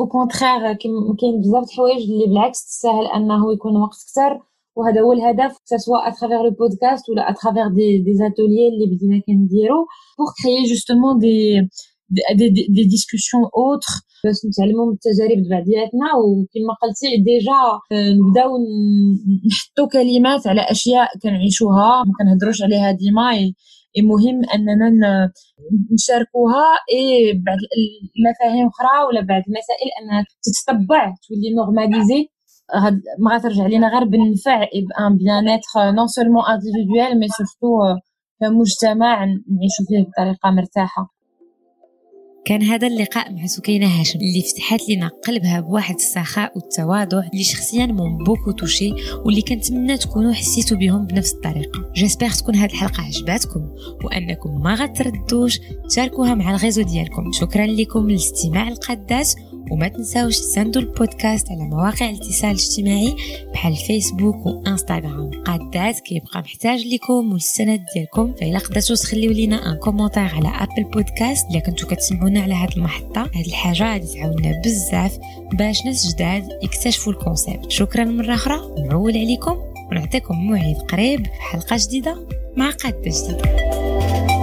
au 0.00 0.06
contraire 0.06 0.72
كاين 1.20 1.40
بزاف 1.40 1.64
د 1.64 1.68
الحوايج 1.68 2.02
اللي 2.10 2.26
بالعكس 2.26 2.66
تستاهل 2.66 3.06
أنه 3.16 3.52
يكون 3.52 3.76
وقت 3.76 3.98
كثر 4.08 4.40
وهذا 4.76 5.00
هو 5.00 5.12
الهدف 5.12 5.52
سواء 5.64 6.08
à 6.08 6.12
travers 6.12 6.42
le 6.42 6.50
podcast 6.50 7.08
ولا 7.10 7.30
à 7.30 7.35
travers 7.35 7.68
des 7.68 7.98
des 7.98 8.12
ateliers 8.26 8.68
اللي 8.68 8.86
بدينا 8.96 9.22
كنديرو 9.26 9.86
pour 10.18 10.28
créer 10.42 10.62
justement 10.70 11.18
des 11.18 11.68
des 12.10 12.48
des 12.48 12.84
discussions 12.84 13.42
autour 13.56 13.92
باش 14.24 14.36
نتعلموا 14.48 14.86
من 14.86 14.92
التجارب 14.92 15.40
بعضياتنا 15.50 16.08
وكما 16.20 16.72
قلتي 16.82 17.10
déjà 17.26 17.62
نبداو 18.18 18.50
نحطوا 19.48 19.88
كلمات 19.92 20.46
على 20.46 20.60
أشياء 20.60 21.08
كنعيشوها 21.22 22.04
ما 22.06 22.12
كنهضروش 22.18 22.62
عليها 22.62 22.90
ديما. 22.92 23.32
مهم 24.02 24.38
أننا 24.54 24.88
نشاركوها 25.92 26.66
إي 26.92 27.32
بعض 27.46 27.58
المفاهيم 28.16 28.66
أخرى 28.66 29.06
ولا 29.08 29.20
بعض 29.20 29.42
المسائل 29.48 29.88
أنها 30.00 30.24
تتطبع 30.42 31.14
تولي 31.28 31.54
normalisées. 31.56 32.28
ما 33.18 33.36
غترجع 33.36 33.66
لينا 33.66 33.88
غير 33.88 34.04
بالنفع 34.04 34.62
un 35.00 35.16
bien-être 35.16 35.90
non 35.96 36.06
seulement 36.06 36.42
individuel 36.44 37.18
mais 37.20 37.28
surtout 37.28 38.00
كمجتمع 38.40 39.24
نعيشو 39.24 39.82
فيه 39.88 40.00
بطريقة 40.08 40.50
مرتاحة. 40.50 41.17
كان 42.44 42.62
هذا 42.62 42.86
اللقاء 42.86 43.32
مع 43.32 43.46
سكينة 43.46 43.86
هاشم 43.86 44.18
اللي 44.18 44.42
فتحت 44.42 44.88
لنا 44.88 45.08
قلبها 45.08 45.60
بواحد 45.60 45.94
السخاء 45.94 46.52
والتواضع 46.56 47.22
اللي 47.32 47.44
شخصيا 47.44 47.86
m'ont 47.86 48.24
beaucoup 48.24 48.50
touchée 48.50 48.90
واللي 49.24 49.42
كنتمنى 49.42 49.96
تكونوا 49.96 50.32
حسيتوا 50.32 50.76
بهم 50.76 51.06
بنفس 51.06 51.32
الطريقة. 51.32 51.92
j'espère 51.94 52.30
تكون 52.30 52.56
هذه 52.56 52.70
الحلقة 52.70 53.02
عجباتكم 53.02 53.68
وأنكم 54.04 54.62
ما 54.62 54.74
غتترددوش 54.74 55.60
تشاركوها 55.90 56.34
مع 56.34 56.50
ال 56.50 56.55
réseau 56.55 56.82
ديالكم. 56.82 57.32
شكرا 57.32 57.66
لكم 57.66 58.10
للاستماع 58.10 58.68
القداس 58.68 59.36
وما 59.70 59.88
تنساوش 59.88 60.38
تساندوا 60.38 60.82
البودكاست 60.82 61.50
على 61.50 61.60
مواقع 61.60 62.10
الاتصال 62.10 62.50
الاجتماعي 62.50 63.14
بحال 63.52 63.76
فيسبوك 63.76 64.46
وانستغرام 64.46 65.30
قادات 65.46 66.00
كيبقى 66.00 66.40
محتاج 66.40 66.86
لكم 66.86 67.32
والسند 67.32 67.84
ديالكم. 67.94 68.34
فإلا 68.34 68.58
قدرتوا 68.58 68.96
تخليو 68.96 69.32
لينا 69.32 69.72
un 69.72 69.76
commentaire 69.76 70.22
على 70.22 70.48
Apple 70.48 70.90
Podcasts 70.90 71.46
إلا 71.50 71.60
كنتو 71.60 71.86
كتسمعونا 72.28 72.40
على 72.40 72.54
هاد 72.54 72.76
المحطة. 72.76 73.20
هاد 73.20 73.46
الحاجة 73.46 73.92
غادي 73.92 74.06
تعاوننا 74.06 74.62
بزاف 74.64 75.18
باش 75.52 75.84
ناس 75.84 76.14
جداد 76.14 76.48
يكتشفوا 76.62 77.12
الكونسيبت. 77.12 77.70
شكرا 77.70 78.04
مرة 78.04 78.34
أخرى. 78.34 78.60
نعول 78.78 79.16
عليكم 79.16 79.56
ونعطيكم 79.90 80.34
موعد 80.34 80.76
قريب 80.90 81.26
في 81.26 81.42
حلقه 81.52 81.76
جديدة. 81.76 82.26
مع 82.56 82.70
قادة 82.70 83.00
جديدة. 83.06 84.37